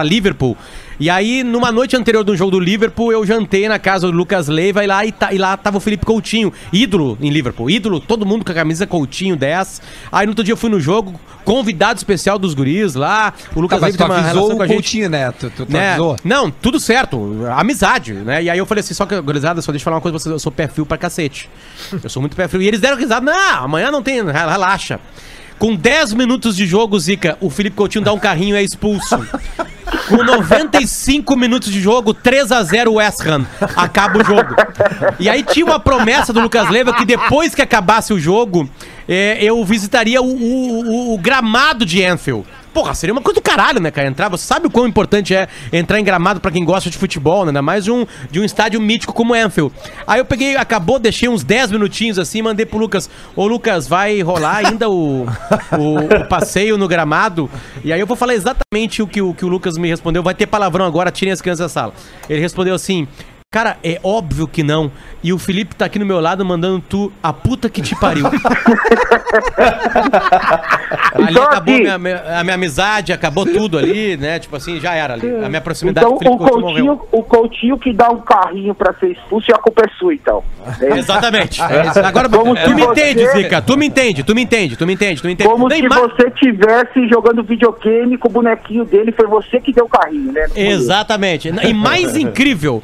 Liverpool. 0.03 0.57
E 0.99 1.09
aí, 1.09 1.43
numa 1.43 1.71
noite 1.71 1.95
anterior 1.95 2.23
do 2.23 2.35
jogo 2.37 2.51
do 2.51 2.59
Liverpool, 2.59 3.11
eu 3.11 3.25
jantei 3.25 3.67
na 3.67 3.77
casa 3.77 4.07
do 4.09 4.15
Lucas 4.15 4.47
Leiva 4.47 4.83
e 4.83 4.87
lá, 4.87 5.05
e, 5.05 5.11
tá- 5.11 5.33
e 5.33 5.37
lá 5.37 5.57
tava 5.57 5.77
o 5.77 5.79
Felipe 5.81 6.05
Coutinho, 6.05 6.53
ídolo 6.71 7.17
em 7.21 7.29
Liverpool. 7.29 7.69
Ídolo, 7.69 7.99
todo 7.99 8.25
mundo 8.25 8.45
com 8.45 8.51
a 8.51 8.55
camisa 8.55 8.87
Coutinho 8.87 9.35
10. 9.35 9.81
Aí 10.11 10.25
no 10.25 10.31
outro 10.31 10.43
dia 10.43 10.53
eu 10.53 10.57
fui 10.57 10.69
no 10.69 10.79
jogo, 10.79 11.19
convidado 11.43 11.97
especial 11.97 12.39
dos 12.39 12.53
guris 12.53 12.95
lá. 12.95 13.33
O 13.55 13.59
Lucas 13.61 13.79
Tá, 13.79 13.85
Leiva 13.87 13.97
tem 13.97 14.07
uma 14.07 14.21
relação 14.21 14.53
o 14.53 14.57
com 14.57 14.63
a 14.63 14.67
gente. 14.67 14.75
Coutinho, 14.75 15.09
né? 15.09 15.31
Tu, 15.31 15.49
tu, 15.49 15.65
tu 15.65 15.71
Né? 15.73 15.89
avisou? 15.89 16.15
Não, 16.23 16.49
tudo 16.49 16.79
certo. 16.79 17.45
Amizade, 17.55 18.13
né? 18.13 18.43
E 18.43 18.49
aí 18.49 18.57
eu 18.57 18.65
falei 18.65 18.79
assim, 18.79 18.93
só 18.93 19.05
que, 19.05 19.19
gurizada, 19.21 19.61
só 19.61 19.71
deixa 19.71 19.83
eu 19.83 19.85
falar 19.85 19.97
uma 19.97 20.01
coisa 20.01 20.13
pra 20.13 20.23
vocês, 20.23 20.31
eu 20.31 20.39
sou 20.39 20.53
frio 20.73 20.85
pra 20.85 20.97
cacete. 20.97 21.49
Eu 22.01 22.09
sou 22.09 22.21
muito 22.21 22.35
frio. 22.35 22.61
E 22.61 22.67
eles 22.67 22.79
deram 22.79 22.97
risada, 22.97 23.25
não, 23.29 23.63
amanhã 23.65 23.91
não 23.91 24.01
tem, 24.01 24.23
relaxa. 24.23 24.99
Com 25.57 25.75
10 25.75 26.13
minutos 26.13 26.55
de 26.55 26.65
jogo, 26.67 26.99
Zica, 26.99 27.37
o 27.39 27.49
Felipe 27.49 27.75
Coutinho 27.77 28.03
dá 28.03 28.11
um 28.13 28.19
carrinho 28.19 28.55
e 28.55 28.59
é 28.59 28.63
expulso. 28.63 29.17
Com 30.09 30.17
95 30.23 31.35
minutos 31.35 31.71
de 31.71 31.79
jogo, 31.79 32.13
3 32.13 32.51
a 32.51 32.61
0 32.63 32.93
West 32.93 33.21
Ham. 33.25 33.45
Acaba 33.75 34.19
o 34.19 34.23
jogo. 34.23 34.53
E 35.19 35.29
aí 35.29 35.41
tinha 35.43 35.65
uma 35.65 35.79
promessa 35.79 36.31
do 36.33 36.39
Lucas 36.41 36.69
Leiva 36.69 36.93
que 36.93 37.05
depois 37.05 37.55
que 37.55 37.61
acabasse 37.61 38.13
o 38.13 38.19
jogo, 38.19 38.69
é, 39.07 39.37
eu 39.43 39.63
visitaria 39.65 40.21
o, 40.21 40.25
o- 40.27 40.81
o- 41.11 41.13
o 41.13 41.17
gramado 41.17 41.85
de 41.85 42.03
Anfield. 42.03 42.45
Porra, 42.75 42.93
seria 42.93 43.13
uma 43.13 43.21
coisa 43.21 43.39
do 43.39 43.41
caralho, 43.41 43.79
né, 43.79 43.89
cara? 43.89 44.05
Entrar, 44.05 44.27
você 44.27 44.45
sabe 44.45 44.67
o 44.67 44.69
quão 44.69 44.85
importante 44.85 45.33
é 45.33 45.47
entrar 45.71 45.97
em 45.97 46.03
gramado 46.03 46.41
pra 46.41 46.51
quem 46.51 46.65
gosta 46.65 46.89
de 46.89 46.97
futebol, 46.97 47.45
né? 47.45 47.51
Ainda 47.51 47.61
mais 47.61 47.85
de 47.85 47.91
um, 47.91 48.05
de 48.29 48.37
um 48.37 48.43
estádio 48.43 48.81
mítico 48.81 49.13
como 49.13 49.33
Anfield. 49.33 49.73
Aí 50.05 50.19
eu 50.19 50.25
peguei, 50.25 50.57
acabou, 50.57 50.99
deixei 50.99 51.29
uns 51.29 51.41
10 51.41 51.71
minutinhos 51.71 52.19
assim, 52.19 52.41
mandei 52.41 52.65
pro 52.65 52.77
Lucas. 52.77 53.09
Ô, 53.33 53.47
Lucas, 53.47 53.87
vai 53.87 54.21
rolar 54.21 54.57
ainda 54.57 54.89
o, 54.89 55.23
o, 55.23 56.21
o 56.21 56.27
passeio 56.27 56.77
no 56.77 56.85
gramado? 56.85 57.49
E 57.81 57.93
aí 57.93 57.99
eu 58.01 58.05
vou 58.05 58.17
falar 58.17 58.33
exatamente 58.33 59.01
o 59.01 59.07
que, 59.07 59.21
o 59.21 59.33
que 59.33 59.45
o 59.45 59.47
Lucas 59.47 59.77
me 59.77 59.87
respondeu. 59.87 60.21
Vai 60.21 60.35
ter 60.35 60.45
palavrão 60.45 60.83
agora, 60.83 61.09
tirem 61.11 61.31
as 61.31 61.39
crianças 61.39 61.67
da 61.67 61.69
sala. 61.69 61.93
Ele 62.27 62.41
respondeu 62.41 62.75
assim. 62.75 63.07
Cara, 63.55 63.77
é 63.81 63.97
óbvio 64.03 64.49
que 64.49 64.63
não. 64.63 64.91
E 65.23 65.31
o 65.31 65.39
Felipe 65.39 65.73
tá 65.77 65.85
aqui 65.85 65.97
no 65.97 66.05
meu 66.05 66.19
lado 66.19 66.43
mandando 66.43 66.83
tu 66.89 67.09
a 67.23 67.31
puta 67.31 67.69
que 67.69 67.81
te 67.81 67.95
pariu. 67.95 68.27
ali 71.13 71.31
Então, 71.31 71.43
acabou 71.43 71.73
assim- 71.73 71.83
minha, 71.83 71.97
minha- 71.97 72.39
a 72.39 72.43
minha 72.43 72.55
amizade, 72.55 73.13
acabou 73.13 73.45
tudo 73.45 73.77
ali, 73.77 74.17
né? 74.17 74.39
Tipo 74.39 74.57
assim, 74.57 74.77
já 74.79 74.93
era 74.93 75.13
ali. 75.13 75.27
A 75.43 75.47
minha 75.47 75.61
proximidade 75.61 76.05
Então 76.05 76.17
com 76.17 76.25
o 76.25 76.35
o 76.35 76.37
Felipe 76.37 76.51
Coutinho 76.51 76.85
morreu. 76.85 76.97
Coutinho, 76.97 77.19
o 77.19 77.23
Coutinho 77.23 77.77
que 77.79 77.93
dá 77.93 78.09
um 78.09 78.19
carrinho 78.19 78.75
pra 78.75 78.93
ser 78.95 79.11
expulso 79.11 79.49
e 79.49 79.53
a 79.53 79.57
culpa 79.57 79.83
é 79.85 79.89
sua, 79.97 80.13
então. 80.13 80.43
É. 80.81 80.97
Exatamente. 80.97 81.61
É. 81.61 81.99
Agora, 82.05 82.27
Como 82.27 82.55
tu 82.55 82.69
me 82.75 82.81
você- 82.81 83.11
entende, 83.11 83.27
Zica. 83.31 83.61
Tu 83.61 83.77
me 83.77 83.85
entende, 83.87 84.23
tu 84.23 84.35
me 84.35 84.41
entende, 84.41 84.75
tu 84.75 84.85
me 84.85 84.93
entende, 84.93 85.21
tu 85.21 85.27
me 85.27 85.33
entende. 85.33 85.49
Como 85.49 85.69
Tem 85.69 85.81
se 85.81 85.87
você 85.87 86.29
tivesse 86.31 87.07
jogando 87.07 87.41
videogame 87.41 88.17
com 88.17 88.27
o 88.27 88.31
bonequinho 88.31 88.83
dele, 88.83 89.13
foi 89.13 89.27
você 89.27 89.61
que 89.61 89.71
deu 89.71 89.85
o 89.85 89.89
carrinho, 89.89 90.33
né? 90.33 90.45
Exatamente. 90.55 91.47
E 91.63 91.73
mais 91.73 92.17
incrível, 92.17 92.83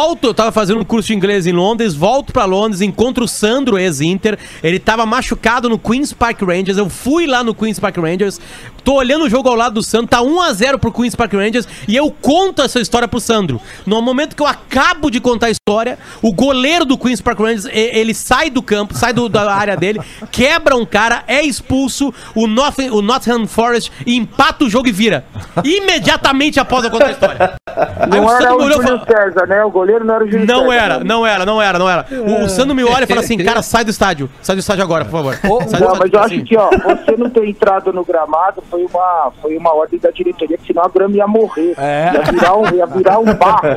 volto, 0.00 0.28
eu 0.28 0.32
tava 0.32 0.50
fazendo 0.50 0.80
um 0.80 0.84
curso 0.84 1.08
de 1.08 1.14
inglês 1.14 1.46
em 1.46 1.52
Londres, 1.52 1.92
volto 1.94 2.32
pra 2.32 2.46
Londres, 2.46 2.80
encontro 2.80 3.24
o 3.24 3.28
Sandro, 3.28 3.78
ex-Inter, 3.78 4.38
ele 4.62 4.78
tava 4.78 5.04
machucado 5.04 5.68
no 5.68 5.78
Queen's 5.78 6.10
Park 6.10 6.40
Rangers, 6.40 6.78
eu 6.78 6.88
fui 6.88 7.26
lá 7.26 7.44
no 7.44 7.54
Queen's 7.54 7.78
Park 7.78 7.98
Rangers, 7.98 8.40
tô 8.82 8.94
olhando 8.94 9.26
o 9.26 9.28
jogo 9.28 9.50
ao 9.50 9.54
lado 9.54 9.74
do 9.74 9.82
Sandro, 9.82 10.06
tá 10.06 10.20
1x0 10.22 10.78
pro 10.78 10.90
Queen's 10.90 11.14
Park 11.14 11.34
Rangers, 11.34 11.68
e 11.86 11.94
eu 11.94 12.10
conto 12.10 12.62
essa 12.62 12.80
história 12.80 13.06
pro 13.06 13.20
Sandro. 13.20 13.60
No 13.84 14.00
momento 14.00 14.34
que 14.34 14.42
eu 14.42 14.46
acabo 14.46 15.10
de 15.10 15.20
contar 15.20 15.48
a 15.48 15.50
história, 15.50 15.98
o 16.22 16.32
goleiro 16.32 16.86
do 16.86 16.96
Queen's 16.96 17.20
Park 17.20 17.38
Rangers, 17.38 17.66
ele 17.70 18.14
sai 18.14 18.48
do 18.48 18.62
campo, 18.62 18.94
sai 18.96 19.12
do- 19.12 19.28
da 19.28 19.52
área 19.52 19.76
dele, 19.76 20.00
quebra 20.32 20.76
um 20.76 20.86
cara, 20.86 21.24
é 21.28 21.42
expulso, 21.42 22.10
o, 22.34 22.46
North, 22.46 22.78
o 22.90 23.02
Nottingham 23.02 23.46
Forest 23.46 23.92
empata 24.06 24.64
o 24.64 24.70
jogo 24.70 24.88
e 24.88 24.92
vira. 24.92 25.26
Imediatamente 25.62 26.58
após 26.58 26.84
eu 26.84 26.90
contar 26.90 27.08
a 27.08 27.10
história. 27.10 27.52
Aí 27.68 28.08
Não 28.08 28.24
o 28.24 28.30
era 28.30 28.42
Sandro 28.48 28.64
olhou 28.64 28.80
e 28.80 28.86
falou, 28.86 29.00
César, 29.06 29.46
né? 29.46 29.62
O 29.62 29.70
goleiro 29.70 29.89
não 29.98 30.14
era 30.14 30.24
o 30.24 30.30
Júlio 30.30 30.46
César. 30.46 30.60
não 30.60 30.72
era, 30.72 30.98
né? 30.98 31.04
não 31.04 31.26
era, 31.26 31.44
não 31.46 31.60
era, 31.62 31.78
não 31.78 31.90
era. 31.90 32.06
O, 32.10 32.44
o 32.44 32.48
Sandro 32.48 32.74
me 32.74 32.84
olha 32.84 33.04
e 33.04 33.06
fala 33.06 33.20
assim, 33.20 33.36
cara, 33.38 33.62
sai 33.62 33.84
do 33.84 33.90
estádio. 33.90 34.30
Sai 34.40 34.54
do 34.54 34.60
estádio 34.60 34.84
agora, 34.84 35.04
por 35.04 35.10
favor. 35.10 35.34
Sai 35.34 35.80
do 35.80 35.86
Não, 35.86 35.92
estádio, 35.94 35.98
mas 35.98 36.12
eu 36.12 36.20
assim. 36.20 36.36
acho 36.36 36.44
que, 36.44 36.56
ó, 36.56 36.70
você 36.70 37.16
não 37.16 37.30
ter 37.30 37.48
entrado 37.48 37.92
no 37.92 38.04
gramado 38.04 38.62
foi 38.70 38.84
uma, 38.84 39.32
foi 39.40 39.56
uma 39.56 39.74
ordem 39.74 39.98
da 39.98 40.10
diretoria, 40.10 40.56
que 40.56 40.66
senão 40.66 40.84
a 40.84 40.88
grama 40.88 41.16
ia 41.16 41.26
morrer. 41.26 41.74
É. 41.78 42.12
Ia, 42.14 42.22
virar 42.32 42.56
um, 42.56 42.74
ia 42.74 42.86
virar 42.86 43.18
um 43.18 43.34
barro. 43.34 43.68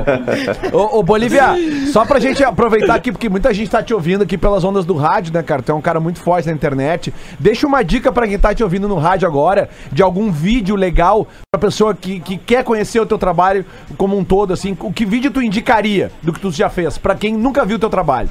Ô, 0.72 1.00
ô, 1.00 1.04
Bolívia, 1.04 1.56
só 1.92 2.06
pra 2.06 2.20
gente 2.20 2.44
aproveitar 2.44 2.96
aqui, 2.96 3.12
porque 3.12 3.30
muita 3.30 3.54
gente 3.54 3.70
tá 3.70 3.82
te 3.82 3.94
ouvindo 3.94 4.24
aqui 4.24 4.38
pelas 4.38 4.64
ondas 4.64 4.86
do 4.86 4.96
rádio, 4.96 5.34
né, 5.34 5.42
cara? 5.44 5.62
Tu 5.62 5.72
é 5.72 5.76
um 5.76 5.82
cara 5.82 6.00
muito 6.00 6.20
forte 6.20 6.48
na 6.48 6.54
internet. 6.54 7.14
Deixa 7.40 7.68
uma 7.68 7.84
dica 7.84 8.12
pra 8.12 8.28
quem 8.28 8.38
tá 8.38 8.54
te 8.54 8.64
ouvindo 8.64 8.88
no 8.88 8.96
rádio 8.96 9.28
agora, 9.28 9.70
de 9.92 10.02
algum 10.04 10.32
vídeo 10.32 10.76
legal 10.76 11.28
pra 11.52 11.60
pessoa 11.60 11.94
que, 11.94 12.20
que 12.20 12.38
quer 12.38 12.64
conhecer 12.64 13.00
o 13.00 13.06
teu 13.06 13.18
trabalho 13.18 13.66
como 13.98 14.18
um 14.18 14.24
todo, 14.24 14.54
assim. 14.54 14.76
O 14.80 14.92
que 14.92 15.06
vídeo 15.06 15.32
tu 15.32 15.42
indicaria 15.42 15.93
do 16.22 16.32
que 16.34 16.40
tu 16.40 16.52
já 16.52 16.70
fez, 16.70 16.98
pra 16.98 17.16
quem 17.16 17.34
nunca 17.34 17.66
viu 17.66 17.78
o 17.78 17.80
teu 17.80 17.90
trabalho? 17.90 18.30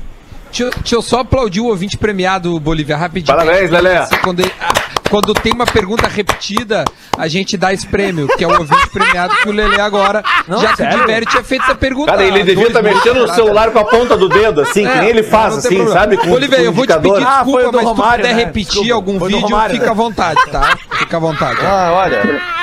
Deixa, 0.51 0.65
eu- 0.65 0.71
deixa 0.71 0.95
eu 0.97 1.03
só 1.03 1.21
aplaudir 1.21 1.61
o 1.61 1.67
ouvinte 1.67 1.97
premiado, 1.97 2.61
Bolívia, 2.61 2.95
rapidinho. 2.97 3.35
Parabéns, 3.37 3.71
Lelé. 3.71 4.07
Quando, 4.23 4.41
ele- 4.41 4.53
ah, 4.61 4.75
quando 5.09 5.33
tem 5.33 5.51
uma 5.51 5.65
pergunta 5.65 6.07
repetida, 6.07 6.85
a 7.17 7.27
gente 7.27 7.57
dá 7.57 7.73
esse 7.73 7.87
prêmio, 7.87 8.29
que 8.37 8.45
é 8.45 8.47
o 8.47 8.51
ouvinte 8.59 8.87
premiado 8.91 9.35
que 9.37 9.49
o 9.49 9.53
Lelê 9.53 9.81
agora, 9.81 10.23
já 10.61 10.75
que 10.77 10.83
o 10.83 10.89
Diverio 10.91 11.25
tinha 11.27 11.43
feito 11.43 11.63
essa 11.65 11.75
pergunta. 11.75 12.13
Cara, 12.13 12.23
ele 12.25 12.43
há 12.43 12.45
devia 12.45 12.67
estar 12.67 12.83
meses 12.83 12.99
mexendo 13.03 13.27
no 13.27 13.35
celular 13.35 13.71
com 13.71 13.79
a 13.79 13.85
ponta 13.87 14.15
do 14.15 14.29
dedo, 14.29 14.61
assim, 14.61 14.83
que 14.85 14.89
É, 14.93 15.01
nem 15.01 15.09
ele 15.09 15.23
faz, 15.23 15.53
não 15.53 15.59
assim, 15.61 15.69
problema. 15.77 15.93
sabe? 16.01 16.17
Com, 16.19 16.29
Bolívia, 16.29 16.59
com 16.59 16.65
eu 16.65 16.73
vou 16.73 16.87
te 16.87 16.99
pedir 16.99 17.25
Ah, 17.27 17.43
desculpa, 17.45 17.73
mas 17.73 17.89
se 17.89 17.95
tu 17.95 18.03
puder 18.03 18.23
né? 18.23 18.33
repetir 18.35 18.65
Desculpa, 18.83 18.95
algum 18.95 19.19
vídeo, 19.27 19.41
Romário, 19.41 19.75
fica 19.75 19.87
né? 19.87 19.91
à 19.91 19.95
vontade, 19.95 20.41
tá? 20.51 20.79
Fica 20.99 21.17
à 21.17 21.21
vontade. 21.21 21.59
Ah, 21.65 21.93
olha. 21.95 22.62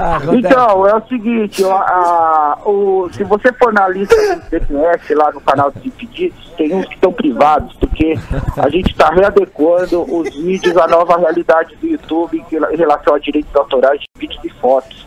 Ah. 0.00 0.20
Então, 0.32 0.86
é 0.86 0.94
o 0.94 1.02
seguinte, 1.08 1.64
ó, 1.64 1.72
a- 1.76 2.58
o, 2.64 3.08
se 3.12 3.24
você 3.24 3.52
for 3.54 3.72
na 3.72 3.88
lista 3.88 4.14
do 4.36 4.50
DPS 4.50 5.14
lá 5.14 5.32
no 5.32 5.40
canal 5.40 5.70
de 5.72 5.90
pedidos, 5.90 6.52
tem 6.56 6.74
uns 6.74 6.86
que 6.86 6.94
estão 6.94 7.12
privados, 7.12 7.74
porque 7.76 8.14
a 8.56 8.68
gente 8.68 8.90
está 8.90 9.08
readequando 9.10 10.02
os 10.02 10.34
vídeos 10.36 10.76
à 10.76 10.86
nova 10.86 11.16
realidade 11.18 11.74
do 11.76 11.86
YouTube 11.86 12.38
em 12.38 12.44
rela- 12.54 12.72
em 12.72 12.76
relação 12.76 13.14
a 13.14 13.18
direitos 13.18 13.54
autorais 13.56 14.00
de 14.00 14.06
vídeos 14.18 14.44
e 14.44 14.48
fotos. 14.50 15.06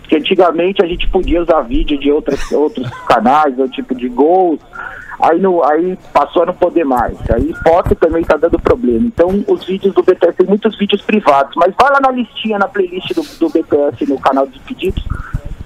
Porque 0.00 0.16
antigamente 0.16 0.82
a 0.84 0.86
gente 0.86 1.08
podia 1.08 1.42
usar 1.42 1.60
vídeo 1.62 1.98
de 1.98 2.10
outras, 2.12 2.50
outros 2.52 2.88
canais, 3.08 3.58
ou 3.58 3.68
tipo 3.68 3.94
de 3.94 4.08
gols, 4.08 4.60
aí, 5.20 5.40
no, 5.40 5.62
aí 5.64 5.98
passou 6.12 6.42
a 6.42 6.46
não 6.46 6.54
poder 6.54 6.84
mais. 6.84 7.16
Aí 7.30 7.54
foto 7.62 7.94
também 7.94 8.24
tá 8.24 8.36
dando 8.36 8.58
problema. 8.58 9.06
Então 9.06 9.44
os 9.48 9.64
vídeos 9.64 9.94
do 9.94 10.02
BTS 10.02 10.36
tem 10.36 10.46
muitos 10.46 10.76
vídeos 10.78 11.00
privados, 11.02 11.54
mas 11.56 11.72
vai 11.78 11.90
lá 11.90 12.00
na 12.00 12.10
listinha, 12.10 12.58
na 12.58 12.68
playlist 12.68 13.14
do, 13.14 13.22
do 13.38 13.48
BTS 13.48 14.06
no 14.08 14.20
canal 14.20 14.46
de 14.46 14.58
pedidos, 14.60 15.02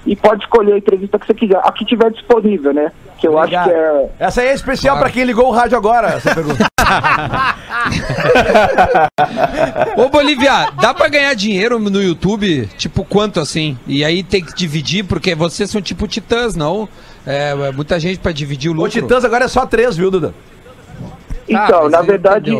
e 0.05 0.15
pode 0.15 0.43
escolher 0.43 0.73
a 0.73 0.77
entrevista 0.77 1.19
que 1.19 1.27
você 1.27 1.33
quiser, 1.33 1.59
a 1.63 1.71
que 1.71 1.85
tiver 1.85 2.11
disponível, 2.11 2.73
né? 2.73 2.91
Que 3.19 3.27
eu 3.27 3.37
Obrigado. 3.37 3.69
acho 3.69 3.69
que 3.69 3.75
é. 3.75 4.09
Essa 4.19 4.41
aí 4.41 4.47
é 4.47 4.53
especial 4.53 4.97
pra 4.97 5.11
quem 5.11 5.23
ligou 5.23 5.47
o 5.47 5.51
rádio 5.51 5.77
agora, 5.77 6.07
essa 6.07 6.33
pergunta. 6.33 6.65
Ô, 9.95 10.09
Bolívia, 10.09 10.71
dá 10.81 10.93
pra 10.93 11.07
ganhar 11.07 11.33
dinheiro 11.35 11.79
no 11.79 12.01
YouTube? 12.01 12.67
Tipo, 12.77 13.05
quanto 13.05 13.39
assim? 13.39 13.77
E 13.85 14.03
aí 14.03 14.23
tem 14.23 14.43
que 14.43 14.55
dividir, 14.55 15.05
porque 15.05 15.35
vocês 15.35 15.69
são 15.69 15.81
tipo 15.81 16.07
titãs, 16.07 16.55
não? 16.55 16.89
É, 17.25 17.71
muita 17.71 17.99
gente 17.99 18.19
pra 18.19 18.31
dividir 18.31 18.69
o 18.69 18.73
O 18.73 18.75
lucro. 18.77 18.91
Titãs 18.91 19.23
agora 19.23 19.45
é 19.45 19.47
só 19.47 19.65
três, 19.65 19.95
viu, 19.95 20.09
Duda? 20.09 20.33
Então, 21.47 21.83
mas 21.83 21.91
na 21.91 22.01
verdade, 22.01 22.51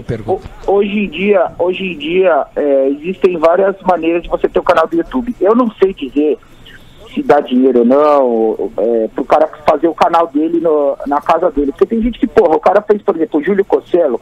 hoje 0.67 0.99
em 0.99 1.09
dia, 1.09 1.47
hoje 1.57 1.83
em 1.83 1.97
dia 1.97 2.45
é, 2.55 2.89
existem 2.89 3.37
várias 3.37 3.75
maneiras 3.83 4.23
de 4.23 4.29
você 4.29 4.49
ter 4.49 4.59
um 4.59 4.63
canal 4.63 4.87
do 4.87 4.95
YouTube. 4.97 5.33
Eu 5.39 5.55
não 5.55 5.71
sei 5.75 5.93
dizer 5.93 6.37
se 7.13 7.21
dá 7.23 7.39
dinheiro 7.39 7.79
ou 7.79 7.85
não, 7.85 8.71
é, 8.77 9.07
pro 9.15 9.23
cara 9.23 9.47
fazer 9.67 9.87
o 9.87 9.93
canal 9.95 10.27
dele 10.27 10.59
no- 10.59 10.97
na 11.07 11.21
casa 11.21 11.49
dele. 11.51 11.71
Porque 11.71 11.85
tem 11.85 12.01
gente 12.01 12.19
que, 12.19 12.27
porra, 12.27 12.55
o 12.55 12.59
cara 12.59 12.81
fez, 12.81 13.01
por 13.01 13.15
exemplo, 13.15 13.39
o 13.39 13.43
Júlio 13.43 13.63
Cosselo, 13.65 14.19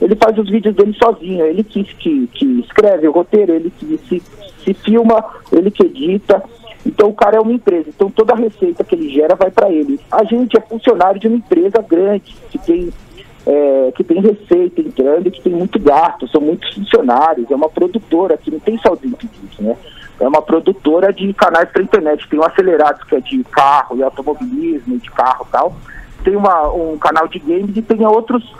ele 0.00 0.14
faz 0.16 0.36
os 0.38 0.48
vídeos 0.50 0.74
dele 0.76 0.92
sozinho, 0.94 1.44
ele 1.46 1.64
que, 1.64 1.82
que, 1.84 2.26
que 2.28 2.44
escreve 2.60 3.08
o 3.08 3.12
roteiro, 3.12 3.52
ele 3.52 3.72
que 3.78 3.98
se, 4.08 4.22
se 4.64 4.74
filma, 4.74 5.24
ele 5.50 5.70
que 5.70 5.84
edita. 5.86 6.42
Então 6.84 7.08
o 7.08 7.14
cara 7.14 7.36
é 7.36 7.40
uma 7.40 7.52
empresa, 7.52 7.88
então 7.88 8.10
toda 8.10 8.34
a 8.34 8.36
receita 8.36 8.84
que 8.84 8.94
ele 8.94 9.08
gera 9.08 9.34
vai 9.34 9.50
para 9.50 9.70
ele. 9.70 9.98
A 10.10 10.22
gente 10.24 10.56
é 10.56 10.60
funcionário 10.60 11.18
de 11.18 11.28
uma 11.28 11.36
empresa 11.36 11.80
grande, 11.82 12.36
que 12.50 12.58
tem 12.58 12.92
é, 13.46 13.92
que 13.94 14.02
tem 14.02 14.20
receita 14.20 14.80
entrando 14.80 15.30
que 15.30 15.42
tem 15.42 15.52
muito 15.52 15.78
gasto, 15.78 16.26
são 16.28 16.40
muitos 16.40 16.72
funcionários, 16.74 17.50
é 17.50 17.54
uma 17.54 17.68
produtora 17.68 18.38
que 18.38 18.50
não 18.50 18.58
tem 18.58 18.76
os 18.76 19.04
impedidos, 19.04 19.58
né? 19.58 19.76
É 20.18 20.28
uma 20.28 20.40
produtora 20.40 21.12
de 21.12 21.32
canais 21.34 21.68
para 21.70 21.82
internet, 21.82 22.28
tem 22.28 22.38
o 22.38 22.44
Acelerados, 22.44 23.02
que 23.04 23.16
é 23.16 23.20
de 23.20 23.42
carro 23.44 23.96
e 23.96 24.02
automobilismo, 24.02 24.98
de 24.98 25.10
carro 25.10 25.44
e 25.48 25.52
tal. 25.52 25.76
Tem 26.22 26.36
uma, 26.36 26.72
um 26.72 26.96
canal 26.96 27.26
de 27.26 27.38
games 27.40 27.76
e 27.76 27.82
tem 27.82 28.06
outros 28.06 28.54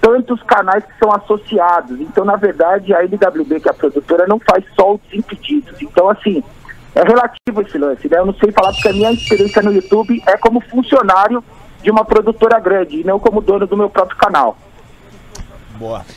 tantos 0.00 0.42
canais 0.42 0.84
que 0.84 0.98
são 0.98 1.10
associados. 1.12 2.00
Então, 2.00 2.24
na 2.24 2.36
verdade, 2.36 2.94
a 2.94 3.02
LWB, 3.02 3.60
que 3.60 3.68
é 3.68 3.70
a 3.70 3.74
produtora, 3.74 4.26
não 4.26 4.38
faz 4.38 4.64
só 4.74 4.94
os 4.94 5.00
impedidos. 5.12 5.80
Então, 5.80 6.08
assim, 6.08 6.42
é 6.94 7.02
relativo 7.02 7.62
esse 7.62 7.78
lance, 7.78 8.08
né? 8.08 8.18
Eu 8.18 8.26
não 8.26 8.34
sei 8.34 8.50
falar 8.52 8.72
porque 8.72 8.88
a 8.88 8.92
minha 8.92 9.12
experiência 9.12 9.62
no 9.62 9.72
YouTube 9.72 10.22
é 10.26 10.36
como 10.36 10.60
funcionário 10.60 11.42
de 11.82 11.90
uma 11.90 12.04
produtora 12.04 12.58
grande 12.58 13.00
e 13.00 13.04
não 13.04 13.18
como 13.18 13.40
dono 13.40 13.66
do 13.66 13.76
meu 13.76 13.88
próprio 13.88 14.18
canal. 14.18 14.56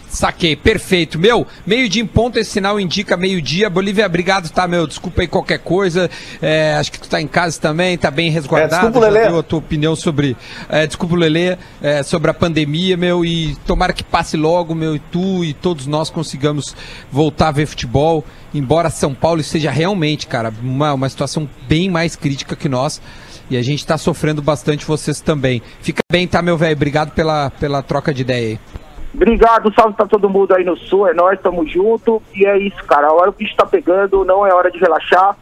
Saquei, 0.07 0.55
perfeito. 0.55 1.17
Meu, 1.17 1.47
meio-dia 1.65 2.01
em 2.01 2.05
ponto, 2.05 2.37
esse 2.37 2.51
sinal 2.51 2.79
indica 2.79 3.17
meio-dia. 3.17 3.69
Bolívia, 3.69 4.05
obrigado, 4.05 4.49
tá, 4.49 4.67
meu? 4.67 4.85
Desculpa 4.85 5.21
aí 5.21 5.27
qualquer 5.27 5.59
coisa. 5.59 6.09
É, 6.41 6.75
acho 6.75 6.91
que 6.91 6.99
tu 6.99 7.09
tá 7.09 7.21
em 7.21 7.27
casa 7.27 7.59
também, 7.59 7.97
tá 7.97 8.11
bem 8.11 8.29
resguardado. 8.29 8.87
É, 8.87 8.89
desculpa 8.89 9.07
Lelê. 9.07 9.27
deu 9.27 9.39
a 9.39 9.43
tua 9.43 9.59
opinião 9.59 9.95
sobre. 9.95 10.37
É, 10.69 10.85
desculpa 10.85 11.15
Lelê, 11.15 11.57
é, 11.81 12.03
sobre 12.03 12.29
a 12.29 12.33
pandemia, 12.33 12.97
meu. 12.97 13.25
E 13.25 13.55
tomara 13.65 13.93
que 13.93 14.03
passe 14.03 14.37
logo, 14.37 14.75
meu, 14.75 14.95
e 14.95 14.99
tu 14.99 15.43
e 15.43 15.53
todos 15.53 15.87
nós 15.87 16.09
consigamos 16.09 16.75
voltar 17.11 17.47
a 17.47 17.51
ver 17.51 17.65
futebol. 17.65 18.23
Embora 18.53 18.89
São 18.89 19.13
Paulo 19.15 19.41
seja 19.41 19.71
realmente, 19.71 20.27
cara, 20.27 20.53
uma, 20.61 20.93
uma 20.93 21.09
situação 21.09 21.49
bem 21.67 21.89
mais 21.89 22.15
crítica 22.15 22.55
que 22.55 22.69
nós. 22.69 23.01
E 23.49 23.57
a 23.57 23.61
gente 23.61 23.85
tá 23.85 23.97
sofrendo 23.97 24.41
bastante, 24.41 24.85
vocês 24.85 25.19
também. 25.19 25.61
Fica 25.81 26.01
bem, 26.11 26.27
tá, 26.27 26.41
meu 26.41 26.57
velho? 26.57 26.75
Obrigado 26.75 27.11
pela, 27.11 27.49
pela 27.49 27.81
troca 27.81 28.13
de 28.13 28.21
ideia 28.21 28.47
aí. 28.49 28.82
Obrigado, 29.13 29.71
salve 29.73 29.95
pra 29.95 30.07
todo 30.07 30.29
mundo 30.29 30.55
aí 30.55 30.63
no 30.63 30.75
sul, 30.75 31.07
é 31.07 31.13
nóis, 31.13 31.39
tamo 31.39 31.65
junto. 31.67 32.21
E 32.33 32.45
é 32.45 32.57
isso, 32.57 32.83
cara. 32.85 33.07
A 33.07 33.13
hora 33.13 33.29
o 33.29 33.33
bicho 33.33 33.55
tá 33.55 33.65
pegando, 33.65 34.25
não 34.25 34.45
é 34.45 34.53
hora 34.53 34.71
de 34.71 34.79
relaxar. 34.79 35.37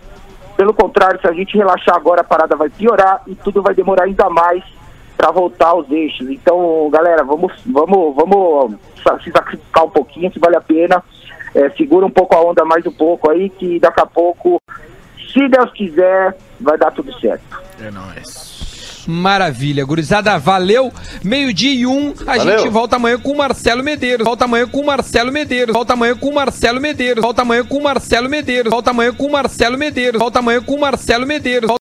Pelo 0.57 0.73
contrário, 0.73 1.19
se 1.21 1.27
a 1.27 1.31
gente 1.31 1.57
relaxar 1.57 1.95
agora, 1.95 2.21
a 2.21 2.25
parada 2.25 2.55
vai 2.55 2.69
piorar 2.69 3.21
e 3.25 3.33
tudo 3.33 3.61
vai 3.61 3.73
demorar 3.73 4.03
ainda 4.03 4.29
mais 4.29 4.63
pra 5.15 5.31
voltar 5.31 5.69
aos 5.69 5.89
eixos. 5.89 6.29
Então, 6.29 6.89
galera, 6.91 7.23
vamos, 7.23 7.53
vamos, 7.65 8.15
vamos 8.15 8.75
se 9.23 9.31
sacrificar 9.31 9.85
um 9.85 9.89
pouquinho, 9.89 10.31
se 10.33 10.39
vale 10.39 10.57
a 10.57 10.61
pena. 10.61 11.01
É, 11.55 11.69
segura 11.71 12.05
um 12.05 12.11
pouco 12.11 12.35
a 12.35 12.41
onda 12.41 12.65
mais 12.65 12.85
um 12.85 12.91
pouco 12.91 13.29
aí, 13.29 13.49
que 13.49 13.79
daqui 13.79 14.01
a 14.01 14.05
pouco, 14.05 14.61
se 15.33 15.47
Deus 15.47 15.71
quiser, 15.71 16.35
vai 16.59 16.77
dar 16.77 16.91
tudo 16.91 17.13
certo. 17.19 17.61
É 17.79 17.91
nóis. 17.91 18.50
Maravilha, 19.07 19.83
gurizada, 19.85 20.37
valeu. 20.37 20.91
Meio-dia 21.23 21.73
e 21.73 21.85
um, 21.85 22.13
a 22.25 22.37
Valeu. 22.37 22.59
gente 22.59 22.69
volta 22.69 22.95
amanhã 22.95 23.17
com 23.19 23.31
o 23.31 23.37
Marcelo 23.37 23.83
Medeiros. 23.83 24.25
Volta 24.25 24.45
amanhã 24.45 24.67
com 24.67 24.79
o 24.79 24.85
Marcelo 24.85 25.31
Medeiros. 25.31 25.73
Volta 25.73 25.93
amanhã 25.93 26.15
com 26.15 26.29
o 26.29 26.33
Marcelo 26.33 26.79
Medeiros. 26.81 27.21
Volta 27.21 27.41
amanhã 27.41 27.63
com 27.65 27.77
o 27.77 27.83
Marcelo 27.83 28.29
Medeiros. 28.29 28.71
Volta 28.71 28.91
amanhã 28.91 29.13
com 29.13 29.25
o 29.25 29.31
Marcelo 29.31 29.77
Medeiros. 29.77 30.19
Volta 30.19 30.39
amanhã 30.39 30.61
com 30.61 30.75
o 30.75 30.79
Marcelo 30.79 31.25
Medeiros. 31.25 31.69